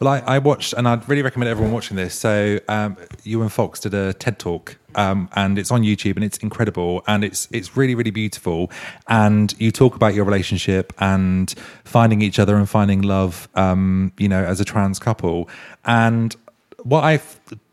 Well, 0.00 0.12
I, 0.12 0.36
I 0.36 0.38
watched, 0.38 0.72
and 0.72 0.88
I'd 0.88 1.08
really 1.08 1.22
recommend 1.22 1.50
everyone 1.50 1.72
watching 1.72 1.96
this. 1.96 2.14
So, 2.14 2.58
um, 2.68 2.96
you 3.24 3.42
and 3.42 3.52
Fox 3.52 3.80
did 3.80 3.94
a 3.94 4.12
TED 4.12 4.38
talk, 4.38 4.76
um, 4.94 5.28
and 5.34 5.58
it's 5.58 5.70
on 5.70 5.82
YouTube, 5.82 6.16
and 6.16 6.24
it's 6.24 6.38
incredible, 6.38 7.02
and 7.06 7.24
it's 7.24 7.48
it's 7.50 7.76
really 7.76 7.94
really 7.94 8.10
beautiful. 8.10 8.70
And 9.08 9.54
you 9.58 9.70
talk 9.70 9.96
about 9.96 10.14
your 10.14 10.24
relationship 10.24 10.92
and 10.98 11.54
finding 11.84 12.22
each 12.22 12.38
other 12.38 12.56
and 12.56 12.68
finding 12.68 13.02
love, 13.02 13.48
um, 13.54 14.12
you 14.18 14.28
know, 14.28 14.44
as 14.44 14.60
a 14.60 14.64
trans 14.64 14.98
couple. 14.98 15.48
And 15.84 16.34
what 16.84 17.04
I 17.04 17.20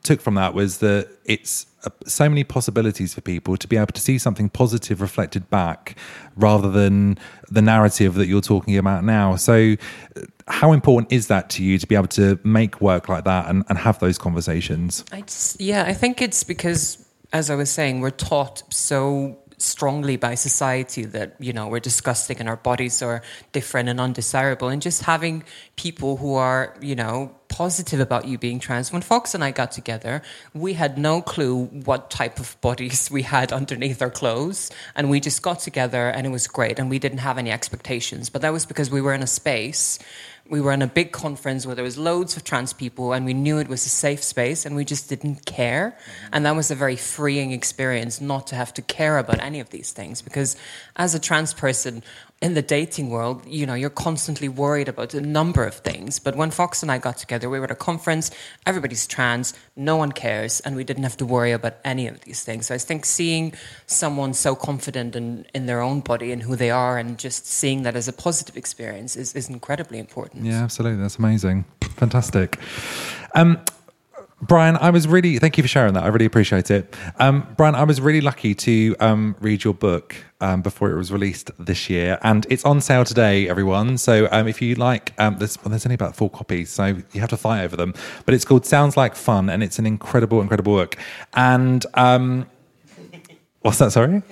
took 0.03 0.21
from 0.21 0.35
that 0.35 0.53
was 0.53 0.79
that 0.79 1.09
it's 1.25 1.65
so 2.05 2.27
many 2.27 2.43
possibilities 2.43 3.13
for 3.13 3.21
people 3.21 3.55
to 3.55 3.67
be 3.67 3.77
able 3.77 3.87
to 3.87 4.01
see 4.01 4.17
something 4.17 4.49
positive 4.49 5.01
reflected 5.01 5.49
back 5.49 5.95
rather 6.35 6.69
than 6.69 7.17
the 7.49 7.61
narrative 7.61 8.15
that 8.15 8.27
you're 8.27 8.41
talking 8.41 8.77
about 8.77 9.03
now. 9.03 9.35
So, 9.35 9.75
uh, 10.15 10.21
how 10.47 10.71
important 10.73 11.13
is 11.13 11.27
that 11.27 11.49
to 11.51 11.63
you 11.63 11.77
to 11.77 11.85
be 11.85 11.95
able 11.95 12.07
to 12.07 12.39
make 12.43 12.81
work 12.81 13.07
like 13.07 13.23
that 13.25 13.47
and, 13.47 13.63
and 13.69 13.77
have 13.77 13.99
those 13.99 14.17
conversations? 14.17 15.05
Yeah, 15.59 15.83
I 15.83 15.93
think 15.93 16.21
it's 16.21 16.43
because, 16.43 17.05
as 17.31 17.49
I 17.49 17.55
was 17.55 17.69
saying, 17.69 18.01
we're 18.01 18.09
taught 18.09 18.63
so 18.73 19.37
strongly 19.57 20.15
by 20.15 20.35
society 20.35 21.03
that 21.03 21.35
you 21.39 21.51
know 21.53 21.67
we're 21.67 21.79
disgusting 21.81 22.37
and 22.39 22.47
our 22.47 22.55
bodies 22.55 23.01
are 23.01 23.21
different 23.51 23.89
and 23.89 23.99
undesirable 23.99 24.69
and 24.69 24.81
just 24.81 25.03
having 25.03 25.43
people 25.75 26.15
who 26.15 26.33
are 26.35 26.73
you 26.81 26.95
know 26.95 27.29
positive 27.49 27.99
about 27.99 28.25
you 28.25 28.37
being 28.37 28.59
trans. 28.59 28.93
When 28.93 29.01
fox 29.01 29.33
and 29.33 29.43
i 29.43 29.51
got 29.51 29.71
together 29.71 30.21
we 30.53 30.73
had 30.73 30.97
no 30.97 31.21
clue 31.21 31.65
what 31.65 32.09
type 32.09 32.39
of 32.39 32.59
bodies 32.61 33.09
we 33.11 33.23
had 33.23 33.51
underneath 33.51 34.01
our 34.01 34.09
clothes 34.09 34.71
and 34.95 35.09
we 35.09 35.19
just 35.19 35.41
got 35.41 35.59
together 35.59 36.07
and 36.07 36.25
it 36.25 36.29
was 36.29 36.47
great 36.47 36.79
and 36.79 36.89
we 36.89 36.99
didn't 36.99 37.19
have 37.19 37.37
any 37.37 37.51
expectations. 37.51 38.29
But 38.29 38.41
that 38.43 38.53
was 38.53 38.65
because 38.65 38.89
we 38.89 39.01
were 39.01 39.13
in 39.13 39.23
a 39.23 39.27
space 39.27 39.99
we 40.49 40.59
were 40.59 40.73
in 40.73 40.81
a 40.81 40.87
big 40.87 41.11
conference 41.11 41.65
where 41.65 41.75
there 41.75 41.83
was 41.83 41.97
loads 41.97 42.35
of 42.35 42.43
trans 42.43 42.73
people 42.73 43.13
and 43.13 43.23
we 43.23 43.33
knew 43.33 43.59
it 43.59 43.67
was 43.67 43.85
a 43.85 43.89
safe 43.89 44.23
space 44.23 44.65
and 44.65 44.75
we 44.75 44.83
just 44.83 45.07
didn't 45.07 45.45
care. 45.45 45.95
Mm-hmm. 45.95 46.29
And 46.33 46.45
that 46.45 46.55
was 46.55 46.71
a 46.71 46.75
very 46.75 46.95
freeing 46.95 47.51
experience 47.51 48.19
not 48.19 48.47
to 48.47 48.55
have 48.55 48.73
to 48.73 48.81
care 48.81 49.19
about 49.19 49.41
any 49.41 49.59
of 49.59 49.69
these 49.69 49.91
things 49.91 50.21
because 50.21 50.57
as 50.95 51.13
a 51.13 51.19
trans 51.19 51.53
person 51.53 52.03
in 52.41 52.53
the 52.53 52.61
dating 52.61 53.09
world, 53.09 53.43
you 53.45 53.65
know, 53.65 53.73
you're 53.73 53.89
constantly 53.89 54.47
worried 54.47 54.87
about 54.87 55.13
a 55.13 55.19
number 55.19 55.65
of 55.65 55.75
things. 55.75 56.19
But 56.19 56.37
when 56.37 56.51
Fox 56.51 56.81
and 56.81 56.91
I 56.91 56.97
got 56.97 57.17
together, 57.17 57.49
we 57.49 57.59
were 57.59 57.65
at 57.65 57.71
a 57.71 57.75
conference, 57.75 58.31
everybody's 58.65 59.05
trans, 59.05 59.53
no 59.75 59.97
one 59.97 60.13
cares, 60.13 60.61
and 60.61 60.75
we 60.75 60.85
didn't 60.85 61.03
have 61.03 61.17
to 61.17 61.25
worry 61.25 61.51
about 61.51 61.75
any 61.83 62.07
of 62.07 62.21
these 62.21 62.43
things. 62.43 62.67
So 62.67 62.75
I 62.75 62.77
think 62.77 63.05
seeing 63.05 63.53
someone 63.87 64.33
so 64.33 64.55
confident 64.55 65.17
in, 65.17 65.45
in 65.53 65.65
their 65.65 65.81
own 65.81 65.99
body 65.99 66.31
and 66.31 66.41
who 66.41 66.55
they 66.55 66.71
are, 66.71 66.97
and 66.97 67.17
just 67.17 67.45
seeing 67.45 67.83
that 67.83 67.95
as 67.95 68.07
a 68.07 68.13
positive 68.13 68.55
experience 68.55 69.17
is, 69.17 69.35
is 69.35 69.49
incredibly 69.49 69.99
important. 69.99 70.45
Yeah, 70.45 70.63
absolutely. 70.63 71.01
That's 71.01 71.17
amazing. 71.17 71.65
Fantastic. 71.97 72.57
Um, 73.35 73.59
Bryan, 74.41 74.77
I 74.77 74.89
was 74.89 75.07
really 75.07 75.37
thank 75.37 75.57
you 75.57 75.63
for 75.63 75.67
sharing 75.67 75.93
that. 75.95 76.03
I 76.03 76.07
really 76.07 76.25
appreciate 76.25 76.71
it. 76.71 76.95
Um, 77.17 77.45
Bryan, 77.57 77.75
I 77.75 77.83
was 77.83 77.99
really 77.99 78.21
lucky 78.21 78.55
to 78.55 78.95
um, 78.99 79.35
read 79.41 79.63
your 79.63 79.73
book 79.73 80.15
um, 80.39 80.61
before 80.61 80.91
it 80.91 80.95
was 80.95 81.11
released 81.11 81.51
this 81.59 81.89
year, 81.89 82.17
and 82.23 82.47
it's 82.49 82.63
on 82.63 82.79
sale 82.79 83.03
today, 83.03 83.49
everyone. 83.49 83.97
So 83.97 84.29
um, 84.31 84.47
if 84.47 84.61
you 84.61 84.75
like, 84.75 85.13
um, 85.17 85.37
there's, 85.39 85.61
well, 85.61 85.69
there's 85.69 85.85
only 85.85 85.95
about 85.95 86.15
four 86.15 86.29
copies, 86.29 86.69
so 86.69 86.97
you 87.11 87.19
have 87.19 87.29
to 87.31 87.37
fight 87.37 87.63
over 87.63 87.75
them. 87.75 87.93
But 88.25 88.33
it's 88.33 88.45
called 88.45 88.65
Sounds 88.65 88.95
Like 88.95 89.15
Fun, 89.15 89.49
and 89.49 89.61
it's 89.61 89.77
an 89.77 89.85
incredible, 89.85 90.41
incredible 90.41 90.75
book. 90.75 90.95
And 91.33 91.85
um, 91.95 92.45
what's 93.61 93.79
that? 93.79 93.91
Sorry. 93.91 94.23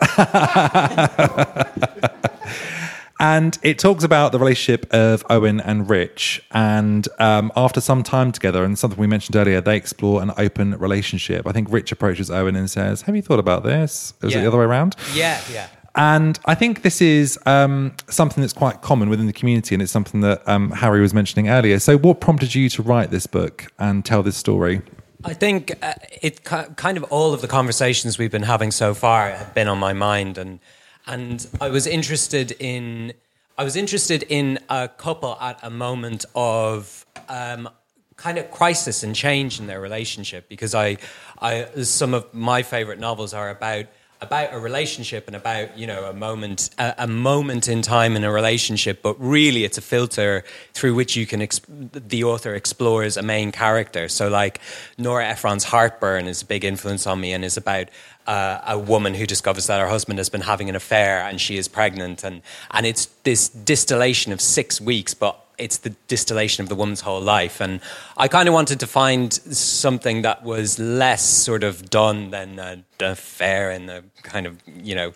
And 3.20 3.58
it 3.62 3.78
talks 3.78 4.04
about 4.04 4.30
the 4.32 4.38
relationship 4.38 4.86
of 4.92 5.24
Owen 5.28 5.60
and 5.60 5.90
Rich. 5.90 6.40
And 6.52 7.08
um, 7.18 7.50
after 7.56 7.80
some 7.80 8.02
time 8.04 8.30
together, 8.30 8.62
and 8.64 8.78
something 8.78 8.98
we 8.98 9.06
mentioned 9.08 9.34
earlier, 9.34 9.60
they 9.60 9.76
explore 9.76 10.22
an 10.22 10.32
open 10.38 10.78
relationship. 10.78 11.46
I 11.46 11.52
think 11.52 11.68
Rich 11.70 11.90
approaches 11.90 12.30
Owen 12.30 12.54
and 12.54 12.70
says, 12.70 13.02
Have 13.02 13.16
you 13.16 13.22
thought 13.22 13.40
about 13.40 13.64
this? 13.64 14.14
Is 14.22 14.32
it 14.32 14.36
Yeah. 14.36 14.42
the 14.42 14.48
other 14.48 14.58
way 14.58 14.64
around? 14.64 14.94
Yeah, 15.14 15.40
yeah. 15.52 15.66
And 15.96 16.38
I 16.44 16.54
think 16.54 16.82
this 16.82 17.00
is 17.02 17.40
um, 17.44 17.92
something 18.08 18.40
that's 18.40 18.52
quite 18.52 18.82
common 18.82 19.08
within 19.08 19.26
the 19.26 19.32
community, 19.32 19.74
and 19.74 19.82
it's 19.82 19.90
something 19.90 20.20
that 20.20 20.46
um, 20.46 20.70
Harry 20.70 21.00
was 21.00 21.12
mentioning 21.12 21.48
earlier. 21.48 21.80
So, 21.80 21.98
what 21.98 22.20
prompted 22.20 22.54
you 22.54 22.68
to 22.68 22.82
write 22.82 23.10
this 23.10 23.26
book 23.26 23.72
and 23.80 24.04
tell 24.04 24.22
this 24.22 24.36
story? 24.36 24.82
I 25.24 25.34
think 25.34 25.72
uh, 25.82 25.94
it 26.22 26.44
kind 26.44 26.96
of 26.96 27.02
all 27.04 27.34
of 27.34 27.40
the 27.40 27.48
conversations 27.48 28.16
we've 28.16 28.30
been 28.30 28.44
having 28.44 28.70
so 28.70 28.94
far 28.94 29.30
have 29.30 29.52
been 29.54 29.66
on 29.66 29.78
my 29.78 29.92
mind, 29.92 30.38
and 30.38 30.60
and 31.08 31.46
I 31.60 31.70
was 31.70 31.86
interested 31.86 32.52
in 32.52 33.14
I 33.56 33.64
was 33.64 33.74
interested 33.74 34.22
in 34.28 34.60
a 34.68 34.88
couple 34.88 35.36
at 35.40 35.58
a 35.64 35.70
moment 35.70 36.24
of 36.36 37.04
um, 37.28 37.68
kind 38.14 38.38
of 38.38 38.50
crisis 38.52 39.02
and 39.02 39.16
change 39.16 39.58
in 39.58 39.66
their 39.66 39.80
relationship 39.80 40.48
because 40.48 40.74
I 40.74 40.98
I 41.40 41.66
some 41.82 42.14
of 42.14 42.32
my 42.32 42.62
favorite 42.62 43.00
novels 43.00 43.34
are 43.34 43.50
about 43.50 43.86
about 44.20 44.52
a 44.52 44.58
relationship 44.58 45.28
and 45.28 45.36
about 45.36 45.78
you 45.78 45.86
know 45.86 46.04
a 46.04 46.12
moment 46.12 46.70
a, 46.78 46.94
a 46.98 47.06
moment 47.06 47.68
in 47.68 47.82
time 47.82 48.16
in 48.16 48.24
a 48.24 48.32
relationship 48.32 49.00
but 49.00 49.14
really 49.20 49.64
it's 49.64 49.78
a 49.78 49.80
filter 49.80 50.44
through 50.74 50.94
which 50.94 51.16
you 51.16 51.24
can 51.24 51.40
exp- 51.40 51.90
the 51.92 52.24
author 52.24 52.54
explores 52.54 53.16
a 53.16 53.22
main 53.22 53.52
character. 53.52 54.08
So 54.08 54.28
like 54.28 54.60
Nora 54.98 55.26
Ephron's 55.28 55.64
Heartburn 55.64 56.26
is 56.26 56.42
a 56.42 56.46
big 56.46 56.64
influence 56.64 57.06
on 57.06 57.20
me 57.20 57.32
and 57.32 57.44
is 57.44 57.56
about 57.56 57.88
a 58.28 58.78
woman 58.78 59.14
who 59.14 59.26
discovers 59.26 59.66
that 59.66 59.80
her 59.80 59.88
husband 59.88 60.18
has 60.18 60.28
been 60.28 60.42
having 60.42 60.68
an 60.68 60.76
affair 60.76 61.22
and 61.22 61.40
she 61.40 61.56
is 61.56 61.66
pregnant 61.66 62.22
and 62.24 62.42
and 62.72 62.86
it's 62.86 63.06
this 63.24 63.48
distillation 63.48 64.32
of 64.32 64.40
6 64.40 64.80
weeks 64.80 65.14
but 65.14 65.44
it's 65.58 65.78
the 65.78 65.90
distillation 66.06 66.62
of 66.62 66.68
the 66.68 66.74
woman's 66.74 67.00
whole 67.00 67.20
life. 67.20 67.60
And 67.60 67.80
I 68.16 68.28
kind 68.28 68.48
of 68.48 68.54
wanted 68.54 68.80
to 68.80 68.86
find 68.86 69.32
something 69.32 70.22
that 70.22 70.44
was 70.44 70.78
less 70.78 71.22
sort 71.22 71.64
of 71.64 71.90
done 71.90 72.30
than 72.30 72.58
an 72.58 72.84
affair 73.00 73.72
in 73.72 73.86
the 73.86 74.04
kind 74.22 74.46
of, 74.46 74.56
you 74.66 74.94
know, 74.94 75.12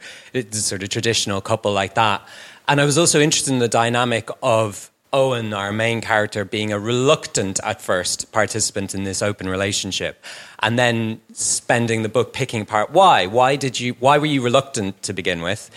sort 0.50 0.82
of 0.82 0.88
traditional 0.88 1.40
couple 1.40 1.72
like 1.72 1.94
that. 1.94 2.26
And 2.68 2.80
I 2.80 2.84
was 2.84 2.98
also 2.98 3.20
interested 3.20 3.52
in 3.52 3.60
the 3.60 3.68
dynamic 3.68 4.28
of 4.42 4.90
Owen, 5.12 5.52
our 5.52 5.72
main 5.72 6.00
character, 6.00 6.44
being 6.44 6.72
a 6.72 6.78
reluctant 6.78 7.60
at 7.62 7.82
first 7.82 8.32
participant 8.32 8.94
in 8.94 9.04
this 9.04 9.22
open 9.22 9.48
relationship, 9.48 10.24
and 10.60 10.78
then 10.78 11.20
spending 11.32 12.02
the 12.02 12.08
book 12.08 12.32
picking 12.32 12.62
apart 12.62 12.90
why. 12.90 13.26
Why 13.26 13.56
did 13.56 13.78
you? 13.78 13.94
Why 14.00 14.18
were 14.18 14.26
you 14.26 14.42
reluctant 14.42 15.02
to 15.02 15.12
begin 15.12 15.42
with? 15.42 15.70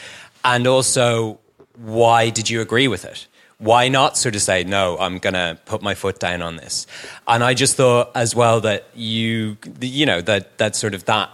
And 0.44 0.68
also, 0.68 1.40
why 1.76 2.30
did 2.30 2.50
you 2.50 2.62
agree 2.62 2.88
with 2.88 3.04
it? 3.04 3.28
Why 3.58 3.88
not 3.88 4.18
sort 4.18 4.36
of 4.36 4.42
say, 4.42 4.64
no, 4.64 4.98
I'm 5.00 5.20
to 5.20 5.58
put 5.66 5.82
my 5.82 5.96
foot 5.96 6.20
down 6.20 6.42
on 6.42 6.58
this? 6.58 6.88
And 7.28 7.44
I 7.44 7.54
just 7.54 7.78
thought 7.78 8.12
as 8.14 8.36
well 8.36 8.60
that 8.62 8.86
you, 8.94 9.58
you 9.80 10.06
know, 10.06 10.22
that, 10.22 10.58
that 10.58 10.76
sort 10.76 10.94
of 10.94 11.06
that 11.06 11.30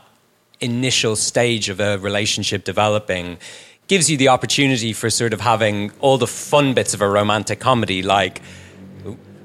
initial 0.60 1.16
stage 1.16 1.70
of 1.70 1.80
a 1.80 1.98
relationship 1.98 2.64
developing 2.64 3.38
gives 3.92 4.10
you 4.10 4.16
the 4.16 4.30
opportunity 4.30 4.94
for 4.94 5.10
sort 5.10 5.34
of 5.34 5.42
having 5.42 5.92
all 6.00 6.18
the 6.18 6.26
fun 6.26 6.74
bits 6.74 6.94
of 6.94 7.02
a 7.02 7.10
romantic 7.10 7.60
comedy, 7.60 8.02
like 8.02 8.42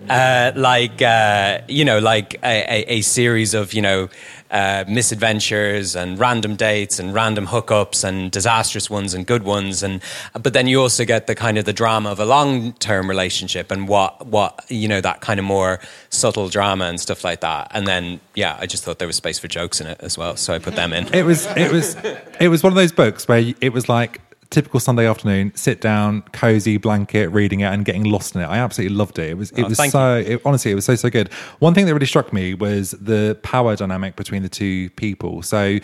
uh, 0.09 0.53
like 0.55 1.03
uh, 1.03 1.59
you 1.67 1.85
know, 1.85 1.99
like 1.99 2.35
a, 2.45 2.57
a, 2.77 2.99
a 2.99 3.01
series 3.01 3.55
of 3.55 3.75
you 3.75 3.83
know 3.83 4.09
uh, 4.53 4.85
misadventures 4.87 5.97
and 5.97 6.21
random 6.21 6.55
dates 6.55 7.01
and 7.01 7.13
random 7.13 7.49
hookups 7.49 8.05
and 8.05 8.31
disastrous 8.31 8.89
ones 8.89 9.15
and 9.15 9.27
good 9.27 9.43
ones, 9.43 9.83
and 9.83 10.01
but 10.41 10.53
then 10.53 10.69
you 10.69 10.81
also 10.81 11.05
get 11.05 11.27
the 11.27 11.35
kind 11.35 11.59
of 11.59 11.65
the 11.65 11.73
drama 11.73 12.09
of 12.11 12.21
a 12.21 12.25
long 12.25 12.73
term 12.75 13.09
relationship 13.09 13.73
and 13.73 13.89
what 13.89 14.27
what 14.29 14.65
you 14.69 14.87
know 14.87 15.01
that 15.01 15.23
kind 15.23 15.41
of 15.41 15.45
more 15.45 15.81
subtle 16.11 16.49
drama 16.49 16.85
and 16.85 17.01
stuff 17.01 17.25
like 17.25 17.41
that. 17.41 17.67
And 17.75 17.85
then 17.89 18.21
yeah, 18.37 18.57
I 18.61 18.67
just 18.67 18.85
thought 18.85 19.01
there 19.01 19.09
was 19.09 19.17
space 19.17 19.41
for 19.41 19.49
jokes 19.49 19.81
in 19.81 19.89
it 19.89 19.99
as 19.99 20.17
well, 20.17 20.37
so 20.37 20.55
I 20.55 20.61
put 20.61 20.77
them 20.77 20.93
in. 20.93 21.13
It 21.13 21.25
was 21.25 21.47
it 21.57 21.73
was 21.73 21.97
it 22.39 22.47
was 22.47 22.63
one 22.63 22.73
of 22.73 22.77
those 22.77 22.93
books 22.93 23.27
where 23.27 23.53
it 23.61 23.73
was 23.73 23.89
like 23.89 24.21
typical 24.51 24.81
Sunday 24.81 25.07
afternoon, 25.09 25.53
sit 25.55 25.81
down, 25.81 26.23
cozy 26.33 26.77
blanket, 26.77 27.29
reading 27.29 27.61
it 27.61 27.67
and 27.67 27.85
getting 27.85 28.05
lost 28.05 28.35
in 28.35 28.41
it. 28.41 28.47
I 28.47 28.59
absolutely 28.59 28.97
loved 28.97 29.19
it. 29.19 29.31
It 29.31 29.35
was 29.39 29.51
it 29.53 29.65
Oh, 29.65 29.69
was 29.69 29.91
so 29.91 30.17
it, 30.17 30.41
honestly 30.45 30.73
it 30.73 30.75
was 30.75 30.85
so 30.85 30.95
so 30.95 31.11
good. 31.11 31.33
One 31.59 31.75
thing 31.75 31.87
that 31.87 31.95
really 31.95 32.07
struck 32.07 32.33
me 32.33 32.55
was 32.55 32.93
the 32.93 33.39
power 33.43 33.77
dynamic 33.77 34.17
between 34.17 34.43
the 34.43 34.49
two 34.49 34.91
people. 34.91 35.43
So 35.43 35.79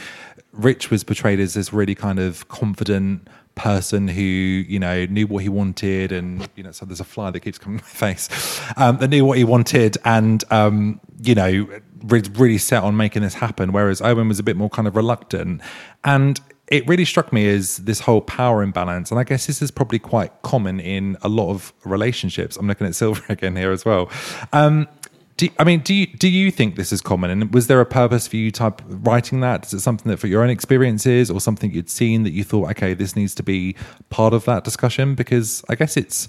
Rich 0.52 0.90
was 0.90 1.02
portrayed 1.04 1.40
as 1.40 1.54
this 1.54 1.72
really 1.72 1.94
kind 1.94 2.18
of 2.18 2.48
confident, 2.48 3.28
person 3.54 4.08
who 4.08 4.22
you 4.22 4.78
know 4.78 5.04
knew 5.06 5.26
what 5.26 5.42
he 5.42 5.48
wanted 5.50 6.10
and 6.10 6.48
you 6.56 6.62
know 6.62 6.72
so 6.72 6.86
there's 6.86 7.00
a 7.00 7.04
fly 7.04 7.30
that 7.30 7.40
keeps 7.40 7.58
coming 7.58 7.78
in 7.78 7.84
my 7.84 7.88
face 7.88 8.60
um, 8.78 8.96
that 8.96 9.08
knew 9.08 9.24
what 9.26 9.36
he 9.36 9.44
wanted 9.44 9.98
and 10.06 10.42
um, 10.50 10.98
you 11.22 11.34
know 11.34 11.68
really 12.02 12.56
set 12.56 12.82
on 12.82 12.96
making 12.96 13.20
this 13.20 13.34
happen 13.34 13.70
whereas 13.70 14.00
owen 14.00 14.26
was 14.26 14.38
a 14.38 14.42
bit 14.42 14.56
more 14.56 14.70
kind 14.70 14.88
of 14.88 14.96
reluctant 14.96 15.60
and 16.02 16.40
it 16.72 16.88
really 16.88 17.04
struck 17.04 17.32
me 17.32 17.48
as 17.48 17.76
this 17.78 18.00
whole 18.00 18.20
power 18.20 18.62
imbalance 18.62 19.10
and 19.10 19.20
i 19.20 19.24
guess 19.24 19.46
this 19.46 19.62
is 19.62 19.70
probably 19.70 19.98
quite 19.98 20.30
common 20.42 20.80
in 20.80 21.16
a 21.22 21.28
lot 21.28 21.50
of 21.50 21.72
relationships 21.84 22.56
i'm 22.56 22.66
looking 22.66 22.86
at 22.86 22.94
Silva 22.94 23.22
again 23.28 23.54
here 23.56 23.70
as 23.70 23.84
well 23.84 24.10
um, 24.52 24.88
do, 25.36 25.48
I 25.58 25.64
mean, 25.64 25.80
do 25.80 25.94
you 25.94 26.06
do 26.06 26.28
you 26.28 26.50
think 26.50 26.76
this 26.76 26.92
is 26.92 27.00
common? 27.00 27.30
And 27.30 27.54
was 27.54 27.66
there 27.66 27.80
a 27.80 27.86
purpose 27.86 28.28
for 28.28 28.36
you 28.36 28.50
type 28.50 28.82
writing 28.86 29.40
that? 29.40 29.66
Is 29.66 29.72
it 29.72 29.80
something 29.80 30.10
that 30.10 30.18
for 30.18 30.26
your 30.26 30.42
own 30.42 30.50
experiences 30.50 31.30
or 31.30 31.40
something 31.40 31.72
you'd 31.72 31.90
seen 31.90 32.22
that 32.24 32.30
you 32.30 32.44
thought, 32.44 32.70
okay, 32.70 32.94
this 32.94 33.16
needs 33.16 33.34
to 33.36 33.42
be 33.42 33.74
part 34.10 34.34
of 34.34 34.44
that 34.44 34.62
discussion? 34.62 35.14
Because 35.14 35.64
I 35.68 35.74
guess 35.74 35.96
it's 35.96 36.28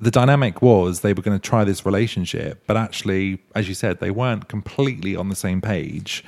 the 0.00 0.10
dynamic 0.10 0.62
was 0.62 1.00
they 1.00 1.12
were 1.12 1.22
going 1.22 1.38
to 1.38 1.48
try 1.48 1.64
this 1.64 1.84
relationship, 1.84 2.62
but 2.66 2.76
actually, 2.76 3.42
as 3.54 3.68
you 3.68 3.74
said, 3.74 4.00
they 4.00 4.10
weren't 4.10 4.48
completely 4.48 5.16
on 5.16 5.28
the 5.28 5.36
same 5.36 5.60
page. 5.60 6.24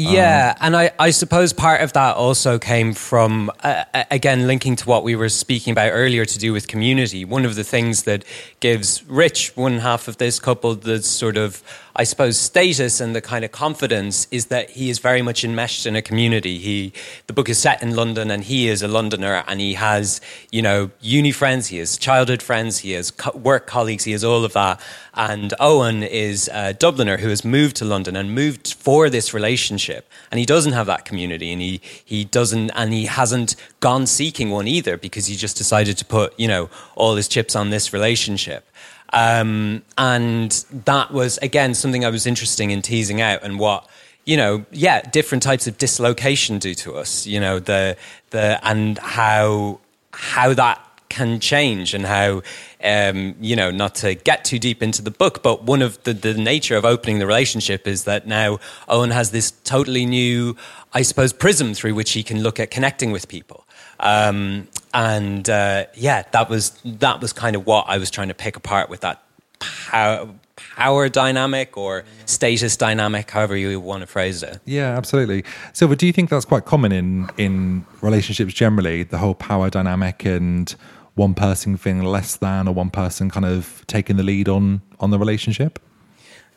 Yeah, 0.00 0.54
um, 0.56 0.66
and 0.66 0.76
I, 0.76 0.90
I 0.98 1.10
suppose 1.10 1.52
part 1.52 1.80
of 1.82 1.92
that 1.92 2.16
also 2.16 2.58
came 2.58 2.94
from, 2.94 3.50
uh, 3.62 3.84
again, 4.10 4.46
linking 4.46 4.76
to 4.76 4.88
what 4.88 5.04
we 5.04 5.16
were 5.16 5.28
speaking 5.28 5.72
about 5.72 5.90
earlier 5.90 6.24
to 6.24 6.38
do 6.38 6.52
with 6.52 6.68
community. 6.68 7.24
One 7.24 7.44
of 7.44 7.54
the 7.54 7.64
things 7.64 8.04
that 8.04 8.24
gives 8.60 9.04
Rich, 9.04 9.56
one 9.56 9.78
half 9.78 10.08
of 10.08 10.16
this 10.16 10.38
couple, 10.38 10.74
the 10.74 11.02
sort 11.02 11.36
of 11.36 11.62
I 11.96 12.04
suppose, 12.04 12.38
status 12.38 13.00
and 13.00 13.14
the 13.14 13.20
kind 13.20 13.44
of 13.44 13.52
confidence 13.52 14.28
is 14.30 14.46
that 14.46 14.70
he 14.70 14.90
is 14.90 14.98
very 14.98 15.22
much 15.22 15.44
enmeshed 15.44 15.86
in 15.86 15.96
a 15.96 16.02
community. 16.02 16.58
He, 16.58 16.92
the 17.26 17.32
book 17.32 17.48
is 17.48 17.58
set 17.58 17.82
in 17.82 17.96
London, 17.96 18.30
and 18.30 18.44
he 18.44 18.68
is 18.68 18.82
a 18.82 18.88
Londoner, 18.88 19.44
and 19.46 19.60
he 19.60 19.74
has, 19.74 20.20
you 20.50 20.62
know, 20.62 20.90
uni 21.00 21.32
friends, 21.32 21.66
he 21.68 21.78
has 21.78 21.98
childhood 21.98 22.42
friends, 22.42 22.78
he 22.78 22.92
has 22.92 23.10
co- 23.10 23.36
work 23.36 23.66
colleagues, 23.66 24.04
he 24.04 24.12
has 24.12 24.22
all 24.22 24.44
of 24.44 24.52
that. 24.52 24.80
And 25.14 25.52
Owen 25.58 26.02
is 26.02 26.48
a 26.48 26.72
Dubliner 26.72 27.18
who 27.18 27.28
has 27.28 27.44
moved 27.44 27.76
to 27.76 27.84
London 27.84 28.14
and 28.14 28.34
moved 28.34 28.74
for 28.74 29.10
this 29.10 29.34
relationship, 29.34 30.08
and 30.30 30.38
he 30.38 30.46
doesn't 30.46 30.72
have 30.72 30.86
that 30.86 31.04
community, 31.04 31.52
and 31.52 31.60
he 31.60 31.80
he 32.04 32.24
doesn't, 32.24 32.70
and 32.70 32.92
he 32.92 33.06
hasn't 33.06 33.56
gone 33.80 34.06
seeking 34.06 34.50
one 34.50 34.68
either 34.68 34.96
because 34.96 35.26
he 35.26 35.34
just 35.34 35.56
decided 35.56 35.98
to 35.98 36.04
put, 36.04 36.38
you 36.38 36.46
know, 36.46 36.70
all 36.94 37.16
his 37.16 37.26
chips 37.26 37.56
on 37.56 37.70
this 37.70 37.92
relationship. 37.92 38.69
Um, 39.12 39.82
and 39.98 40.52
that 40.84 41.10
was, 41.10 41.38
again, 41.38 41.74
something 41.74 42.04
I 42.04 42.10
was 42.10 42.26
interested 42.26 42.70
in 42.70 42.82
teasing 42.82 43.20
out 43.20 43.42
and 43.42 43.58
what, 43.58 43.88
you 44.24 44.36
know, 44.36 44.64
yeah, 44.70 45.02
different 45.02 45.42
types 45.42 45.66
of 45.66 45.78
dislocation 45.78 46.58
do 46.58 46.74
to 46.74 46.94
us, 46.94 47.26
you 47.26 47.40
know, 47.40 47.58
the, 47.58 47.96
the, 48.30 48.60
and 48.62 48.98
how, 48.98 49.80
how 50.12 50.54
that 50.54 50.80
can 51.08 51.40
change 51.40 51.92
and 51.92 52.06
how, 52.06 52.40
um, 52.84 53.34
you 53.40 53.56
know, 53.56 53.70
not 53.70 53.96
to 53.96 54.14
get 54.14 54.44
too 54.44 54.58
deep 54.58 54.82
into 54.82 55.02
the 55.02 55.10
book, 55.10 55.42
but 55.42 55.64
one 55.64 55.82
of 55.82 56.02
the, 56.04 56.14
the 56.14 56.34
nature 56.34 56.76
of 56.76 56.84
opening 56.84 57.18
the 57.18 57.26
relationship 57.26 57.86
is 57.86 58.04
that 58.04 58.26
now 58.26 58.58
Owen 58.88 59.10
has 59.10 59.32
this 59.32 59.50
totally 59.64 60.06
new, 60.06 60.56
I 60.94 61.02
suppose, 61.02 61.32
prism 61.32 61.74
through 61.74 61.94
which 61.94 62.12
he 62.12 62.22
can 62.22 62.42
look 62.42 62.60
at 62.60 62.70
connecting 62.70 63.10
with 63.10 63.26
people. 63.28 63.66
Um, 63.98 64.68
and 64.92 65.48
uh, 65.48 65.86
yeah, 65.94 66.22
that 66.32 66.48
was 66.48 66.70
that 66.84 67.20
was 67.20 67.32
kind 67.32 67.56
of 67.56 67.66
what 67.66 67.86
I 67.88 67.98
was 67.98 68.10
trying 68.10 68.28
to 68.28 68.34
pick 68.34 68.56
apart 68.56 68.90
with 68.90 69.00
that 69.00 69.22
power, 69.60 70.28
power 70.56 71.08
dynamic 71.08 71.76
or 71.76 72.04
status 72.26 72.76
dynamic, 72.76 73.30
however 73.30 73.56
you 73.56 73.78
want 73.80 74.02
to 74.02 74.06
phrase 74.06 74.42
it. 74.42 74.60
Yeah, 74.64 74.96
absolutely. 74.96 75.44
Silva, 75.72 75.96
do 75.96 76.06
you 76.06 76.12
think 76.12 76.30
that's 76.30 76.44
quite 76.44 76.64
common 76.64 76.92
in 76.92 77.30
in 77.36 77.84
relationships 78.00 78.54
generally? 78.54 79.02
The 79.04 79.18
whole 79.18 79.34
power 79.34 79.70
dynamic 79.70 80.24
and 80.24 80.74
one 81.14 81.34
person 81.34 81.76
feeling 81.76 82.04
less 82.04 82.36
than, 82.36 82.66
or 82.68 82.74
one 82.74 82.90
person 82.90 83.30
kind 83.30 83.46
of 83.46 83.84
taking 83.86 84.16
the 84.16 84.22
lead 84.22 84.48
on 84.48 84.82
on 84.98 85.10
the 85.10 85.18
relationship. 85.18 85.78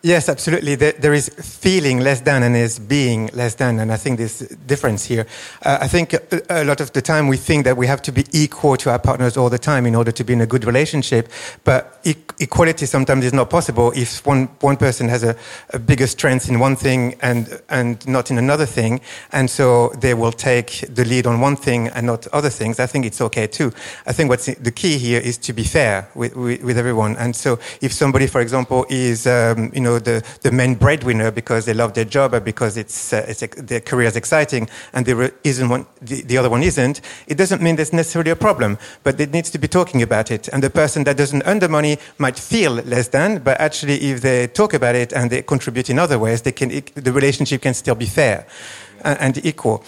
Yes, 0.05 0.27
absolutely. 0.27 0.75
There, 0.75 1.13
is 1.13 1.29
feeling 1.29 2.01
less 2.01 2.19
than 2.19 2.43
and 2.43 2.53
there's 2.53 2.77
being 2.77 3.29
less 3.31 3.55
than, 3.55 3.79
and 3.79 3.89
I 3.89 3.95
think 3.95 4.17
there's 4.17 4.39
difference 4.67 5.05
here. 5.05 5.25
Uh, 5.61 5.77
I 5.79 5.87
think 5.87 6.11
a, 6.13 6.21
a, 6.49 6.65
lot 6.65 6.81
of 6.81 6.91
the 6.91 7.01
time 7.01 7.29
we 7.29 7.37
think 7.37 7.63
that 7.63 7.77
we 7.77 7.87
have 7.87 8.01
to 8.01 8.11
be 8.11 8.25
equal 8.33 8.75
to 8.75 8.91
our 8.91 8.99
partners 8.99 9.37
all 9.37 9.49
the 9.49 9.57
time 9.57 9.85
in 9.85 9.95
order 9.95 10.11
to 10.11 10.23
be 10.25 10.33
in 10.33 10.41
a 10.41 10.45
good 10.45 10.65
relationship, 10.65 11.29
but 11.63 12.01
e- 12.03 12.15
equality 12.41 12.85
sometimes 12.85 13.23
is 13.23 13.31
not 13.31 13.49
possible 13.49 13.93
if 13.95 14.25
one, 14.25 14.47
one 14.59 14.75
person 14.75 15.07
has 15.07 15.23
a, 15.23 15.37
a, 15.69 15.79
bigger 15.79 16.07
strength 16.07 16.49
in 16.49 16.59
one 16.59 16.75
thing 16.75 17.15
and, 17.21 17.61
and 17.69 18.05
not 18.05 18.29
in 18.29 18.37
another 18.37 18.65
thing, 18.65 18.99
and 19.31 19.49
so 19.49 19.87
they 20.01 20.13
will 20.13 20.33
take 20.33 20.83
the 20.93 21.05
lead 21.05 21.25
on 21.25 21.39
one 21.39 21.55
thing 21.55 21.87
and 21.87 22.05
not 22.05 22.27
other 22.33 22.49
things. 22.49 22.77
I 22.77 22.87
think 22.87 23.05
it's 23.05 23.21
okay 23.21 23.47
too. 23.47 23.71
I 24.05 24.11
think 24.11 24.29
what's 24.29 24.47
the 24.47 24.71
key 24.71 24.97
here 24.97 25.21
is 25.21 25.37
to 25.37 25.53
be 25.53 25.63
fair 25.63 26.09
with, 26.13 26.35
with, 26.35 26.61
with 26.61 26.77
everyone, 26.77 27.15
and 27.15 27.33
so 27.33 27.57
if 27.79 27.93
somebody, 27.93 28.27
for 28.27 28.41
example, 28.41 28.85
is, 28.89 29.25
um, 29.27 29.71
you 29.73 29.79
know, 29.79 29.92
know, 29.93 29.99
the, 29.99 30.23
the 30.41 30.51
main 30.51 30.75
breadwinner 30.75 31.31
because 31.31 31.65
they 31.65 31.73
love 31.73 31.93
their 31.93 32.05
job 32.05 32.33
or 32.33 32.39
because 32.39 32.77
it's, 32.77 33.13
uh, 33.13 33.25
it's 33.27 33.41
their 33.57 33.79
career 33.79 34.07
is 34.07 34.15
exciting 34.15 34.69
and 34.93 35.05
there 35.05 35.31
isn't 35.43 35.69
one, 35.69 35.85
the, 36.01 36.21
the 36.23 36.37
other 36.37 36.49
one 36.49 36.63
isn't, 36.63 37.01
it 37.27 37.35
doesn't 37.37 37.61
mean 37.61 37.75
there's 37.75 37.93
necessarily 37.93 38.31
a 38.31 38.35
problem, 38.35 38.77
but 39.03 39.19
it 39.19 39.31
needs 39.31 39.49
to 39.51 39.57
be 39.57 39.67
talking 39.67 40.01
about 40.01 40.31
it. 40.31 40.47
And 40.49 40.63
the 40.63 40.69
person 40.69 41.03
that 41.05 41.17
doesn't 41.17 41.43
earn 41.45 41.59
the 41.59 41.69
money 41.69 41.97
might 42.17 42.37
feel 42.37 42.73
less 42.73 43.09
than, 43.09 43.39
but 43.39 43.59
actually 43.59 43.95
if 44.11 44.21
they 44.21 44.47
talk 44.47 44.73
about 44.73 44.95
it 44.95 45.13
and 45.13 45.29
they 45.29 45.41
contribute 45.41 45.89
in 45.89 45.99
other 45.99 46.19
ways, 46.19 46.41
they 46.41 46.51
can, 46.51 46.69
the 46.95 47.11
relationship 47.11 47.61
can 47.61 47.73
still 47.73 47.95
be 47.95 48.05
fair 48.05 48.45
and, 49.03 49.19
and 49.19 49.45
equal. 49.45 49.83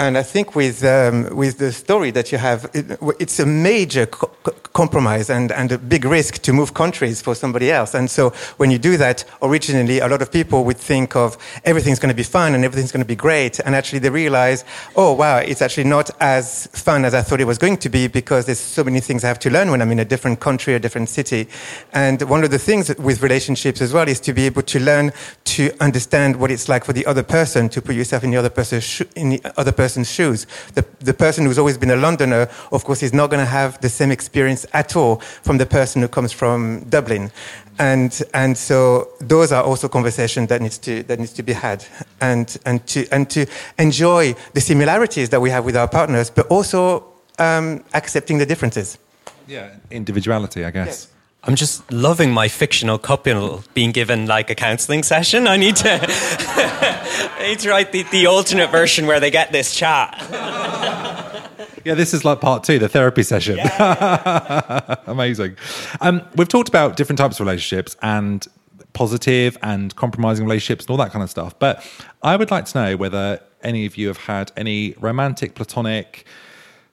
And 0.00 0.16
I 0.16 0.22
think 0.22 0.54
with, 0.54 0.84
um, 0.84 1.34
with 1.34 1.58
the 1.58 1.72
story 1.72 2.12
that 2.12 2.30
you 2.30 2.38
have, 2.38 2.70
it, 2.72 2.98
it's 3.18 3.40
a 3.40 3.46
major 3.46 4.06
co- 4.06 4.30
compromise 4.72 5.28
and, 5.28 5.50
and 5.50 5.72
a 5.72 5.78
big 5.78 6.04
risk 6.04 6.38
to 6.42 6.52
move 6.52 6.72
countries 6.72 7.20
for 7.20 7.34
somebody 7.34 7.72
else. 7.72 7.94
And 7.94 8.08
so 8.08 8.30
when 8.58 8.70
you 8.70 8.78
do 8.78 8.96
that, 8.96 9.24
originally, 9.42 9.98
a 9.98 10.06
lot 10.06 10.22
of 10.22 10.30
people 10.30 10.64
would 10.66 10.76
think 10.76 11.16
of 11.16 11.36
everything's 11.64 11.98
going 11.98 12.10
to 12.10 12.16
be 12.16 12.22
fun 12.22 12.54
and 12.54 12.64
everything's 12.64 12.92
going 12.92 13.02
to 13.02 13.08
be 13.08 13.16
great. 13.16 13.58
And 13.58 13.74
actually 13.74 13.98
they 13.98 14.10
realize, 14.10 14.64
oh, 14.94 15.14
wow, 15.14 15.38
it's 15.38 15.62
actually 15.62 15.88
not 15.88 16.10
as 16.20 16.68
fun 16.68 17.04
as 17.04 17.12
I 17.12 17.22
thought 17.22 17.40
it 17.40 17.46
was 17.46 17.58
going 17.58 17.78
to 17.78 17.88
be 17.88 18.06
because 18.06 18.46
there's 18.46 18.60
so 18.60 18.84
many 18.84 19.00
things 19.00 19.24
I 19.24 19.26
have 19.26 19.40
to 19.40 19.50
learn 19.50 19.68
when 19.72 19.82
I'm 19.82 19.90
in 19.90 19.98
a 19.98 20.04
different 20.04 20.38
country, 20.38 20.74
a 20.74 20.78
different 20.78 21.08
city. 21.08 21.48
And 21.92 22.22
one 22.22 22.44
of 22.44 22.52
the 22.52 22.58
things 22.60 22.88
with 22.98 23.20
relationships 23.20 23.80
as 23.80 23.92
well 23.92 24.06
is 24.06 24.20
to 24.20 24.32
be 24.32 24.46
able 24.46 24.62
to 24.62 24.78
learn 24.78 25.10
to 25.56 25.72
understand 25.80 26.36
what 26.36 26.52
it's 26.52 26.68
like 26.68 26.84
for 26.84 26.92
the 26.92 27.04
other 27.04 27.24
person, 27.24 27.68
to 27.70 27.82
put 27.82 27.96
yourself 27.96 28.22
in 28.22 28.30
the 28.30 28.36
other 28.36 28.50
person's, 28.50 29.02
in 29.16 29.30
the 29.30 29.42
other 29.56 29.72
person's 29.72 29.87
person's 29.88 30.10
shoes. 30.10 30.46
The, 30.74 30.84
the 31.00 31.14
person 31.14 31.46
who's 31.46 31.58
always 31.58 31.78
been 31.78 31.90
a 31.90 31.96
Londoner, 31.96 32.48
of 32.70 32.84
course, 32.84 33.02
is 33.02 33.12
not 33.14 33.30
going 33.30 33.40
to 33.40 33.50
have 33.60 33.80
the 33.80 33.88
same 33.88 34.10
experience 34.12 34.66
at 34.74 34.94
all 34.96 35.16
from 35.46 35.56
the 35.56 35.64
person 35.64 36.02
who 36.02 36.08
comes 36.08 36.30
from 36.30 36.84
Dublin. 36.90 37.30
And, 37.78 38.12
and 38.34 38.58
so 38.58 39.08
those 39.20 39.50
are 39.50 39.62
also 39.62 39.88
conversations 39.88 40.48
that 40.48 40.60
needs 40.60 40.78
to, 40.78 41.02
that 41.04 41.18
needs 41.18 41.32
to 41.32 41.42
be 41.42 41.54
had 41.54 41.86
and, 42.20 42.46
and, 42.66 42.86
to, 42.88 43.08
and 43.10 43.30
to 43.30 43.46
enjoy 43.78 44.34
the 44.52 44.60
similarities 44.60 45.28
that 45.30 45.40
we 45.40 45.50
have 45.50 45.64
with 45.64 45.76
our 45.76 45.88
partners, 45.88 46.28
but 46.28 46.46
also 46.48 47.04
um, 47.38 47.82
accepting 47.94 48.38
the 48.38 48.46
differences. 48.46 48.98
Yeah, 49.46 49.70
individuality, 49.90 50.66
I 50.66 50.70
guess. 50.70 50.86
Yes. 50.86 51.17
I'm 51.48 51.56
just 51.56 51.90
loving 51.90 52.30
my 52.30 52.46
fictional 52.46 52.98
couple 52.98 53.64
being 53.72 53.90
given 53.90 54.26
like 54.26 54.50
a 54.50 54.54
counselling 54.54 55.02
session. 55.02 55.48
I 55.48 55.56
need 55.56 55.76
to, 55.76 55.98
I 56.02 57.46
need 57.48 57.58
to 57.60 57.70
write 57.70 57.90
the, 57.90 58.02
the 58.02 58.26
alternate 58.26 58.70
version 58.70 59.06
where 59.06 59.18
they 59.18 59.30
get 59.30 59.50
this 59.50 59.74
chat. 59.74 60.14
Yeah, 61.86 61.94
this 61.94 62.12
is 62.12 62.22
like 62.22 62.42
part 62.42 62.64
two, 62.64 62.78
the 62.78 62.86
therapy 62.86 63.22
session. 63.22 63.56
Yeah. 63.56 64.96
Amazing. 65.06 65.56
Um, 66.02 66.20
we've 66.36 66.48
talked 66.48 66.68
about 66.68 66.98
different 66.98 67.18
types 67.18 67.40
of 67.40 67.46
relationships 67.46 67.96
and 68.02 68.46
positive 68.92 69.56
and 69.62 69.96
compromising 69.96 70.44
relationships 70.44 70.84
and 70.84 70.90
all 70.90 70.98
that 70.98 71.12
kind 71.12 71.22
of 71.22 71.30
stuff. 71.30 71.58
But 71.58 71.82
I 72.22 72.36
would 72.36 72.50
like 72.50 72.66
to 72.66 72.78
know 72.78 72.96
whether 72.98 73.40
any 73.62 73.86
of 73.86 73.96
you 73.96 74.08
have 74.08 74.18
had 74.18 74.52
any 74.54 74.94
romantic, 75.00 75.54
platonic, 75.54 76.26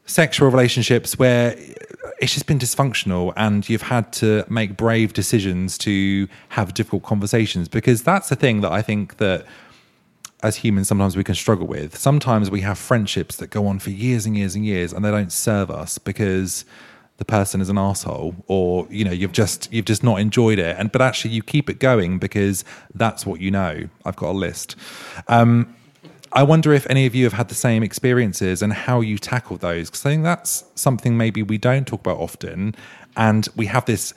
sexual 0.06 0.50
relationships 0.50 1.18
where 1.18 1.58
it's 2.20 2.34
just 2.34 2.46
been 2.46 2.60
dysfunctional 2.60 3.34
and 3.36 3.68
you've 3.68 3.82
had 3.82 4.12
to 4.14 4.46
make 4.50 4.78
brave 4.78 5.14
decisions 5.14 5.78
to 5.80 6.28
have 6.50 6.74
difficult 6.74 7.04
conversations. 7.04 7.68
Because 7.68 8.04
that's 8.04 8.30
the 8.30 8.36
thing 8.36 8.62
that 8.62 8.72
I 8.72 8.82
think 8.82 9.18
that 9.18 9.46
as 10.44 10.58
humans 10.58 10.88
sometimes 10.88 11.18
we 11.18 11.24
can 11.24 11.36
struggle 11.36 11.66
with. 11.66 11.98
Sometimes 11.98 12.52
we 12.52 12.62
have 12.62 12.78
friendships 12.78 13.38
that 13.38 13.50
go 13.50 13.68
on 13.68 13.80
for 13.80 13.90
years 13.90 14.26
and 14.26 14.38
years 14.38 14.56
and 14.56 14.66
years 14.66 14.94
and 14.94 15.04
they 15.04 15.12
don't 15.12 15.32
serve 15.32 15.72
us 15.72 15.98
because 15.98 16.66
the 17.18 17.26
person 17.26 17.62
is 17.62 17.70
an 17.70 17.78
asshole 17.78 18.36
or 18.48 18.86
you 18.90 19.06
know 19.06 19.12
you've 19.12 19.32
just 19.32 19.72
you've 19.72 19.86
just 19.86 20.04
not 20.04 20.20
enjoyed 20.20 20.60
it. 20.60 20.76
And 20.78 20.92
but 20.92 21.02
actually 21.02 21.32
you 21.32 21.42
keep 21.42 21.70
it 21.70 21.80
going 21.80 22.20
because 22.20 22.64
that's 22.94 23.26
what 23.26 23.42
you 23.42 23.52
know. 23.52 23.88
I've 24.04 24.16
got 24.16 24.32
a 24.32 24.38
list. 24.38 24.76
Um, 25.28 25.76
I 26.36 26.44
wonder 26.44 26.74
if 26.74 26.86
any 26.90 27.06
of 27.06 27.16
you 27.16 27.24
have 27.24 27.34
had 27.34 27.48
the 27.48 27.56
same 27.56 27.82
experiences 27.82 28.62
and 28.62 28.74
how 28.74 29.00
you 29.00 29.18
tackle 29.18 29.56
those. 29.56 29.90
Because 29.90 30.06
I 30.06 30.10
think 30.10 30.24
that's 30.24 30.66
something 30.76 31.16
maybe 31.16 31.42
we 31.42 31.58
don't 31.58 31.88
talk 31.88 32.02
about 32.02 32.18
often. 32.18 32.76
And 33.16 33.48
we 33.56 33.68
have 33.68 33.86
this 33.86 34.14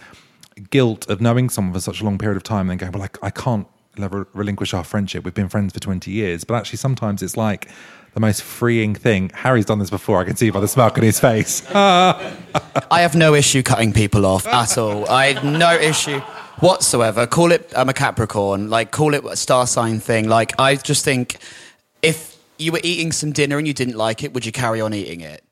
guilt 0.70 1.08
of 1.08 1.20
knowing 1.20 1.48
someone 1.48 1.72
for 1.72 1.80
such 1.80 2.00
a 2.00 2.04
long 2.04 2.18
period 2.18 2.36
of 2.36 2.42
time 2.42 2.70
and 2.70 2.80
going, 2.80 2.90
well, 2.90 3.04
I, 3.04 3.26
I 3.28 3.30
can't 3.30 3.68
relinquish 3.96 4.74
our 4.74 4.82
friendship. 4.82 5.24
We've 5.24 5.32
been 5.32 5.48
friends 5.48 5.72
for 5.72 5.78
20 5.78 6.10
years. 6.10 6.42
But 6.42 6.54
actually, 6.54 6.78
sometimes 6.78 7.22
it's 7.22 7.36
like 7.36 7.68
the 8.14 8.20
most 8.20 8.42
freeing 8.42 8.96
thing. 8.96 9.30
Harry's 9.32 9.66
done 9.66 9.78
this 9.78 9.90
before. 9.90 10.20
I 10.20 10.24
can 10.24 10.34
see 10.34 10.50
by 10.50 10.58
the 10.58 10.66
smirk 10.66 10.98
on 10.98 11.04
his 11.04 11.20
face. 11.20 11.62
I 11.72 12.34
have 12.90 13.14
no 13.14 13.34
issue 13.34 13.62
cutting 13.62 13.92
people 13.92 14.26
off 14.26 14.44
at 14.48 14.76
all. 14.76 15.08
I 15.08 15.34
have 15.34 15.44
no 15.44 15.72
issue 15.74 16.18
whatsoever. 16.58 17.28
Call 17.28 17.52
it 17.52 17.72
I'm 17.76 17.88
a 17.88 17.94
Capricorn, 17.94 18.70
like 18.70 18.90
call 18.90 19.14
it 19.14 19.24
a 19.24 19.36
star 19.36 19.68
sign 19.68 20.00
thing. 20.00 20.28
Like 20.28 20.58
I 20.58 20.74
just 20.74 21.04
think 21.04 21.38
if 22.02 22.36
you 22.58 22.72
were 22.72 22.80
eating 22.82 23.12
some 23.12 23.32
dinner 23.32 23.58
and 23.58 23.66
you 23.66 23.74
didn't 23.74 23.96
like 23.96 24.24
it, 24.24 24.32
would 24.34 24.44
you 24.44 24.52
carry 24.52 24.80
on 24.80 24.94
eating 24.94 25.20
it? 25.20 25.42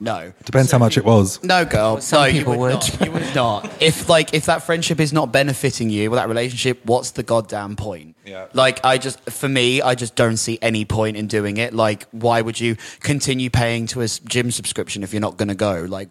No. 0.00 0.32
Depends 0.44 0.72
how 0.72 0.78
much 0.78 0.98
it 0.98 1.04
was. 1.04 1.42
No, 1.44 1.64
girl. 1.64 2.00
some 2.00 2.22
no, 2.22 2.26
you 2.26 2.40
people 2.40 2.58
would. 2.58 2.72
Not. 2.72 3.00
You 3.06 3.12
would 3.12 3.34
not. 3.36 3.70
If 3.80 4.08
like 4.08 4.34
if 4.34 4.46
that 4.46 4.64
friendship 4.64 4.98
is 4.98 5.12
not 5.12 5.30
benefiting 5.30 5.90
you, 5.90 6.12
or 6.12 6.16
that 6.16 6.28
relationship, 6.28 6.84
what's 6.84 7.12
the 7.12 7.22
goddamn 7.22 7.76
point? 7.76 8.16
Yeah. 8.24 8.46
Like 8.52 8.84
I 8.84 8.98
just, 8.98 9.18
for 9.30 9.48
me, 9.48 9.82
I 9.82 9.94
just 9.94 10.14
don't 10.14 10.36
see 10.36 10.58
any 10.62 10.84
point 10.84 11.16
in 11.16 11.26
doing 11.26 11.56
it. 11.56 11.74
Like, 11.74 12.06
why 12.10 12.40
would 12.40 12.60
you 12.60 12.76
continue 13.00 13.50
paying 13.50 13.86
to 13.88 14.00
a 14.02 14.08
gym 14.08 14.50
subscription 14.50 15.02
if 15.02 15.12
you're 15.12 15.20
not 15.20 15.36
going 15.36 15.48
to 15.48 15.54
go? 15.54 15.86
Like, 15.88 16.08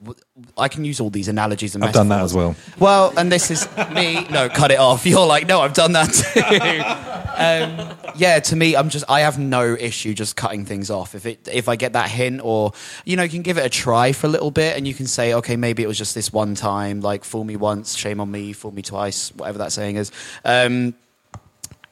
I 0.58 0.68
can 0.68 0.84
use 0.84 1.00
all 1.00 1.10
these 1.10 1.28
analogies 1.28 1.76
and 1.76 1.84
I've 1.84 1.94
done 1.94 2.10
that 2.10 2.22
as 2.22 2.34
well. 2.34 2.56
Well, 2.80 3.14
and 3.18 3.32
this 3.32 3.50
is 3.52 3.68
me. 3.94 4.26
No, 4.30 4.50
cut 4.50 4.72
it 4.72 4.80
off. 4.80 5.06
You're 5.12 5.26
like, 5.26 5.48
no, 5.48 5.62
I've 5.62 5.74
done 5.74 5.94
that 5.94 6.12
too. 6.12 6.42
um, 7.38 8.14
yeah, 8.16 8.40
to 8.40 8.56
me, 8.56 8.76
I'm 8.76 8.90
just, 8.90 9.06
I 9.10 9.22
have 9.22 9.40
no 9.40 9.76
issue 9.76 10.14
just 10.14 10.36
cutting 10.36 10.66
things 10.66 10.90
off. 10.90 11.16
If 11.16 11.26
it, 11.26 11.48
if 11.52 11.70
I 11.70 11.76
get 11.76 11.94
that 11.94 12.10
hint, 12.10 12.42
or 12.44 12.74
you 13.06 13.16
know, 13.16 13.24
you 13.24 13.30
can 13.30 13.42
give 13.42 13.58
it 13.58 13.66
a 13.66 13.70
try 13.70 14.12
for 14.12 14.28
a 14.28 14.30
little 14.30 14.52
bit, 14.52 14.78
and 14.78 14.88
you 14.88 14.94
can 14.94 15.08
say, 15.08 15.34
okay, 15.36 15.56
maybe 15.56 15.84
it 15.84 15.88
was 15.88 15.98
just 15.98 16.16
this 16.16 16.32
one 16.32 16.56
time. 16.56 17.02
Like, 17.02 17.24
fool 17.24 17.44
me 17.44 17.56
once, 17.56 17.96
shame 17.96 18.20
on 18.20 18.30
me. 18.30 18.54
Fool 18.54 18.72
me 18.72 18.82
twice, 18.82 19.34
whatever 19.36 19.60
that 19.60 19.72
saying 19.72 19.96
is. 19.96 20.12
Um, 20.44 20.94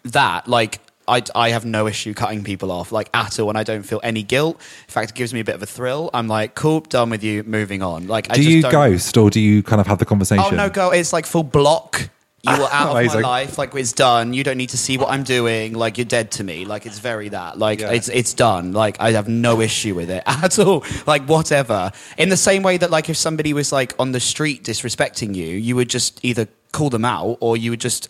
that, 0.03 0.47
like. 0.47 0.79
I, 1.11 1.23
I 1.33 1.49
have 1.49 1.65
no 1.65 1.87
issue 1.87 2.13
cutting 2.13 2.43
people 2.43 2.71
off, 2.71 2.91
like 2.91 3.09
at 3.15 3.39
all, 3.39 3.49
and 3.49 3.57
I 3.57 3.63
don't 3.63 3.81
feel 3.81 3.99
any 4.03 4.21
guilt. 4.21 4.57
In 4.57 4.91
fact, 4.91 5.09
it 5.09 5.15
gives 5.15 5.33
me 5.33 5.39
a 5.39 5.43
bit 5.43 5.55
of 5.55 5.63
a 5.63 5.65
thrill. 5.65 6.11
I'm 6.13 6.27
like, 6.27 6.53
cool, 6.53 6.81
done 6.81 7.09
with 7.09 7.23
you, 7.23 7.41
moving 7.41 7.81
on. 7.81 8.05
Like, 8.07 8.29
I 8.29 8.35
Do 8.35 8.43
just 8.43 8.51
you 8.55 8.61
don't- 8.61 8.71
ghost 8.71 9.17
or 9.17 9.31
do 9.31 9.39
you 9.39 9.63
kind 9.63 9.81
of 9.81 9.87
have 9.87 9.97
the 9.97 10.05
conversation? 10.05 10.45
Oh 10.47 10.55
no, 10.55 10.69
girl! 10.69 10.91
It's 10.91 11.11
like 11.11 11.25
full 11.25 11.41
block. 11.41 12.11
You 12.43 12.51
are 12.53 12.69
out 12.71 12.95
of 12.95 13.11
my 13.11 13.19
life. 13.21 13.57
Like 13.57 13.73
it's 13.73 13.91
done. 13.91 14.33
You 14.35 14.43
don't 14.43 14.57
need 14.57 14.69
to 14.69 14.77
see 14.77 14.99
what 14.99 15.09
I'm 15.09 15.23
doing. 15.23 15.73
Like 15.73 15.97
you're 15.97 16.05
dead 16.05 16.29
to 16.33 16.43
me. 16.43 16.63
Like 16.65 16.85
it's 16.85 16.99
very 16.99 17.29
that. 17.29 17.57
Like 17.57 17.79
Yeah. 17.79 17.89
it's 17.89 18.07
it's 18.07 18.35
done. 18.35 18.73
Like 18.73 18.97
I 18.99 19.13
have 19.13 19.27
no 19.27 19.61
issue 19.61 19.95
with 19.95 20.11
it 20.11 20.21
at 20.27 20.59
all. 20.59 20.85
Like 21.07 21.23
whatever. 21.23 21.91
In 22.19 22.29
the 22.29 22.37
same 22.37 22.61
way 22.61 22.77
that 22.77 22.91
like 22.91 23.09
if 23.09 23.17
somebody 23.17 23.53
was 23.53 23.71
like 23.71 23.95
on 23.97 24.11
the 24.11 24.19
street 24.19 24.63
disrespecting 24.63 25.33
you, 25.33 25.47
you 25.47 25.75
would 25.75 25.89
just 25.89 26.23
either 26.23 26.47
call 26.71 26.91
them 26.91 27.03
out 27.03 27.39
or 27.41 27.57
you 27.57 27.71
would 27.71 27.81
just 27.81 28.09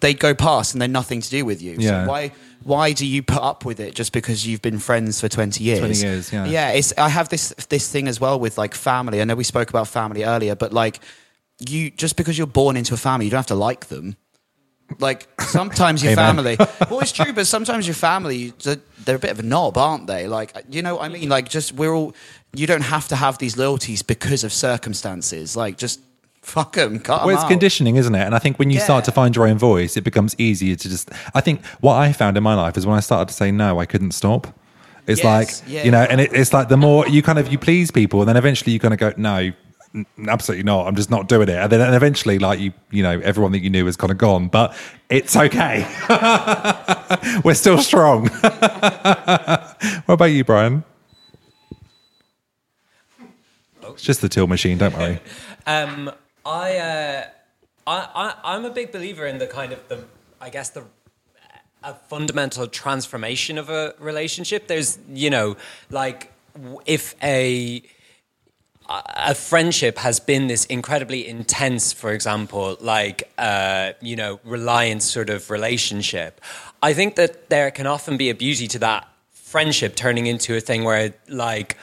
they'd 0.00 0.18
go 0.18 0.34
past 0.34 0.74
and 0.74 0.80
they're 0.80 0.88
nothing 0.88 1.20
to 1.20 1.30
do 1.30 1.44
with 1.44 1.62
you. 1.62 1.76
Yeah. 1.78 2.04
So 2.04 2.10
why 2.10 2.32
why 2.62 2.92
do 2.92 3.06
you 3.06 3.22
put 3.22 3.42
up 3.42 3.64
with 3.64 3.80
it 3.80 3.94
just 3.94 4.12
because 4.12 4.46
you've 4.46 4.62
been 4.62 4.78
friends 4.78 5.20
for 5.20 5.28
20 5.28 5.62
years? 5.62 5.78
20 5.80 5.94
years, 5.98 6.32
yeah. 6.32 6.44
Yeah, 6.46 6.70
it's 6.70 6.92
I 6.96 7.08
have 7.08 7.28
this 7.28 7.50
this 7.68 7.90
thing 7.90 8.08
as 8.08 8.20
well 8.20 8.38
with 8.38 8.58
like 8.58 8.74
family. 8.74 9.20
I 9.20 9.24
know 9.24 9.34
we 9.34 9.44
spoke 9.44 9.70
about 9.70 9.88
family 9.88 10.24
earlier, 10.24 10.54
but 10.54 10.72
like 10.72 11.00
you 11.68 11.90
just 11.90 12.16
because 12.16 12.36
you're 12.38 12.46
born 12.46 12.76
into 12.76 12.94
a 12.94 12.98
family, 12.98 13.26
you 13.26 13.30
don't 13.30 13.38
have 13.38 13.46
to 13.46 13.54
like 13.54 13.86
them. 13.86 14.16
Like 14.98 15.28
sometimes 15.40 16.02
your 16.02 16.14
family, 16.24 16.56
well, 16.58 17.00
it's 17.00 17.12
true, 17.12 17.32
but 17.32 17.46
sometimes 17.46 17.86
your 17.86 17.94
family, 17.94 18.52
they're 18.62 18.80
they're 19.04 19.16
a 19.16 19.18
bit 19.18 19.30
of 19.30 19.38
a 19.38 19.42
knob, 19.42 19.76
aren't 19.76 20.06
they? 20.06 20.28
Like, 20.28 20.52
you 20.68 20.82
know 20.82 20.96
what 20.96 21.04
I 21.04 21.08
mean? 21.08 21.28
Like, 21.28 21.48
just 21.48 21.72
we're 21.72 21.94
all, 21.94 22.14
you 22.54 22.66
don't 22.66 22.82
have 22.82 23.08
to 23.08 23.16
have 23.16 23.38
these 23.38 23.56
loyalties 23.56 24.02
because 24.02 24.44
of 24.44 24.52
circumstances. 24.52 25.56
Like, 25.56 25.76
just 25.78 26.00
fuck 26.44 26.74
them, 26.76 27.00
cut 27.00 27.20
'em 27.22 27.26
Well, 27.26 27.34
it's 27.34 27.44
out. 27.44 27.50
conditioning, 27.50 27.96
isn't 27.96 28.14
it? 28.14 28.24
And 28.24 28.34
I 28.34 28.38
think 28.38 28.58
when 28.58 28.70
you 28.70 28.78
start 28.78 29.04
to 29.06 29.12
find 29.12 29.34
your 29.34 29.46
own 29.48 29.58
voice, 29.58 29.96
it 29.96 30.02
becomes 30.04 30.34
easier 30.38 30.76
to 30.76 30.88
just. 30.88 31.10
I 31.34 31.40
think 31.40 31.64
what 31.80 31.94
I 31.94 32.12
found 32.12 32.36
in 32.36 32.42
my 32.42 32.54
life 32.54 32.76
is 32.76 32.86
when 32.86 32.96
I 32.96 33.00
started 33.00 33.28
to 33.28 33.34
say 33.34 33.50
no, 33.50 33.80
I 33.80 33.86
couldn't 33.86 34.12
stop. 34.12 34.46
It's 35.06 35.22
Yes, 35.22 35.62
like 35.62 35.68
yeah. 35.70 35.84
you 35.84 35.90
know, 35.90 36.02
and 36.02 36.20
it, 36.20 36.32
it's 36.32 36.52
like 36.52 36.68
the 36.68 36.76
more 36.76 37.06
you 37.08 37.22
kind 37.22 37.38
of 37.38 37.50
you 37.52 37.58
please 37.58 37.90
people, 37.90 38.20
and 38.20 38.28
then 38.28 38.36
eventually 38.36 38.72
you 38.72 38.78
kind 38.80 38.94
of 38.94 39.00
go 39.00 39.12
no. 39.16 39.50
Absolutely 40.28 40.64
not. 40.64 40.88
I'm 40.88 40.96
just 40.96 41.08
not 41.08 41.28
doing 41.28 41.48
it, 41.48 41.54
and 41.56 41.70
then 41.70 41.80
and 41.80 41.94
eventually, 41.94 42.40
like 42.40 42.58
you, 42.58 42.72
you 42.90 43.02
know, 43.04 43.20
everyone 43.20 43.52
that 43.52 43.60
you 43.62 43.70
knew 43.70 43.86
is 43.86 43.96
kind 43.96 44.10
of 44.10 44.18
gone. 44.18 44.48
But 44.48 44.74
it's 45.08 45.36
okay. 45.36 45.86
We're 47.44 47.54
still 47.54 47.78
strong. 47.78 48.26
what 50.06 50.14
about 50.14 50.24
you, 50.32 50.42
Bryan? 50.42 50.82
It's 53.90 54.02
just 54.02 54.20
the 54.20 54.28
till 54.28 54.46
machine. 54.48 54.78
Don't 54.78 54.96
worry. 54.96 55.20
Um, 55.66 56.10
I, 56.44 56.76
uh, 56.76 57.26
I, 57.86 58.08
I, 58.14 58.54
I'm 58.54 58.64
a 58.64 58.70
big 58.70 58.92
believer 58.92 59.26
in 59.26 59.38
the 59.38 59.46
kind 59.46 59.72
of 59.72 59.88
the, 59.88 60.04
I 60.40 60.50
guess 60.50 60.70
the, 60.70 60.84
a 61.82 61.94
fundamental 61.94 62.66
transformation 62.66 63.58
of 63.58 63.70
a 63.70 63.94
relationship. 63.98 64.66
There's, 64.66 64.98
you 65.12 65.30
know, 65.30 65.56
like 65.90 66.32
if 66.86 67.14
a 67.22 67.82
a 68.88 69.34
friendship 69.34 69.98
has 69.98 70.20
been 70.20 70.46
this 70.46 70.66
incredibly 70.66 71.26
intense, 71.26 71.92
for 71.92 72.12
example, 72.12 72.76
like 72.80 73.30
uh, 73.38 73.92
you 74.00 74.16
know, 74.16 74.40
reliant 74.44 75.02
sort 75.02 75.30
of 75.30 75.50
relationship. 75.50 76.40
I 76.82 76.92
think 76.92 77.16
that 77.16 77.48
there 77.48 77.70
can 77.70 77.86
often 77.86 78.16
be 78.16 78.28
a 78.28 78.34
beauty 78.34 78.68
to 78.68 78.78
that 78.80 79.08
friendship 79.30 79.96
turning 79.96 80.26
into 80.26 80.54
a 80.56 80.60
thing 80.60 80.84
where 80.84 81.14
like 81.28 81.76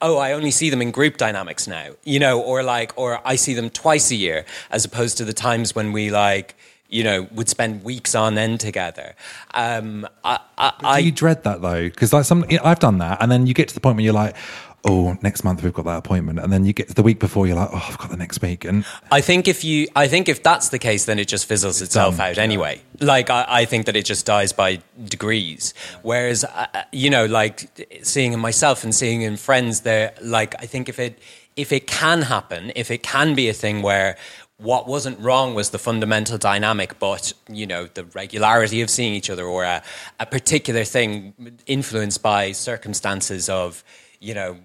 oh, 0.00 0.18
I 0.18 0.32
only 0.32 0.50
see 0.50 0.70
them 0.70 0.82
in 0.82 0.90
group 0.90 1.16
dynamics 1.16 1.66
now, 1.66 1.90
you 2.04 2.18
know, 2.18 2.40
or 2.40 2.62
like, 2.62 2.96
or 2.96 3.20
I 3.24 3.36
see 3.36 3.54
them 3.54 3.70
twice 3.70 4.10
a 4.10 4.16
year, 4.16 4.44
as 4.70 4.84
opposed 4.84 5.18
to 5.18 5.24
the 5.24 5.32
times 5.32 5.74
when 5.74 5.92
we 5.92 6.10
like, 6.10 6.54
you 6.88 7.04
know, 7.04 7.28
would 7.32 7.48
spend 7.48 7.84
weeks 7.84 8.14
on 8.14 8.36
end 8.36 8.60
together. 8.60 9.14
Um, 9.54 10.08
I, 10.24 10.40
I, 10.58 10.72
I 10.80 11.00
Do 11.00 11.06
you 11.06 11.12
dread 11.12 11.44
that 11.44 11.62
though? 11.62 11.84
Because 11.84 12.12
like 12.12 12.24
some, 12.24 12.44
I've 12.64 12.80
done 12.80 12.98
that, 12.98 13.18
and 13.22 13.30
then 13.30 13.46
you 13.46 13.54
get 13.54 13.68
to 13.68 13.74
the 13.74 13.80
point 13.80 13.96
where 13.96 14.04
you're 14.04 14.12
like, 14.12 14.36
"Oh, 14.84 15.16
next 15.22 15.44
month 15.44 15.62
we've 15.62 15.72
got 15.72 15.84
that 15.84 15.98
appointment," 15.98 16.38
and 16.38 16.52
then 16.52 16.64
you 16.64 16.72
get 16.72 16.88
the 16.94 17.02
week 17.02 17.18
before, 17.18 17.46
you're 17.46 17.56
like, 17.56 17.70
"Oh, 17.72 17.86
I've 17.88 17.98
got 17.98 18.10
the 18.10 18.16
next 18.16 18.40
week," 18.42 18.64
and 18.64 18.84
I 19.10 19.20
think 19.20 19.48
if 19.48 19.64
you, 19.64 19.88
I 19.94 20.08
think 20.08 20.28
if 20.28 20.42
that's 20.42 20.68
the 20.70 20.78
case, 20.78 21.04
then 21.04 21.18
it 21.18 21.28
just 21.28 21.46
fizzles 21.46 21.82
itself 21.82 22.16
done. 22.16 22.30
out 22.30 22.38
anyway. 22.38 22.82
Like 23.00 23.30
I, 23.30 23.44
I 23.48 23.64
think 23.64 23.86
that 23.86 23.96
it 23.96 24.04
just 24.04 24.26
dies 24.26 24.52
by 24.52 24.80
degrees. 25.04 25.74
Whereas, 26.02 26.44
uh, 26.44 26.66
uh, 26.74 26.82
you 26.92 27.10
know, 27.10 27.26
like 27.26 27.88
seeing 28.02 28.32
in 28.32 28.40
myself 28.40 28.84
and 28.84 28.94
seeing 28.94 29.22
in 29.22 29.36
friends, 29.36 29.80
there, 29.80 30.12
like 30.22 30.54
I 30.62 30.66
think 30.66 30.88
if 30.88 30.98
it, 30.98 31.18
if 31.56 31.72
it 31.72 31.86
can 31.86 32.22
happen, 32.22 32.72
if 32.76 32.90
it 32.90 33.02
can 33.02 33.34
be 33.34 33.48
a 33.48 33.54
thing 33.54 33.82
where 33.82 34.16
what 34.60 34.86
wasn't 34.86 35.18
wrong 35.18 35.54
was 35.54 35.70
the 35.70 35.78
fundamental 35.78 36.36
dynamic, 36.36 36.98
but 36.98 37.32
you 37.48 37.66
know 37.66 37.86
the 37.86 38.04
regularity 38.04 38.82
of 38.82 38.90
seeing 38.90 39.14
each 39.14 39.30
other 39.30 39.44
or 39.44 39.64
a, 39.64 39.82
a 40.18 40.26
particular 40.26 40.84
thing 40.84 41.34
influenced 41.66 42.22
by 42.22 42.52
circumstances 42.52 43.48
of, 43.48 43.82
you 44.20 44.34
know, 44.34 44.58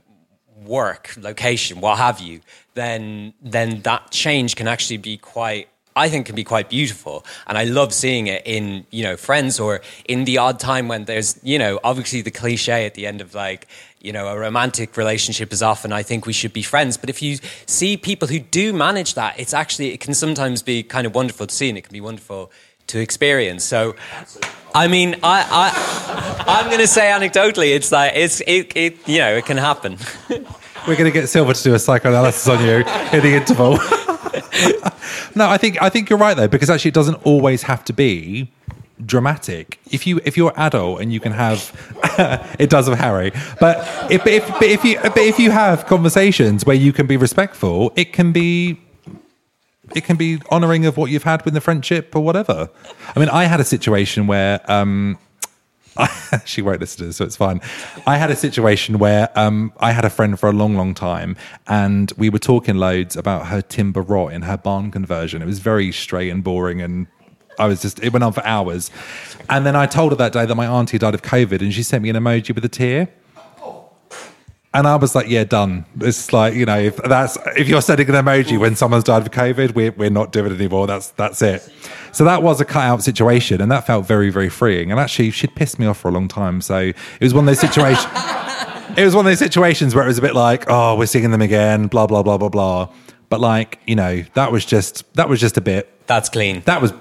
work, 0.65 1.13
location, 1.17 1.81
what 1.81 1.97
have 1.97 2.19
you, 2.19 2.41
then 2.73 3.33
then 3.41 3.81
that 3.81 4.11
change 4.11 4.55
can 4.55 4.67
actually 4.67 4.97
be 4.97 5.17
quite 5.17 5.67
I 5.97 6.09
think 6.09 6.25
can 6.25 6.35
be 6.35 6.43
quite 6.43 6.69
beautiful. 6.69 7.25
And 7.47 7.57
I 7.57 7.63
love 7.63 7.93
seeing 7.93 8.27
it 8.27 8.41
in, 8.45 8.85
you 8.91 9.03
know, 9.03 9.15
friends 9.15 9.61
or 9.61 9.79
in 10.09 10.25
the 10.25 10.37
odd 10.37 10.59
time 10.59 10.89
when 10.89 11.05
there's, 11.05 11.39
you 11.41 11.57
know, 11.57 11.79
obviously 11.85 12.21
the 12.21 12.31
cliche 12.31 12.85
at 12.85 12.95
the 12.95 13.07
end 13.07 13.21
of 13.21 13.33
like, 13.33 13.65
you 14.01 14.11
know, 14.11 14.27
a 14.27 14.37
romantic 14.37 14.97
relationship 14.97 15.53
is 15.53 15.63
often 15.63 15.93
I 15.93 16.03
think 16.03 16.25
we 16.25 16.33
should 16.33 16.51
be 16.51 16.63
friends. 16.63 16.97
But 16.97 17.09
if 17.09 17.21
you 17.21 17.37
see 17.65 17.95
people 17.95 18.27
who 18.27 18.39
do 18.39 18.73
manage 18.73 19.13
that, 19.13 19.39
it's 19.39 19.53
actually 19.53 19.93
it 19.93 20.01
can 20.01 20.13
sometimes 20.13 20.61
be 20.61 20.83
kind 20.83 21.07
of 21.07 21.15
wonderful 21.15 21.47
to 21.47 21.55
see 21.55 21.69
and 21.69 21.77
it 21.77 21.83
can 21.83 21.93
be 21.93 22.01
wonderful 22.01 22.51
to 22.87 22.99
experience. 22.99 23.63
So 23.63 23.95
I 24.73 24.87
mean, 24.87 25.15
I, 25.23 25.47
I 25.49 26.43
I'm 26.47 26.65
going 26.65 26.79
to 26.79 26.87
say 26.87 27.03
anecdotally, 27.03 27.73
it's 27.73 27.91
like 27.91 28.11
it's 28.15 28.41
it, 28.41 28.75
it 28.75 29.07
you 29.07 29.19
know 29.19 29.35
it 29.35 29.45
can 29.45 29.57
happen. 29.57 29.97
we're 30.29 30.95
going 30.95 31.05
to 31.05 31.11
get 31.11 31.27
Silva 31.27 31.53
to 31.53 31.63
do 31.63 31.73
a 31.73 31.79
psychoanalysis 31.79 32.47
on 32.47 32.63
you 32.63 32.77
in 32.77 33.21
the 33.23 33.35
interval. 33.35 33.71
no, 35.35 35.49
I 35.49 35.57
think 35.57 35.81
I 35.81 35.89
think 35.89 36.09
you're 36.09 36.19
right 36.19 36.35
though, 36.35 36.47
because 36.47 36.69
actually 36.69 36.89
it 36.89 36.95
doesn't 36.95 37.25
always 37.25 37.63
have 37.63 37.83
to 37.85 37.93
be 37.93 38.51
dramatic. 39.03 39.79
If 39.91 40.05
you 40.07 40.19
if 40.23 40.37
you're 40.37 40.53
adult 40.57 41.01
and 41.01 41.11
you 41.11 41.19
can 41.19 41.31
have, 41.31 41.71
it 42.59 42.69
does 42.69 42.87
of 42.87 42.97
Harry, 42.97 43.31
but 43.59 43.77
if 44.11 44.25
if 44.27 44.47
but 44.47 44.63
if 44.63 44.83
you 44.83 44.99
but 45.01 45.17
if 45.17 45.39
you 45.39 45.51
have 45.51 45.85
conversations 45.85 46.65
where 46.65 46.75
you 46.75 46.93
can 46.93 47.07
be 47.07 47.17
respectful, 47.17 47.93
it 47.95 48.13
can 48.13 48.31
be. 48.31 48.81
It 49.93 50.03
can 50.03 50.15
be 50.15 50.39
honouring 50.51 50.85
of 50.85 50.97
what 50.97 51.11
you've 51.11 51.23
had 51.23 51.45
with 51.45 51.53
the 51.53 51.61
friendship 51.61 52.15
or 52.15 52.23
whatever. 52.23 52.69
I 53.15 53.19
mean, 53.19 53.29
I 53.29 53.45
had 53.45 53.59
a 53.59 53.63
situation 53.65 54.25
where 54.27 54.59
um, 54.71 55.17
she 56.45 56.61
won't 56.61 56.79
listen 56.79 56.99
to 56.99 57.05
this, 57.05 57.17
so 57.17 57.25
it's 57.25 57.35
fine. 57.35 57.61
I 58.05 58.17
had 58.17 58.31
a 58.31 58.35
situation 58.35 58.99
where 58.99 59.29
um, 59.37 59.71
I 59.79 59.91
had 59.91 60.05
a 60.05 60.09
friend 60.09 60.39
for 60.39 60.49
a 60.49 60.51
long, 60.51 60.75
long 60.75 60.93
time, 60.93 61.37
and 61.67 62.11
we 62.17 62.29
were 62.29 62.39
talking 62.39 62.75
loads 62.75 63.15
about 63.15 63.47
her 63.47 63.61
timber 63.61 64.01
rot 64.01 64.33
in 64.33 64.43
her 64.43 64.57
barn 64.57 64.91
conversion. 64.91 65.41
It 65.41 65.45
was 65.45 65.59
very 65.59 65.91
straight 65.91 66.29
and 66.29 66.43
boring, 66.43 66.81
and 66.81 67.07
I 67.59 67.67
was 67.67 67.81
just, 67.81 68.03
it 68.03 68.11
went 68.11 68.23
on 68.23 68.33
for 68.33 68.45
hours. 68.45 68.91
And 69.49 69.65
then 69.65 69.75
I 69.75 69.85
told 69.85 70.11
her 70.11 70.17
that 70.17 70.33
day 70.33 70.45
that 70.45 70.55
my 70.55 70.67
auntie 70.67 70.97
died 70.97 71.13
of 71.13 71.21
COVID, 71.21 71.61
and 71.61 71.73
she 71.73 71.83
sent 71.83 72.03
me 72.03 72.09
an 72.09 72.15
emoji 72.15 72.53
with 72.53 72.65
a 72.65 72.69
tear. 72.69 73.09
And 74.75 74.87
I 74.87 74.97
was 74.97 75.15
like, 75.15 75.29
yeah, 75.29 75.45
done. 75.45 75.85
It's 76.01 76.33
like, 76.33 76.53
you 76.53 76.65
know, 76.65 76.77
if 76.77 76.97
that's 76.97 77.37
if 77.55 77.69
you're 77.69 77.81
sending 77.81 78.09
an 78.09 78.15
emoji 78.15 78.59
when 78.59 78.75
someone's 78.75 79.05
died 79.05 79.21
of 79.21 79.31
COVID, 79.31 79.73
we're, 79.73 79.91
we're 79.91 80.09
not 80.09 80.33
doing 80.33 80.51
it 80.51 80.55
anymore. 80.55 80.85
That's 80.85 81.11
that's 81.11 81.41
it. 81.41 81.67
So 82.11 82.25
that 82.25 82.43
was 82.43 82.59
a 82.59 82.65
cut 82.65 82.83
out 82.83 83.01
situation 83.01 83.61
and 83.61 83.71
that 83.71 83.87
felt 83.87 84.05
very, 84.05 84.29
very 84.29 84.49
freeing. 84.49 84.91
And 84.91 84.99
actually 84.99 85.31
she'd 85.31 85.55
pissed 85.55 85.79
me 85.79 85.85
off 85.85 85.97
for 85.97 86.09
a 86.09 86.11
long 86.11 86.27
time. 86.27 86.59
So 86.59 86.77
it 86.77 86.95
was 87.21 87.33
one 87.33 87.45
of 87.45 87.47
those 87.47 87.59
situations 87.61 88.05
it 88.97 89.03
was 89.03 89.15
one 89.15 89.25
of 89.25 89.29
those 89.29 89.39
situations 89.39 89.95
where 89.95 90.03
it 90.03 90.07
was 90.07 90.17
a 90.17 90.21
bit 90.21 90.35
like, 90.35 90.65
oh, 90.67 90.95
we're 90.97 91.05
seeing 91.05 91.31
them 91.31 91.41
again, 91.41 91.87
blah, 91.87 92.07
blah, 92.07 92.23
blah, 92.23 92.37
blah, 92.37 92.49
blah. 92.49 92.89
But 93.29 93.39
like, 93.39 93.79
you 93.87 93.95
know, 93.95 94.23
that 94.33 94.51
was 94.51 94.65
just 94.65 95.11
that 95.15 95.29
was 95.29 95.39
just 95.39 95.57
a 95.57 95.61
bit 95.61 95.89
That's 96.07 96.29
clean. 96.29 96.61
that 96.65 96.81
was 96.81 96.93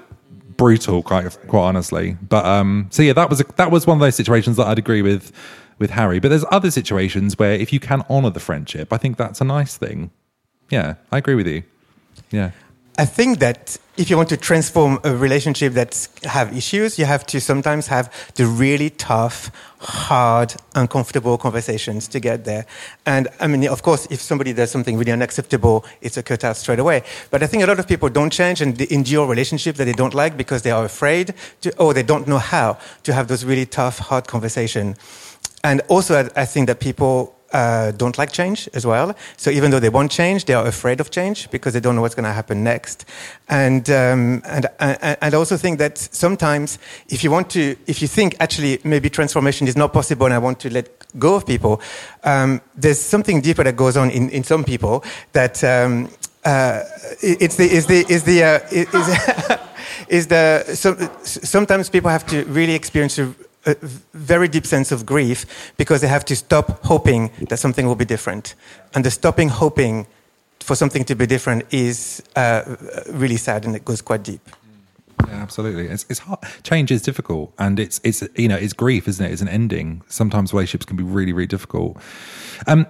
brutal, 0.57 1.03
quite 1.03 1.37
quite 1.49 1.62
honestly. 1.62 2.16
But 2.22 2.45
um, 2.45 2.87
so 2.91 3.03
yeah, 3.03 3.12
that 3.14 3.29
was 3.31 3.41
a, 3.41 3.45
that 3.57 3.70
was 3.70 3.87
one 3.87 3.97
of 3.97 4.01
those 4.01 4.14
situations 4.14 4.57
that 4.57 4.66
I'd 4.66 4.79
agree 4.79 5.03
with 5.03 5.33
with 5.79 5.91
Harry. 5.91 6.18
But 6.20 6.29
there's 6.29 6.45
other 6.51 6.70
situations 6.70 7.39
where 7.39 7.53
if 7.53 7.72
you 7.72 7.81
can 7.81 8.03
honour 8.09 8.31
the 8.31 8.41
friendship, 8.41 8.93
I 8.93 8.97
think 8.97 9.16
that's 9.16 9.41
a 9.41 9.45
nice 9.45 9.77
thing. 9.77 10.11
Yeah, 10.70 10.95
I 11.12 11.18
agree 11.18 11.35
with 11.35 11.47
you. 11.47 11.62
Yeah, 12.31 12.53
I 12.97 13.07
think 13.07 13.41
that 13.41 13.77
if 13.97 14.09
you 14.09 14.16
want 14.16 14.29
to 14.29 14.37
transform 14.37 15.01
a 15.03 15.16
relationship 15.16 15.72
that 15.72 16.09
have 16.25 16.57
issues, 16.57 16.97
you 16.97 17.07
have 17.07 17.27
to 17.27 17.41
sometimes 17.41 17.89
have 17.89 18.09
the 18.37 18.47
really 18.47 18.91
tough, 18.91 19.51
hard, 19.79 20.55
uncomfortable 20.77 21.37
conversations 21.37 22.07
to 22.09 22.20
get 22.20 22.45
there. 22.45 22.66
And 23.05 23.27
I 23.41 23.49
mean, 23.49 23.68
of 23.68 23.83
course, 23.83 24.07
if 24.11 24.20
somebody 24.20 24.53
does 24.53 24.70
something 24.70 24.97
really 24.97 25.11
unacceptable, 25.11 25.85
it's 26.03 26.16
a 26.16 26.22
cut 26.22 26.45
out 26.45 26.57
straight 26.57 26.79
away. 26.79 27.03
But 27.31 27.43
I 27.43 27.49
think 27.49 27.64
a 27.64 27.66
lot 27.66 27.81
of 27.81 27.89
people 27.89 28.09
don't 28.09 28.31
change 28.31 28.61
and 28.61 28.81
endure 28.81 29.27
relationships 29.27 29.79
that 29.79 29.87
they 29.87 29.93
don't 29.93 30.14
like 30.14 30.37
because 30.37 30.62
they 30.62 30.70
are 30.70 30.85
afraid 30.85 31.35
to, 31.62 31.77
or 31.79 31.95
they 31.95 32.05
don't 32.05 32.29
know 32.29 32.39
how 32.39 32.79
to 33.03 33.12
have 33.12 33.27
those 33.27 33.45
really 33.45 33.66
tough, 33.66 33.99
hard 33.99 34.29
conversations. 34.29 34.97
And 35.64 35.80
also, 35.88 36.28
I, 36.36 36.44
think 36.44 36.66
that 36.68 36.78
people 36.78 37.34
uh, 37.54 37.92
don't 37.92 38.18
like 38.18 38.32
change 38.32 38.68
as 38.74 38.84
well. 38.84 39.16
So 39.38 39.50
even 39.50 39.70
though 39.70 39.80
they 39.80 39.88
want 39.88 40.10
change, 40.10 40.44
they 40.44 40.52
are 40.52 40.66
afraid 40.66 41.00
of 41.00 41.10
change 41.10 41.50
because 41.50 41.72
they 41.72 41.80
don't 41.80 41.94
know 41.96 42.02
what's 42.02 42.14
going 42.14 42.24
to 42.24 42.32
happen 42.32 42.62
next. 42.62 43.06
And, 43.48 43.88
um, 43.88 44.42
and, 44.44 44.66
and 44.78 45.34
I 45.34 45.34
also 45.34 45.56
think 45.56 45.78
that 45.78 45.96
sometimes 45.96 46.78
if 47.08 47.24
you 47.24 47.30
want 47.30 47.48
to, 47.50 47.76
if 47.86 48.02
you 48.02 48.08
think 48.08 48.36
actually 48.40 48.78
maybe 48.84 49.08
transformation 49.08 49.66
is 49.66 49.74
not 49.74 49.94
possible 49.94 50.26
and 50.26 50.34
I 50.34 50.38
want 50.38 50.60
to 50.60 50.70
let 50.70 50.86
go 51.18 51.36
of 51.36 51.46
people, 51.46 51.80
um, 52.24 52.60
there's 52.74 53.00
something 53.00 53.40
deeper 53.40 53.64
that 53.64 53.74
goes 53.74 53.96
on 53.96 54.10
in, 54.10 54.28
in 54.28 54.44
some 54.44 54.64
people 54.64 55.02
that 55.32 55.64
um, 55.64 56.10
uh, 56.44 56.82
it's 57.22 57.56
the, 57.56 57.64
is 57.64 57.86
the, 57.86 58.04
is 58.10 58.24
the, 58.24 58.42
uh, 58.42 58.58
is, 58.70 59.58
is 60.08 60.26
the, 60.26 60.74
so, 60.74 60.94
sometimes 61.22 61.88
people 61.88 62.10
have 62.10 62.26
to 62.26 62.44
really 62.44 62.74
experience 62.74 63.18
a, 63.18 63.34
a 63.66 63.76
very 64.12 64.48
deep 64.48 64.66
sense 64.66 64.92
of 64.92 65.06
grief 65.06 65.72
because 65.76 66.00
they 66.00 66.08
have 66.08 66.24
to 66.26 66.36
stop 66.36 66.84
hoping 66.84 67.30
that 67.48 67.58
something 67.58 67.86
will 67.86 67.96
be 67.96 68.04
different. 68.04 68.54
And 68.94 69.04
the 69.04 69.10
stopping 69.10 69.48
hoping 69.48 70.06
for 70.60 70.74
something 70.74 71.04
to 71.04 71.14
be 71.14 71.26
different 71.26 71.64
is 71.72 72.22
uh, 72.36 72.76
really 73.10 73.36
sad 73.36 73.64
and 73.64 73.76
it 73.76 73.84
goes 73.84 74.00
quite 74.00 74.22
deep. 74.22 74.40
yeah, 75.28 75.34
absolutely. 75.34 75.86
It's, 75.86 76.06
it's 76.08 76.20
hard. 76.20 76.40
Change 76.62 76.90
is 76.90 77.02
difficult, 77.02 77.52
and 77.58 77.78
it's 77.78 78.00
it's 78.02 78.22
you 78.36 78.48
know 78.48 78.56
it's 78.56 78.72
grief, 78.72 79.06
isn't 79.06 79.24
it? 79.24 79.30
It's 79.30 79.42
an 79.42 79.48
ending. 79.48 80.02
Sometimes 80.08 80.52
relationships 80.52 80.86
can 80.86 80.96
be 80.96 81.04
really 81.04 81.32
really 81.32 81.46
difficult. 81.46 81.98
Um, 82.66 82.86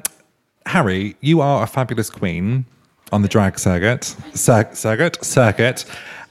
Harry, 0.66 1.16
you 1.20 1.40
are 1.40 1.62
a 1.62 1.66
fabulous 1.66 2.10
queen 2.10 2.64
on 3.12 3.22
the 3.22 3.28
drag 3.28 3.58
circuit, 3.58 4.16
cir- 4.34 4.70
circuit, 4.72 5.22
circuit, 5.22 5.84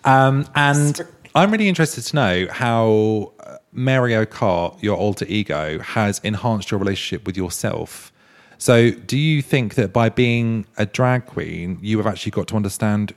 um, 0.05 0.47
and 0.55 1.01
I'm 1.35 1.51
really 1.51 1.69
interested 1.69 2.01
to 2.05 2.15
know 2.15 2.47
how 2.49 3.32
Mary 3.73 4.15
O'Kart, 4.15 4.81
your 4.81 4.97
alter 4.97 5.25
ego, 5.27 5.79
has 5.79 6.19
enhanced 6.19 6.71
your 6.71 6.79
relationship 6.79 7.25
with 7.25 7.35
yourself. 7.35 8.11
So, 8.57 8.91
do 8.91 9.17
you 9.17 9.41
think 9.41 9.75
that 9.75 9.91
by 9.91 10.09
being 10.09 10.65
a 10.77 10.85
drag 10.85 11.25
queen, 11.25 11.79
you 11.81 11.97
have 11.97 12.07
actually 12.07 12.31
got 12.31 12.47
to 12.49 12.55
understand 12.55 13.13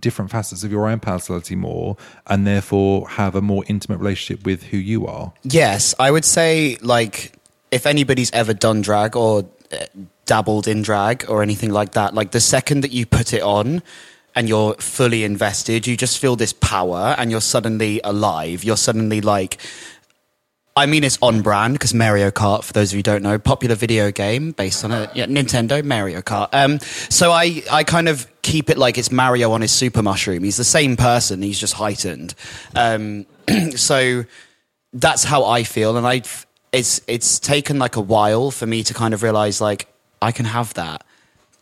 different 0.00 0.30
facets 0.30 0.62
of 0.62 0.70
your 0.70 0.88
own 0.88 1.00
personality 1.00 1.56
more, 1.56 1.96
and 2.26 2.46
therefore 2.46 3.08
have 3.10 3.34
a 3.34 3.42
more 3.42 3.64
intimate 3.66 3.98
relationship 3.98 4.44
with 4.44 4.64
who 4.64 4.76
you 4.76 5.06
are? 5.06 5.32
Yes, 5.42 5.94
I 5.98 6.10
would 6.10 6.24
say 6.24 6.76
like 6.80 7.32
if 7.70 7.86
anybody's 7.86 8.30
ever 8.32 8.54
done 8.54 8.82
drag 8.82 9.16
or 9.16 9.48
uh, 9.72 9.86
dabbled 10.24 10.68
in 10.68 10.82
drag 10.82 11.24
or 11.28 11.42
anything 11.42 11.70
like 11.70 11.92
that, 11.92 12.14
like 12.14 12.30
the 12.30 12.40
second 12.40 12.82
that 12.82 12.92
you 12.92 13.06
put 13.06 13.32
it 13.32 13.42
on 13.42 13.82
and 14.34 14.48
you're 14.48 14.74
fully 14.74 15.24
invested, 15.24 15.86
you 15.86 15.96
just 15.96 16.18
feel 16.18 16.36
this 16.36 16.52
power 16.52 17.14
and 17.18 17.30
you're 17.30 17.40
suddenly 17.40 18.00
alive. 18.04 18.62
You're 18.64 18.76
suddenly 18.76 19.20
like 19.20 19.58
I 20.76 20.84
mean, 20.84 21.04
it's 21.04 21.18
on 21.22 21.40
brand 21.40 21.72
because 21.72 21.94
Mary 21.94 22.22
O'Kart, 22.22 22.62
for 22.62 22.74
those 22.74 22.90
of 22.90 22.92
you 22.92 22.98
who 22.98 23.02
don't 23.04 23.22
know, 23.22 23.38
popular 23.38 23.74
video 23.74 24.12
game 24.12 24.52
based 24.52 24.84
on 24.84 24.92
a 24.92 25.10
yeah, 25.14 25.24
Nintendo 25.24 25.82
Mario 25.82 26.20
Kart. 26.20 26.50
Um, 26.52 26.80
so 26.80 27.32
I, 27.32 27.62
I 27.72 27.82
kind 27.82 28.08
of 28.08 28.26
keep 28.42 28.68
it 28.68 28.76
like 28.76 28.98
it's 28.98 29.10
Mario 29.10 29.52
on 29.52 29.62
his 29.62 29.72
super 29.72 30.02
mushroom. 30.02 30.44
He's 30.44 30.58
the 30.58 30.64
same 30.64 30.98
person, 30.98 31.40
he's 31.40 31.58
just 31.58 31.72
heightened. 31.72 32.34
Um, 32.74 33.24
so 33.74 34.24
that's 34.92 35.24
how 35.24 35.44
I 35.46 35.62
feel, 35.62 35.96
and 35.96 36.06
I, 36.06 36.22
it's 36.72 37.00
it's 37.06 37.38
taken 37.38 37.78
like 37.78 37.96
a 37.96 38.02
while 38.02 38.50
for 38.50 38.66
me 38.66 38.82
to 38.82 38.92
kind 38.92 39.14
of 39.14 39.22
realize 39.22 39.62
like 39.62 39.88
I 40.20 40.30
can 40.30 40.44
have 40.44 40.74
that. 40.74 41.05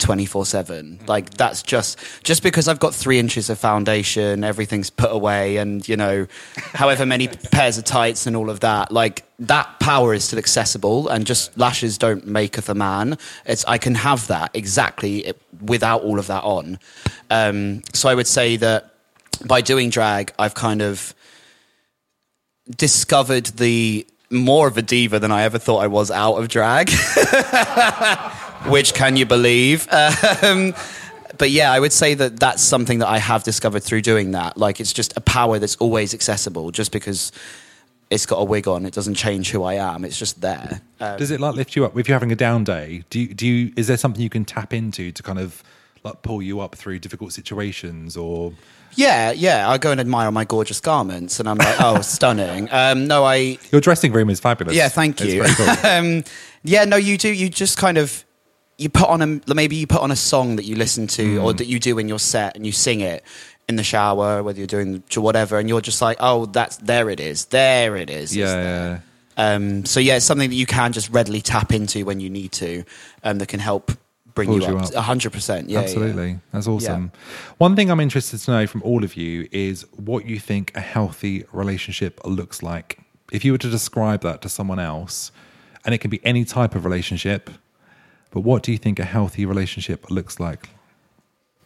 24 0.05 0.45
7 0.45 1.01
like 1.07 1.31
that's 1.31 1.63
just 1.63 1.99
just 2.23 2.43
because 2.43 2.69
i've 2.69 2.79
got 2.79 2.95
three 2.95 3.19
inches 3.19 3.49
of 3.49 3.59
foundation 3.59 4.45
everything's 4.45 4.91
put 4.91 5.11
away 5.11 5.57
and 5.57 5.89
you 5.89 5.97
know 5.97 6.27
however 6.75 7.07
many 7.07 7.27
pairs 7.27 7.79
of 7.79 7.85
tights 7.85 8.27
and 8.27 8.37
all 8.37 8.51
of 8.51 8.61
that 8.61 8.93
like 8.93 9.25
that 9.39 9.81
power 9.81 10.13
is 10.13 10.23
still 10.23 10.39
accessible 10.39 11.09
and 11.09 11.27
just 11.27 11.57
lashes 11.59 11.97
don't 11.97 12.27
maketh 12.27 12.69
a 12.69 12.75
man. 12.75 13.17
It's 13.47 13.65
i 13.65 13.79
can 13.79 13.95
have 13.95 14.27
that 14.27 14.51
exactly 14.53 15.33
without 15.63 16.03
all 16.03 16.19
of 16.19 16.27
that 16.27 16.45
on. 16.45 16.79
Um, 17.31 17.83
so 17.95 18.11
i 18.11 18.15
would 18.15 18.27
say 18.27 18.57
that 18.57 18.93
by 19.47 19.63
doing 19.63 19.89
drag 19.89 20.35
i've 20.39 20.55
kind 20.55 20.83
of 20.83 21.15
discovered 22.77 23.47
the 23.47 24.07
more 24.31 24.69
of 24.69 24.77
a 24.77 24.83
diva 24.83 25.19
than 25.19 25.33
i 25.33 25.45
ever 25.45 25.59
thought 25.59 25.79
i 25.79 25.87
was 25.87 26.11
out 26.11 26.35
of 26.35 26.49
drag 26.49 26.91
which 28.67 28.95
can 28.95 29.17
you 29.17 29.27
believe? 29.27 29.89
Um, 30.43 30.75
but 31.39 31.51
yeah, 31.51 31.73
I 31.73 31.81
would 31.81 31.93
say 31.93 32.15
that 32.15 32.39
that's 32.39 32.63
something 32.63 33.01
that 33.01 33.09
I 33.09 33.19
have 33.19 33.43
discovered 33.43 33.83
through 33.83 34.03
doing 34.03 34.33
that. 34.33 34.57
Like 34.57 34.81
it's 34.81 34.93
just 34.93 35.17
a 35.17 35.21
power 35.21 35.59
that's 35.59 35.77
always 35.77 36.15
accessible. 36.15 36.71
Just 36.71 36.93
because 36.93 37.33
it's 38.11 38.27
got 38.27 38.37
a 38.37 38.45
wig 38.45 38.69
on, 38.69 38.87
it 38.87 38.95
doesn't 38.95 39.15
change 39.15 39.51
who 39.51 39.63
I 39.65 39.75
am. 39.75 40.05
It's 40.05 40.19
just 40.19 40.41
there. 40.41 40.81
Um, 41.01 41.19
Does 41.19 41.31
it 41.31 41.41
like 41.41 41.55
lift 41.57 41.75
you 41.75 41.85
up 41.85 41.97
if 41.99 42.09
you're 42.09 42.15
having 42.15 42.33
a 42.33 42.37
down 42.37 42.63
day? 42.63 43.05
Do 43.11 43.21
you, 43.21 43.35
do 43.35 43.47
you 43.47 43.73
is 43.77 43.87
there 43.87 43.97
something 43.97 44.23
you 44.23 44.31
can 44.31 44.45
tap 44.45 44.73
into 44.73 45.11
to 45.13 45.23
kind 45.23 45.39
of 45.39 45.63
like 46.05 46.23
pull 46.23 46.43
you 46.43 46.61
up 46.61 46.75
through 46.77 46.99
difficult 47.01 47.33
situations 47.33 48.17
or? 48.17 48.53
yeah, 48.97 49.33
yeah. 49.33 49.69
I 49.69 49.79
go 49.79 49.91
and 49.91 50.01
admire 50.01 50.31
my 50.31 50.45
gorgeous 50.45 50.81
garments, 50.81 51.41
and 51.41 51.49
I'm 51.49 51.59
like, 51.59 51.81
oh, 51.81 52.01
stunning. 52.03 52.69
Um, 52.71 53.07
no, 53.07 53.25
I 53.25 53.59
Your 53.73 53.81
dressing 53.81 54.13
room 54.13 54.31
is 54.31 54.41
fabulous. 54.41 54.77
Yeah, 54.77 54.89
thank 54.89 55.21
you. 55.21 55.43
cool. 55.45 55.69
um, 55.91 56.25
yeah, 56.63 56.85
no, 56.85 56.97
you 56.97 57.19
do. 57.19 57.33
You 57.33 57.49
just 57.49 57.77
kind 57.77 57.99
of 57.99 58.24
you 58.79 58.89
put 58.89 59.09
on 59.09 59.23
a 59.23 59.55
maybe 59.55 59.77
you 59.77 59.87
put 59.87 60.01
on 60.01 60.11
a 60.11 60.17
song 60.17 60.57
that 60.57 60.65
you 60.65 60.77
listen 60.77 61.07
to 61.07 61.39
or 61.39 61.53
that 61.53 61.67
you 61.67 61.79
do 61.79 61.99
in 61.99 62.09
your 62.09 62.19
set 62.19 62.57
and 62.57 62.67
you 62.67 62.73
sing 62.73 63.01
it 63.01 63.25
in 63.69 63.77
the 63.77 63.85
shower, 63.85 64.43
whether 64.43 64.59
you're 64.59 64.67
doing 64.67 65.03
to 65.11 65.21
whatever, 65.21 65.59
and 65.59 65.69
you're 65.69 65.81
just 65.81 66.03
like, 66.03 66.19
oh, 66.21 66.47
that's 66.47 66.77
there 66.79 67.09
it 67.09 67.21
is, 67.21 67.47
there 67.47 67.97
it 67.97 68.11
is. 68.11 68.37
Yeah, 68.37 68.55
yeah. 68.57 69.01
Um, 69.37 69.85
so 69.85 70.01
yeah, 70.01 70.17
it's 70.17 70.27
something 70.27 70.51
that 70.51 70.57
you 70.57 70.67
can 70.67 70.93
just 70.93 71.11
readily 71.11 71.41
tap 71.41 71.73
into 71.73 72.05
when 72.05 72.21
you 72.21 72.31
need 72.31 72.53
to, 72.53 72.85
um, 73.23 73.39
that 73.39 73.49
can 73.49 73.61
help 73.61 73.93
bring 74.35 74.53
you 74.53 74.61
you 74.61 74.77
up. 74.77 74.85
up. 74.85 74.95
A 74.95 75.01
hundred 75.01 75.33
percent. 75.33 75.71
Yeah, 75.71 75.79
yeah. 75.79 75.85
Absolutely. 75.85 76.39
That's 76.53 76.67
awesome. 76.67 77.13
One 77.59 77.77
thing 77.77 77.91
I'm 77.91 78.01
interested 78.01 78.39
to 78.41 78.51
know 78.51 78.67
from 78.67 78.83
all 78.83 79.05
of 79.05 79.17
you 79.17 79.49
is 79.51 79.87
what 79.93 80.27
you 80.27 80.39
think 80.39 80.73
a 80.77 80.81
healthy 80.81 81.45
relationship 81.53 82.21
looks 82.25 82.63
like. 82.63 82.99
If 83.33 83.45
you 83.45 83.53
were 83.53 83.59
to 83.59 83.71
describe 83.71 84.21
that 84.23 84.43
to 84.43 84.49
someone 84.49 84.79
else, 84.79 85.33
and 85.85 85.95
it 85.95 85.99
can 85.99 86.11
be 86.11 86.25
any 86.25 86.45
type 86.45 86.75
of 86.75 86.85
relationship, 86.85 87.51
but 88.35 88.41
what 88.41 88.65
do 88.65 88.73
you 88.73 88.79
think 88.79 88.99
a 88.99 89.05
healthy 89.05 89.47
relationship 89.47 90.11
looks 90.11 90.39
like? 90.41 90.69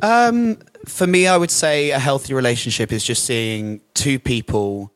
Um, 0.03 0.59
for 0.87 1.07
me, 1.07 1.27
I 1.27 1.37
would 1.37 1.51
say 1.51 1.91
a 1.91 1.99
healthy 1.99 2.35
relationship 2.35 2.93
is 2.93 3.03
just 3.03 3.25
seeing 3.25 3.81
two 3.95 4.19
people. 4.19 4.93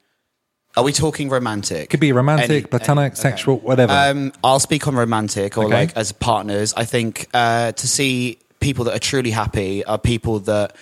Are 0.76 0.84
we 0.84 0.92
talking 0.92 1.28
romantic? 1.30 1.90
Could 1.90 1.98
be 2.00 2.12
romantic, 2.12 2.50
Any- 2.50 2.62
platonic, 2.62 3.12
okay. 3.14 3.20
sexual, 3.20 3.56
whatever. 3.58 3.92
Um, 3.92 4.32
I'll 4.44 4.60
speak 4.60 4.86
on 4.86 4.94
romantic 4.94 5.56
or 5.58 5.64
Okay. 5.64 5.74
like 5.74 5.96
as 5.96 6.12
partners. 6.12 6.72
I 6.76 6.84
think 6.84 7.26
uh, 7.34 7.72
to 7.72 7.88
see 7.88 8.38
people 8.60 8.84
that 8.84 8.94
are 8.94 8.98
truly 9.00 9.30
happy 9.32 9.82
are 9.86 9.98
people 9.98 10.38
that 10.40 10.76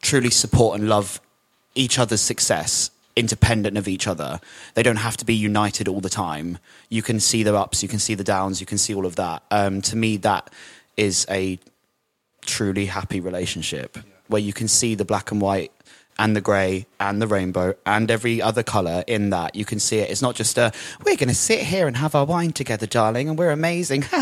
truly 0.00 0.30
support 0.30 0.78
and 0.78 0.88
love 0.88 1.20
each 1.74 1.98
other's 1.98 2.22
success, 2.22 2.90
independent 3.16 3.78
of 3.78 3.88
each 3.88 4.06
other. 4.06 4.40
They 4.74 4.82
don't 4.82 4.96
have 4.96 5.16
to 5.16 5.24
be 5.24 5.34
united 5.34 5.88
all 5.88 6.00
the 6.00 6.10
time. 6.10 6.58
You 6.88 7.02
can 7.02 7.18
see 7.18 7.42
the 7.42 7.56
ups, 7.56 7.82
you 7.82 7.88
can 7.88 7.98
see 7.98 8.14
the 8.14 8.24
downs, 8.24 8.60
you 8.60 8.66
can 8.66 8.78
see 8.78 8.94
all 8.94 9.06
of 9.06 9.16
that. 9.16 9.42
Um, 9.50 9.80
to 9.82 9.96
me, 9.96 10.18
that 10.18 10.50
is 10.96 11.26
a 11.30 11.58
truly 12.42 12.86
happy 12.86 13.20
relationship 13.20 13.98
where 14.28 14.40
you 14.40 14.52
can 14.52 14.68
see 14.68 14.94
the 14.94 15.04
black 15.04 15.30
and 15.30 15.40
white 15.40 15.72
and 16.18 16.34
the 16.34 16.40
grey 16.40 16.86
and 16.98 17.20
the 17.20 17.26
rainbow 17.26 17.74
and 17.84 18.10
every 18.10 18.40
other 18.40 18.62
colour 18.62 19.04
in 19.06 19.30
that. 19.30 19.54
You 19.54 19.64
can 19.64 19.78
see 19.78 19.98
it. 19.98 20.10
It's 20.10 20.22
not 20.22 20.34
just 20.34 20.56
a, 20.58 20.72
we're 21.04 21.16
going 21.16 21.28
to 21.28 21.34
sit 21.34 21.60
here 21.60 21.86
and 21.86 21.96
have 21.96 22.14
our 22.14 22.24
wine 22.24 22.52
together, 22.52 22.86
darling, 22.86 23.28
and 23.28 23.38
we're 23.38 23.50
amazing. 23.50 24.04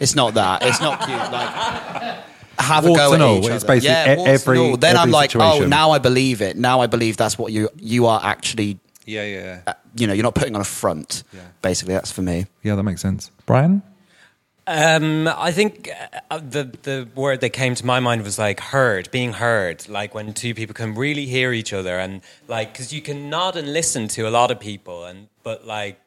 it's 0.00 0.14
not 0.14 0.34
that. 0.34 0.62
It's 0.62 0.80
not 0.80 1.00
cute. 1.00 1.18
Like, 1.18 2.24
have 2.58 2.84
Warts 2.86 3.00
a 3.00 3.04
go 3.06 3.12
and 3.14 3.22
at 3.22 3.26
all. 3.26 3.38
each 3.38 3.46
It's 3.50 3.64
other. 3.64 3.74
basically 3.74 3.88
yeah, 3.90 4.12
e- 4.12 4.16
warts 4.16 4.28
and 4.28 4.28
every- 4.56 4.58
all. 4.58 4.76
Then 4.76 4.96
I'm 4.96 5.02
every 5.02 5.12
like, 5.12 5.36
oh, 5.36 5.66
now 5.66 5.90
I 5.92 5.98
believe 5.98 6.40
it. 6.42 6.56
Now 6.56 6.80
I 6.80 6.86
believe 6.86 7.16
that's 7.16 7.38
what 7.38 7.52
you 7.52 7.68
you 7.78 8.06
are 8.06 8.20
actually. 8.22 8.78
Yeah, 9.06 9.24
yeah. 9.24 9.60
uh, 9.66 9.74
You 9.94 10.06
know, 10.06 10.12
you're 10.14 10.22
not 10.22 10.34
putting 10.34 10.54
on 10.54 10.60
a 10.62 10.64
front. 10.64 11.24
Yeah. 11.32 11.40
Basically, 11.60 11.92
that's 11.94 12.10
for 12.10 12.22
me. 12.22 12.46
Yeah, 12.62 12.74
that 12.76 12.82
makes 12.84 13.02
sense. 13.02 13.30
Bryan? 13.46 13.82
Um, 14.66 15.28
I 15.28 15.52
think 15.52 15.90
uh, 16.30 16.38
the 16.38 16.64
the 16.84 17.06
word 17.14 17.40
that 17.42 17.50
came 17.50 17.74
to 17.74 17.84
my 17.84 18.00
mind 18.00 18.22
was 18.22 18.38
like 18.38 18.60
heard, 18.60 19.10
being 19.10 19.34
heard. 19.34 19.86
Like 19.90 20.14
when 20.14 20.32
two 20.32 20.54
people 20.54 20.74
can 20.74 20.94
really 20.94 21.26
hear 21.26 21.52
each 21.52 21.74
other, 21.74 21.98
and 21.98 22.22
like 22.48 22.72
because 22.72 22.90
you 22.90 23.02
can 23.02 23.28
nod 23.28 23.56
and 23.56 23.70
listen 23.74 24.08
to 24.08 24.26
a 24.26 24.30
lot 24.30 24.50
of 24.50 24.58
people, 24.58 25.04
and 25.04 25.28
but 25.42 25.66
like 25.66 26.00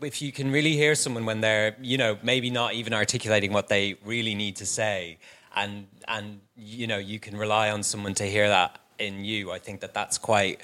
if 0.00 0.22
you 0.22 0.30
can 0.30 0.52
really 0.52 0.74
hear 0.76 0.94
someone 0.94 1.26
when 1.26 1.40
they're 1.40 1.74
you 1.82 1.98
know 1.98 2.16
maybe 2.22 2.50
not 2.50 2.72
even 2.74 2.94
articulating 2.94 3.52
what 3.52 3.66
they 3.68 3.96
really 4.04 4.36
need 4.36 4.54
to 4.56 4.66
say, 4.66 5.18
and 5.58 5.86
and 6.06 6.40
you 6.56 6.86
know 6.86 6.98
you 6.98 7.18
can 7.18 7.36
rely 7.36 7.70
on 7.70 7.82
someone 7.82 8.14
to 8.14 8.24
hear 8.24 8.48
that 8.48 8.78
in 8.98 9.24
you. 9.24 9.50
I 9.50 9.58
think 9.58 9.80
that 9.80 9.94
that's 9.94 10.18
quite 10.18 10.60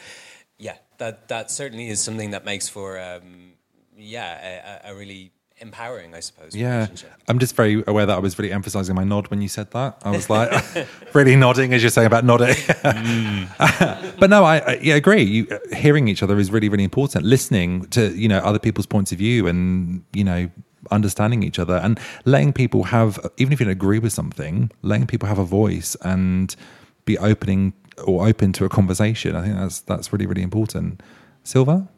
yeah 0.58 0.76
that 0.98 1.28
that 1.28 1.50
certainly 1.50 1.88
is 1.88 2.00
something 2.00 2.30
that 2.30 2.44
makes 2.44 2.68
for 2.68 2.98
um, 2.98 3.52
yeah 3.96 4.82
a, 4.84 4.92
a 4.92 4.94
really 4.94 5.32
empowering 5.58 6.14
I 6.14 6.20
suppose 6.20 6.54
Yeah. 6.54 6.88
I'm 7.28 7.38
just 7.38 7.54
very 7.54 7.82
aware 7.86 8.06
that 8.06 8.16
I 8.16 8.18
was 8.18 8.38
really 8.38 8.52
emphasizing 8.52 8.94
my 8.94 9.04
nod 9.04 9.28
when 9.28 9.40
you 9.40 9.48
said 9.48 9.70
that. 9.70 10.00
I 10.04 10.10
was 10.10 10.28
like, 10.28 10.50
really 11.14 11.36
nodding 11.36 11.72
as 11.72 11.82
you're 11.82 11.90
saying 11.90 12.06
about 12.06 12.24
nodding. 12.24 12.56
but 14.18 14.30
no, 14.30 14.44
I, 14.44 14.58
I 14.58 14.78
yeah, 14.82 14.96
agree. 14.96 15.22
You, 15.22 15.46
uh, 15.50 15.76
hearing 15.76 16.08
each 16.08 16.22
other 16.24 16.38
is 16.38 16.50
really, 16.50 16.68
really 16.68 16.84
important. 16.84 17.24
Listening 17.24 17.86
to, 17.90 18.12
you 18.14 18.28
know, 18.28 18.38
other 18.38 18.58
people's 18.58 18.86
points 18.86 19.12
of 19.12 19.18
view 19.18 19.46
and, 19.46 20.04
you 20.12 20.24
know, 20.24 20.50
understanding 20.90 21.42
each 21.42 21.58
other 21.58 21.76
and 21.76 21.98
letting 22.24 22.52
people 22.52 22.84
have, 22.84 23.18
even 23.36 23.52
if 23.52 23.60
you 23.60 23.64
don't 23.66 23.72
agree 23.72 23.98
with 23.98 24.12
something, 24.12 24.70
letting 24.82 25.06
people 25.06 25.28
have 25.28 25.38
a 25.38 25.44
voice 25.44 25.96
and 26.02 26.54
be 27.04 27.18
opening 27.18 27.72
or 28.04 28.26
open 28.26 28.52
to 28.54 28.64
a 28.64 28.68
conversation. 28.68 29.36
I 29.36 29.42
think 29.42 29.56
that's, 29.56 29.80
that's 29.80 30.12
really, 30.12 30.26
really 30.26 30.42
important. 30.42 31.00
Silva? 31.44 31.88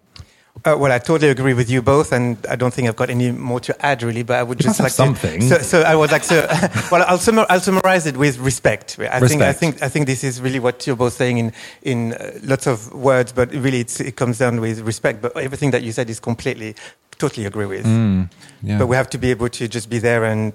Uh, 0.65 0.75
well, 0.79 0.91
I 0.91 0.99
totally 0.99 1.29
agree 1.31 1.53
with 1.53 1.69
you 1.69 1.83
both, 1.83 2.13
and 2.13 2.39
I 2.49 2.57
don't 2.57 2.73
think 2.73 2.89
I've 2.89 2.97
got 2.97 3.11
any 3.11 3.31
more 3.31 3.61
to 3.61 3.85
add 3.85 4.03
really. 4.03 4.23
But 4.23 4.39
I 4.39 4.43
would 4.43 4.59
You 4.59 4.65
just 4.65 4.81
like 4.81 4.87
have 4.87 4.93
to- 4.93 5.21
something. 5.21 5.43
So, 5.43 5.59
so 5.59 5.83
I 5.83 5.95
was 5.95 6.11
like, 6.11 6.25
so, 6.25 6.47
well, 6.91 7.05
I'll, 7.07 7.19
summar, 7.19 7.45
I'll 7.51 7.61
summarize 7.61 8.07
it 8.07 8.17
with 8.17 8.39
respect. 8.39 8.99
I 8.99 9.21
think, 9.21 9.43
I 9.43 9.53
think, 9.53 9.83
I 9.83 9.91
think 9.91 10.07
this 10.07 10.25
is 10.25 10.41
really 10.41 10.59
what 10.59 10.87
you're 10.87 10.97
both 10.97 11.13
saying 11.13 11.37
in 11.37 11.53
in 11.83 12.15
uh, 12.15 12.39
lots 12.43 12.67
of 12.67 12.91
words, 12.95 13.33
but 13.33 13.53
really, 13.53 13.81
it's, 13.81 14.01
it 14.01 14.17
comes 14.17 14.39
down 14.39 14.59
with 14.63 14.81
respect. 14.81 15.21
But 15.21 15.37
everything 15.37 15.73
that 15.73 15.83
you 15.83 15.93
said 15.93 16.09
is 16.09 16.21
completely, 16.21 16.75
totally 17.19 17.47
agree 17.47 17.67
with. 17.67 17.85
Mm, 17.87 18.29
yeah. 18.63 18.79
But 18.79 18.87
we 18.89 18.97
have 18.97 19.09
to 19.11 19.19
be 19.19 19.31
able 19.31 19.49
to 19.49 19.69
just 19.69 19.89
be 19.91 19.99
there 19.99 20.25
and, 20.25 20.53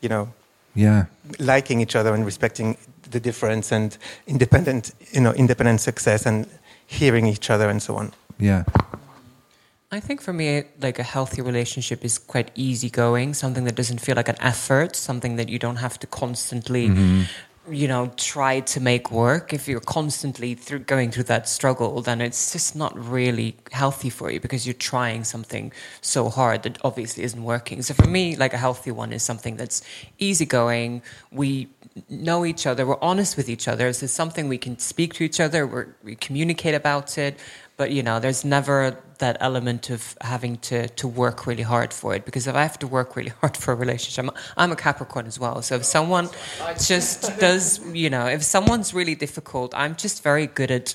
you 0.00 0.08
know, 0.08 0.28
Yeah. 0.74 1.04
liking 1.38 1.80
each 1.80 1.94
other 1.96 2.14
and 2.14 2.24
respecting 2.24 2.76
the 3.10 3.20
difference 3.20 3.72
and 3.72 3.96
independent, 4.26 4.92
you 5.12 5.20
know, 5.20 5.32
independent 5.32 5.80
success 5.80 6.26
and 6.26 6.46
hearing 6.86 7.26
each 7.26 7.50
other 7.50 7.68
and 7.68 7.82
so 7.82 7.96
on. 7.96 8.12
Yeah. 8.38 8.64
I 9.90 10.00
think 10.00 10.22
for 10.22 10.32
me, 10.32 10.64
like 10.80 10.98
a 10.98 11.02
healthy 11.02 11.42
relationship 11.42 12.02
is 12.04 12.16
quite 12.18 12.50
easygoing, 12.54 13.34
something 13.34 13.64
that 13.64 13.74
doesn't 13.74 14.00
feel 14.00 14.16
like 14.16 14.28
an 14.30 14.36
effort, 14.40 14.96
something 14.96 15.36
that 15.36 15.50
you 15.50 15.58
don't 15.58 15.76
have 15.76 15.98
to 15.98 16.06
constantly, 16.06 16.88
you 17.70 17.86
know, 17.86 18.10
try 18.16 18.60
to 18.60 18.80
make 18.80 19.12
work. 19.12 19.52
If 19.52 19.68
you're 19.68 19.80
constantly 19.80 20.54
through 20.54 20.80
going 20.80 21.12
through 21.12 21.24
that 21.24 21.48
struggle, 21.48 22.02
then 22.02 22.20
it's 22.20 22.52
just 22.52 22.74
not 22.74 22.92
really 22.98 23.56
healthy 23.70 24.10
for 24.10 24.30
you 24.32 24.40
because 24.40 24.66
you're 24.66 24.74
trying 24.74 25.22
something 25.22 25.72
so 26.00 26.28
hard 26.28 26.64
that 26.64 26.78
obviously 26.82 27.22
isn't 27.22 27.42
working. 27.42 27.82
So 27.82 27.94
for 27.94 28.06
me, 28.06 28.34
like 28.34 28.52
a 28.52 28.58
healthy 28.58 28.90
one 28.90 29.12
is 29.12 29.22
something 29.22 29.56
that's 29.56 29.82
easygoing. 30.18 31.02
We 31.30 31.68
know 32.08 32.44
each 32.44 32.66
other, 32.66 32.84
we're 32.84 33.00
honest 33.00 33.36
with 33.36 33.48
each 33.48 33.68
other. 33.68 33.92
So 33.92 34.04
it's 34.04 34.12
something 34.12 34.48
we 34.48 34.58
can 34.58 34.78
speak 34.78 35.14
to 35.14 35.24
each 35.24 35.38
other, 35.38 35.94
we 36.02 36.16
communicate 36.16 36.74
about 36.74 37.16
it. 37.16 37.38
But 37.76 37.90
you 37.90 38.02
know, 38.02 38.20
there's 38.20 38.44
never 38.44 38.96
that 39.18 39.36
element 39.40 39.88
of 39.88 40.16
having 40.20 40.56
to, 40.58 40.88
to 40.88 41.06
work 41.06 41.46
really 41.46 41.62
hard 41.62 41.92
for 41.92 42.14
it. 42.14 42.24
Because 42.24 42.46
if 42.46 42.54
I 42.54 42.62
have 42.62 42.78
to 42.80 42.86
work 42.86 43.16
really 43.16 43.30
hard 43.40 43.56
for 43.56 43.72
a 43.72 43.76
relationship, 43.76 44.24
I'm, 44.24 44.30
I'm 44.56 44.72
a 44.72 44.76
Capricorn 44.76 45.26
as 45.26 45.38
well. 45.38 45.62
So 45.62 45.76
if 45.76 45.84
someone 45.84 46.28
just 46.78 47.38
does, 47.46 47.80
you 47.94 48.10
know, 48.10 48.26
if 48.26 48.42
someone's 48.42 48.92
really 48.92 49.14
difficult, 49.14 49.74
I'm 49.74 49.96
just 49.96 50.22
very 50.22 50.46
good 50.46 50.70
at 50.70 50.94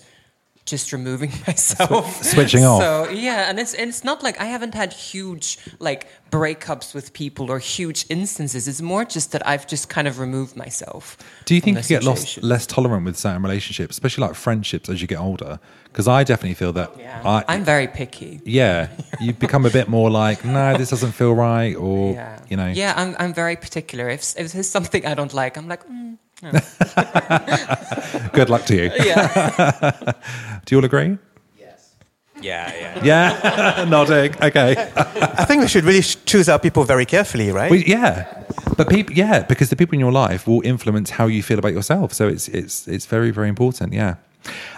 just 0.68 0.94
removing 0.94 1.32
myself, 1.48 2.24
switching 2.24 2.64
off. 2.64 2.82
So 2.82 3.10
yeah, 3.10 3.50
and 3.50 3.60
it's 3.60 3.74
and 3.74 3.90
it's 3.90 4.04
not 4.04 4.22
like 4.22 4.40
I 4.40 4.46
haven't 4.46 4.76
had 4.76 4.94
huge 4.94 5.58
like 5.80 6.08
breakups 6.30 6.94
with 6.94 7.14
people 7.14 7.50
or 7.50 7.58
huge 7.58 8.06
instances. 8.10 8.68
It's 8.68 8.82
more 8.82 9.04
just 9.06 9.32
that 9.32 9.48
I've 9.48 9.66
just 9.66 9.90
kind 9.90 10.08
of 10.08 10.20
removed 10.20 10.56
myself. 10.56 11.18
Do 11.46 11.56
you 11.56 11.62
think 11.62 11.78
you 11.78 11.84
get 11.84 12.04
lost, 12.04 12.44
less 12.44 12.68
tolerant 12.68 13.06
with 13.06 13.18
certain 13.18 13.42
relationships, 13.42 13.96
especially 13.96 14.28
like 14.28 14.36
friendships 14.36 14.90
as 14.90 15.02
you 15.02 15.08
get 15.08 15.20
older? 15.20 15.60
Because 15.86 16.08
I 16.08 16.24
definitely 16.24 16.54
feel 16.54 16.74
that. 16.74 16.92
Yeah, 17.00 17.22
I, 17.26 17.44
I'm 17.48 17.64
very 17.64 17.88
picky. 17.88 18.40
yeah, 18.46 18.90
you 19.20 19.34
become 19.34 19.66
a 19.66 19.72
bit 19.72 19.88
more 19.88 20.12
like, 20.12 20.46
no, 20.46 20.78
this 20.78 20.92
doesn't 20.92 21.14
feel 21.14 21.34
right, 21.34 21.74
or 21.76 22.14
Yeah. 22.18 22.40
you 22.50 22.58
know, 22.58 22.68
Yeah, 22.68 22.94
I'm, 22.96 23.16
I'm 23.18 23.34
very 23.34 23.56
particular. 23.56 24.08
If, 24.10 24.36
if 24.38 24.52
there's 24.52 24.70
something 24.70 25.06
I 25.08 25.16
don't 25.16 25.34
like, 25.34 25.58
I'm 25.58 25.68
like, 25.68 25.88
mm, 25.88 26.18
good 28.34 28.50
luck 28.50 28.66
to 28.66 28.76
you. 28.76 28.92
yeah. 29.04 29.92
Do 30.66 30.76
you 30.76 30.80
all 30.80 30.86
agree? 30.86 31.18
Yes. 31.58 31.96
Yeah, 32.42 32.72
yeah. 33.04 33.04
Yeah, 33.04 33.86
nodding. 33.90 34.36
Okay. 34.42 34.76
I 34.96 35.46
think 35.46 35.62
we 35.62 35.68
should 35.68 35.84
really 35.84 36.02
sh- 36.02 36.18
choose 36.26 36.48
our 36.50 36.60
people 36.60 36.84
very 36.84 37.06
carefully, 37.06 37.52
right? 37.52 37.72
Well, 37.72 37.80
yeah, 37.80 38.44
but 38.78 38.90
people, 38.90 39.16
yeah, 39.16 39.44
because 39.44 39.70
the 39.70 39.76
people 39.76 39.96
in 39.96 40.00
your 40.00 40.12
life 40.12 40.46
will 40.48 40.62
influence 40.64 41.10
how 41.12 41.26
you 41.28 41.42
feel 41.42 41.58
about 41.60 41.74
yourself. 41.74 42.14
So 42.14 42.28
it's 42.28 42.48
it's 42.50 42.88
it's 42.88 43.06
very 43.08 43.32
very 43.32 43.50
important. 43.50 43.94
Yeah. 43.94 44.16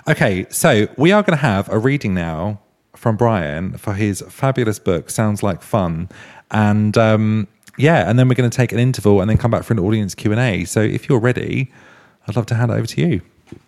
Okay, 0.07 0.45
so 0.49 0.87
we 0.97 1.11
are 1.11 1.21
going 1.23 1.37
to 1.37 1.41
have 1.45 1.69
a 1.69 1.77
reading 1.77 2.13
now 2.13 2.59
from 2.95 3.17
Bryan 3.17 3.77
for 3.77 3.93
his 3.93 4.21
fabulous 4.29 4.79
book. 4.79 5.09
Sounds 5.09 5.43
like 5.43 5.61
fun, 5.61 6.07
and 6.51 6.97
um, 6.97 7.47
yeah, 7.79 8.09
and 8.09 8.19
then 8.19 8.27
we're 8.27 8.35
going 8.35 8.49
to 8.49 8.55
take 8.55 8.71
an 8.71 8.79
interval 8.79 9.21
and 9.21 9.29
then 9.29 9.37
come 9.37 9.51
back 9.51 9.63
for 9.63 9.73
an 9.73 9.79
audience 9.79 10.13
Q 10.13 10.31
and 10.31 10.39
A. 10.39 10.65
So 10.65 10.81
if 10.81 11.07
you're 11.07 11.19
ready, 11.19 11.71
I'd 12.27 12.35
love 12.35 12.45
to 12.47 12.55
hand 12.55 12.71
it 12.71 12.75
over 12.75 12.85
to 12.85 13.01
you. 13.01 13.21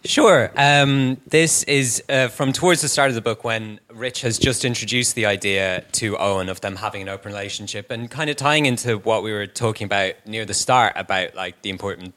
Sure. 0.03 0.51
Um, 0.55 1.17
this 1.27 1.63
is 1.63 2.03
uh, 2.09 2.27
from 2.27 2.53
towards 2.53 2.81
the 2.81 2.87
start 2.87 3.09
of 3.09 3.15
the 3.15 3.21
book 3.21 3.43
when 3.43 3.79
Rich 3.91 4.21
has 4.21 4.37
just 4.37 4.63
introduced 4.65 5.15
the 5.15 5.25
idea 5.25 5.83
to 5.93 6.17
Owen 6.17 6.49
of 6.49 6.61
them 6.61 6.75
having 6.75 7.01
an 7.01 7.09
open 7.09 7.31
relationship 7.31 7.89
and 7.89 8.09
kind 8.09 8.29
of 8.29 8.35
tying 8.35 8.65
into 8.65 8.97
what 8.99 9.23
we 9.23 9.31
were 9.31 9.47
talking 9.47 9.85
about 9.85 10.13
near 10.25 10.45
the 10.45 10.53
start 10.53 10.93
about 10.95 11.33
like 11.35 11.61
the 11.63 11.69
important 11.69 12.13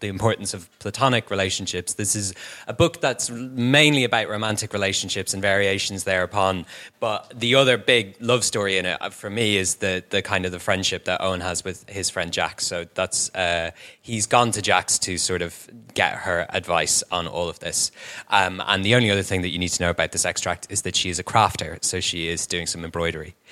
the 0.00 0.08
importance 0.08 0.54
of 0.54 0.70
platonic 0.78 1.30
relationships. 1.30 1.94
This 1.94 2.16
is 2.16 2.34
a 2.66 2.72
book 2.72 3.00
that's 3.00 3.30
mainly 3.30 4.04
about 4.04 4.28
romantic 4.28 4.72
relationships 4.72 5.32
and 5.32 5.42
variations 5.42 6.04
thereupon. 6.04 6.66
But 7.00 7.32
the 7.34 7.54
other 7.54 7.78
big 7.78 8.16
love 8.20 8.44
story 8.44 8.78
in 8.78 8.86
it 8.86 9.00
uh, 9.00 9.10
for 9.10 9.30
me 9.30 9.56
is 9.56 9.76
the 9.76 10.02
the 10.10 10.22
kind 10.22 10.46
of 10.46 10.52
the 10.52 10.58
friendship 10.58 11.04
that 11.04 11.20
Owen 11.20 11.40
has 11.40 11.64
with 11.64 11.88
his 11.88 12.10
friend 12.10 12.32
Jax. 12.32 12.66
So 12.66 12.86
that's 12.94 13.34
uh, 13.34 13.70
he's 14.02 14.26
gone 14.26 14.50
to 14.52 14.62
Jax's 14.62 14.98
to 15.00 15.18
sort 15.18 15.42
of 15.42 15.68
get 15.94 16.14
her 16.14 16.46
advice 16.50 17.02
on 17.10 17.26
all 17.26 17.48
of 17.48 17.58
this. 17.60 17.90
Um, 18.28 18.62
and 18.66 18.84
the 18.84 18.94
only 18.94 19.10
other 19.10 19.22
thing 19.22 19.42
that 19.42 19.50
you 19.50 19.58
need 19.58 19.68
to 19.70 19.82
know 19.82 19.90
about 19.90 20.12
this 20.12 20.24
extract 20.24 20.66
is 20.70 20.82
that 20.82 20.96
she 20.96 21.10
is 21.10 21.18
a 21.18 21.24
crafter, 21.24 21.82
so 21.84 22.00
she 22.00 22.28
is 22.28 22.46
doing 22.46 22.66
some 22.66 22.84
embroidery. 22.84 23.34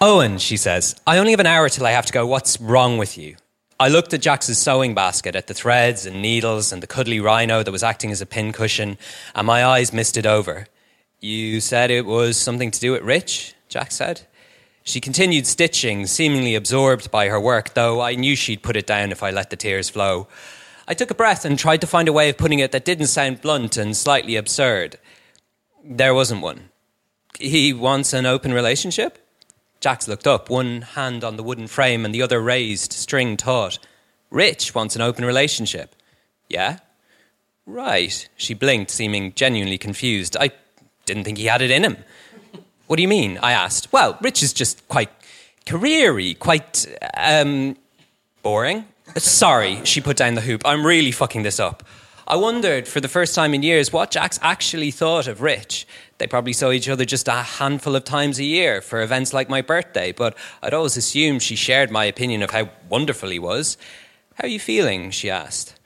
Owen, 0.00 0.38
she 0.38 0.56
says, 0.56 0.94
I 1.06 1.18
only 1.18 1.30
have 1.30 1.40
an 1.40 1.46
hour 1.46 1.68
till 1.70 1.86
I 1.86 1.92
have 1.92 2.06
to 2.06 2.12
go. 2.12 2.26
What's 2.26 2.60
wrong 2.60 2.98
with 2.98 3.16
you? 3.16 3.36
I 3.78 3.88
looked 3.88 4.14
at 4.14 4.22
Jax's 4.22 4.56
sewing 4.56 4.94
basket, 4.94 5.36
at 5.36 5.48
the 5.48 5.54
threads 5.54 6.06
and 6.06 6.22
needles 6.22 6.72
and 6.72 6.82
the 6.82 6.86
cuddly 6.86 7.20
rhino 7.20 7.62
that 7.62 7.70
was 7.70 7.82
acting 7.82 8.10
as 8.10 8.22
a 8.22 8.26
pincushion, 8.26 8.96
and 9.34 9.46
my 9.46 9.66
eyes 9.66 9.92
misted 9.92 10.26
over. 10.26 10.66
You 11.20 11.60
said 11.60 11.90
it 11.90 12.06
was 12.06 12.38
something 12.38 12.70
to 12.70 12.80
do 12.80 12.92
with 12.92 13.02
Rich? 13.02 13.54
Jax 13.68 13.96
said. 13.96 14.22
She 14.82 15.00
continued 15.00 15.46
stitching, 15.46 16.06
seemingly 16.06 16.54
absorbed 16.54 17.10
by 17.10 17.28
her 17.28 17.40
work, 17.40 17.74
though 17.74 18.00
I 18.00 18.14
knew 18.14 18.34
she'd 18.34 18.62
put 18.62 18.76
it 18.76 18.86
down 18.86 19.12
if 19.12 19.22
I 19.22 19.30
let 19.30 19.50
the 19.50 19.56
tears 19.56 19.90
flow. 19.90 20.26
I 20.88 20.94
took 20.94 21.10
a 21.10 21.14
breath 21.14 21.44
and 21.44 21.58
tried 21.58 21.82
to 21.82 21.86
find 21.86 22.08
a 22.08 22.12
way 22.14 22.30
of 22.30 22.38
putting 22.38 22.60
it 22.60 22.72
that 22.72 22.84
didn't 22.84 23.08
sound 23.08 23.42
blunt 23.42 23.76
and 23.76 23.96
slightly 23.96 24.36
absurd. 24.36 24.98
There 25.84 26.14
wasn't 26.14 26.40
one. 26.40 26.70
He 27.38 27.74
wants 27.74 28.14
an 28.14 28.24
open 28.24 28.54
relationship? 28.54 29.18
Jax 29.86 30.08
looked 30.08 30.26
up, 30.26 30.50
one 30.50 30.82
hand 30.82 31.22
on 31.22 31.36
the 31.36 31.44
wooden 31.44 31.68
frame 31.68 32.04
and 32.04 32.12
the 32.12 32.20
other 32.20 32.40
raised, 32.40 32.92
string 32.92 33.36
taut. 33.36 33.78
Rich 34.30 34.74
wants 34.74 34.96
an 34.96 35.00
open 35.00 35.24
relationship. 35.24 35.94
Yeah? 36.48 36.80
Right. 37.66 38.28
She 38.36 38.52
blinked, 38.52 38.90
seeming 38.90 39.32
genuinely 39.34 39.78
confused. 39.78 40.36
I 40.40 40.50
didn't 41.04 41.22
think 41.22 41.38
he 41.38 41.44
had 41.44 41.62
it 41.62 41.70
in 41.70 41.84
him. 41.84 41.98
What 42.88 42.96
do 42.96 43.02
you 43.02 43.06
mean? 43.06 43.38
I 43.40 43.52
asked. 43.52 43.92
Well, 43.92 44.18
Rich 44.20 44.42
is 44.42 44.52
just 44.52 44.88
quite 44.88 45.10
careery, 45.66 46.34
quite 46.34 46.84
um, 47.16 47.76
boring. 48.42 48.86
Sorry, 49.16 49.84
she 49.84 50.00
put 50.00 50.16
down 50.16 50.34
the 50.34 50.40
hoop. 50.40 50.62
I'm 50.64 50.84
really 50.84 51.12
fucking 51.12 51.44
this 51.44 51.60
up. 51.60 51.84
I 52.28 52.34
wondered 52.34 52.88
for 52.88 53.00
the 53.00 53.06
first 53.06 53.36
time 53.36 53.54
in 53.54 53.62
years 53.62 53.92
what 53.92 54.10
Jax 54.10 54.36
actually 54.42 54.90
thought 54.90 55.28
of 55.28 55.42
Rich. 55.42 55.86
They 56.18 56.26
probably 56.26 56.54
saw 56.54 56.72
each 56.72 56.88
other 56.88 57.04
just 57.04 57.28
a 57.28 57.34
handful 57.34 57.94
of 57.94 58.02
times 58.02 58.40
a 58.40 58.44
year 58.44 58.80
for 58.80 59.00
events 59.00 59.32
like 59.32 59.48
my 59.48 59.62
birthday, 59.62 60.10
but 60.10 60.36
I'd 60.60 60.74
always 60.74 60.96
assumed 60.96 61.44
she 61.44 61.54
shared 61.54 61.88
my 61.88 62.04
opinion 62.04 62.42
of 62.42 62.50
how 62.50 62.70
wonderful 62.88 63.28
he 63.28 63.38
was. 63.38 63.78
How 64.34 64.44
are 64.44 64.50
you 64.50 64.58
feeling? 64.58 65.12
she 65.12 65.30
asked. 65.30 65.78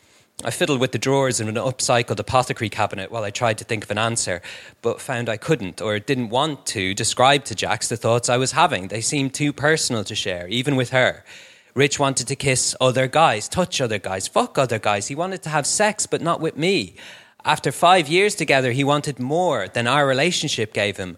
I 0.43 0.51
fiddled 0.51 0.81
with 0.81 0.93
the 0.93 0.99
drawers 0.99 1.41
in 1.41 1.49
an 1.49 1.57
upcycled 1.57 2.19
apothecary 2.19 2.71
cabinet 2.71 3.11
while 3.11 3.25
I 3.25 3.31
tried 3.31 3.59
to 3.59 3.65
think 3.65 3.85
of 3.85 3.91
an 3.91 3.99
answer, 3.99 4.41
but 4.81 4.99
found 4.99 5.29
I 5.29 5.37
couldn't 5.37 5.83
or 5.83 5.99
didn't 5.99 6.31
want 6.31 6.65
to 6.69 6.95
describe 6.95 7.45
to 7.45 7.55
Jax 7.55 7.89
the 7.89 7.99
thoughts 7.99 8.31
I 8.31 8.39
was 8.39 8.53
having. 8.53 8.89
They 8.89 9.03
seemed 9.03 9.35
too 9.35 9.53
personal 9.53 10.05
to 10.05 10.15
share, 10.15 10.49
even 10.49 10.75
with 10.75 10.89
her. 10.89 11.23
Rich 11.75 11.99
wanted 11.99 12.27
to 12.29 12.37
kiss 12.37 12.75
other 12.81 13.07
guys, 13.07 13.49
touch 13.49 13.81
other 13.81 13.99
guys, 13.99 14.29
fuck 14.29 14.59
other 14.59 14.79
guys. 14.79 15.09
He 15.09 15.15
wanted 15.15 15.43
to 15.43 15.51
have 15.51 15.67
sex, 15.67 16.07
but 16.07 16.21
not 16.21 16.41
with 16.41 16.57
me. 16.57 16.97
After 17.45 17.73
five 17.73 18.09
years 18.09 18.35
together, 18.35 18.73
he 18.73 18.85
wanted 18.85 19.19
more 19.19 19.69
than 19.69 19.87
our 19.87 20.07
relationship 20.07 20.73
gave 20.73 20.97
him. 20.97 21.17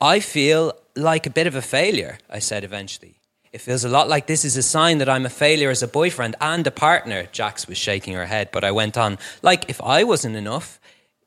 I 0.00 0.20
feel 0.20 0.72
like 0.94 1.26
a 1.26 1.30
bit 1.30 1.46
of 1.46 1.54
a 1.54 1.62
failure, 1.62 2.18
I 2.28 2.40
said 2.40 2.64
eventually. 2.64 3.20
It 3.52 3.62
feels 3.62 3.84
a 3.84 3.88
lot 3.88 4.08
like 4.08 4.26
this 4.26 4.44
is 4.44 4.56
a 4.56 4.62
sign 4.62 4.98
that 4.98 5.08
I'm 5.08 5.24
a 5.24 5.30
failure 5.30 5.70
as 5.70 5.82
a 5.82 5.88
boyfriend 5.88 6.36
and 6.40 6.66
a 6.66 6.70
partner. 6.70 7.26
Jax 7.32 7.66
was 7.66 7.78
shaking 7.78 8.12
her 8.12 8.26
head, 8.26 8.50
but 8.52 8.64
I 8.64 8.70
went 8.70 8.98
on. 8.98 9.16
Like, 9.40 9.70
if 9.70 9.80
I 9.80 10.04
wasn't 10.04 10.36
enough, 10.36 10.78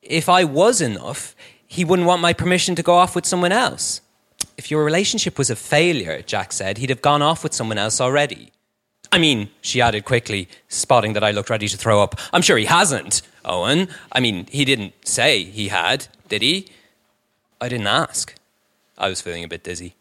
if 0.04 0.30
I 0.30 0.44
was 0.44 0.80
enough, 0.80 1.36
he 1.66 1.84
wouldn't 1.84 2.08
want 2.08 2.22
my 2.22 2.34
permission 2.34 2.76
to 2.76 2.84
go 2.84 2.94
off 2.96 3.16
with 3.16 3.26
someone 3.26 3.52
else. 3.52 4.02
If 4.60 4.70
your 4.70 4.84
relationship 4.84 5.38
was 5.38 5.50
a 5.50 5.56
failure, 5.56 6.22
Jax 6.22 6.58
said, 6.58 6.80
he'd 6.80 6.90
have 6.90 7.02
gone 7.02 7.22
off 7.22 7.46
with 7.46 7.54
someone 7.54 7.78
else 7.78 8.02
already. 8.02 8.52
I 9.10 9.18
mean, 9.18 9.50
she 9.62 9.80
added 9.80 10.04
quickly, 10.04 10.50
spotting 10.68 11.14
that 11.14 11.24
I 11.24 11.32
looked 11.32 11.50
ready 11.50 11.70
to 11.70 11.78
throw 11.78 12.04
up. 12.04 12.20
I'm 12.34 12.42
sure 12.42 12.58
he 12.58 12.66
hasn't, 12.66 13.22
Owen. 13.46 13.88
I 14.12 14.20
mean, 14.20 14.48
he 14.52 14.66
didn't 14.66 14.96
say 15.08 15.46
he 15.46 15.70
had, 15.70 16.08
did 16.28 16.42
he? 16.42 16.68
I 17.62 17.70
didn't 17.70 17.88
ask. 17.88 18.36
I 18.98 19.08
was 19.08 19.22
feeling 19.22 19.46
a 19.46 19.48
bit 19.48 19.64
dizzy. 19.64 19.96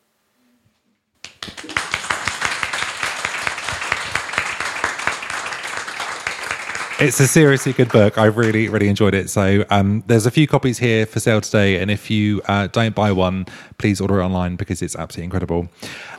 It's 7.01 7.21
a 7.21 7.29
seriously 7.29 7.73
good 7.73 7.93
book. 7.93 8.19
I 8.19 8.25
really, 8.25 8.69
really 8.69 8.89
enjoyed 8.89 9.15
it. 9.15 9.31
So 9.31 9.65
um, 9.71 10.03
there's 10.09 10.27
a 10.27 10.33
few 10.33 10.49
copies 10.49 10.79
here 10.79 11.07
for 11.07 11.21
sale 11.21 11.41
today, 11.41 11.81
and 11.81 11.93
if 11.93 12.11
you 12.11 12.43
uh, 12.49 12.67
don't 12.67 12.93
buy 12.93 13.13
one, 13.13 13.47
please 13.79 14.01
order 14.01 14.19
it 14.19 14.25
online 14.25 14.57
because 14.57 14.83
it's 14.83 14.97
absolutely 14.97 15.27
incredible. 15.27 15.69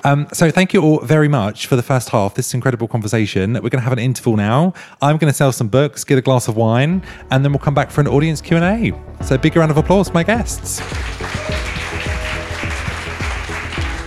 Um, 0.06 0.30
so 0.32 0.50
thank 0.52 0.74
you 0.74 0.82
all 0.82 1.02
very 1.02 1.28
much 1.28 1.68
for 1.68 1.76
the 1.76 1.84
first 1.84 2.08
half. 2.10 2.36
This 2.36 2.54
incredible 2.54 2.88
conversation. 2.88 3.56
We're 3.56 3.60
going 3.60 3.72
to 3.72 3.80
have 3.82 3.92
an 3.92 4.00
interval 4.00 4.38
now. 4.38 4.74
I'm 5.02 5.18
going 5.18 5.30
to 5.30 5.36
sell 5.36 5.52
some 5.52 5.68
books, 5.68 6.06
get 6.06 6.18
a 6.18 6.22
glass 6.22 6.48
of 6.48 6.56
wine, 6.56 7.04
and 7.30 7.44
then 7.44 7.52
we'll 7.52 7.60
come 7.60 7.76
back 7.76 7.92
for 7.92 8.00
an 8.00 8.08
audience 8.08 8.40
Q 8.40 8.56
and 8.56 8.64
A. 8.64 9.26
So 9.26 9.38
big 9.38 9.58
round 9.58 9.72
of 9.72 9.78
applause 9.78 10.08
for 10.08 10.14
my 10.14 10.24
guests. 10.24 10.78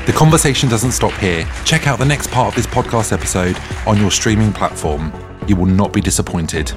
The 0.06 0.12
conversation 0.14 0.70
doesn't 0.70 0.92
stop 0.92 1.12
here. 1.20 1.46
Check 1.66 1.86
out 1.86 1.98
the 1.98 2.06
next 2.06 2.30
part 2.30 2.48
of 2.48 2.54
this 2.54 2.66
podcast 2.66 3.12
episode 3.12 3.58
on 3.86 3.98
your 3.98 4.10
streaming 4.10 4.54
platform. 4.54 5.12
You 5.46 5.56
will 5.56 5.66
not 5.66 5.92
be 5.92 6.00
disappointed. 6.00 6.72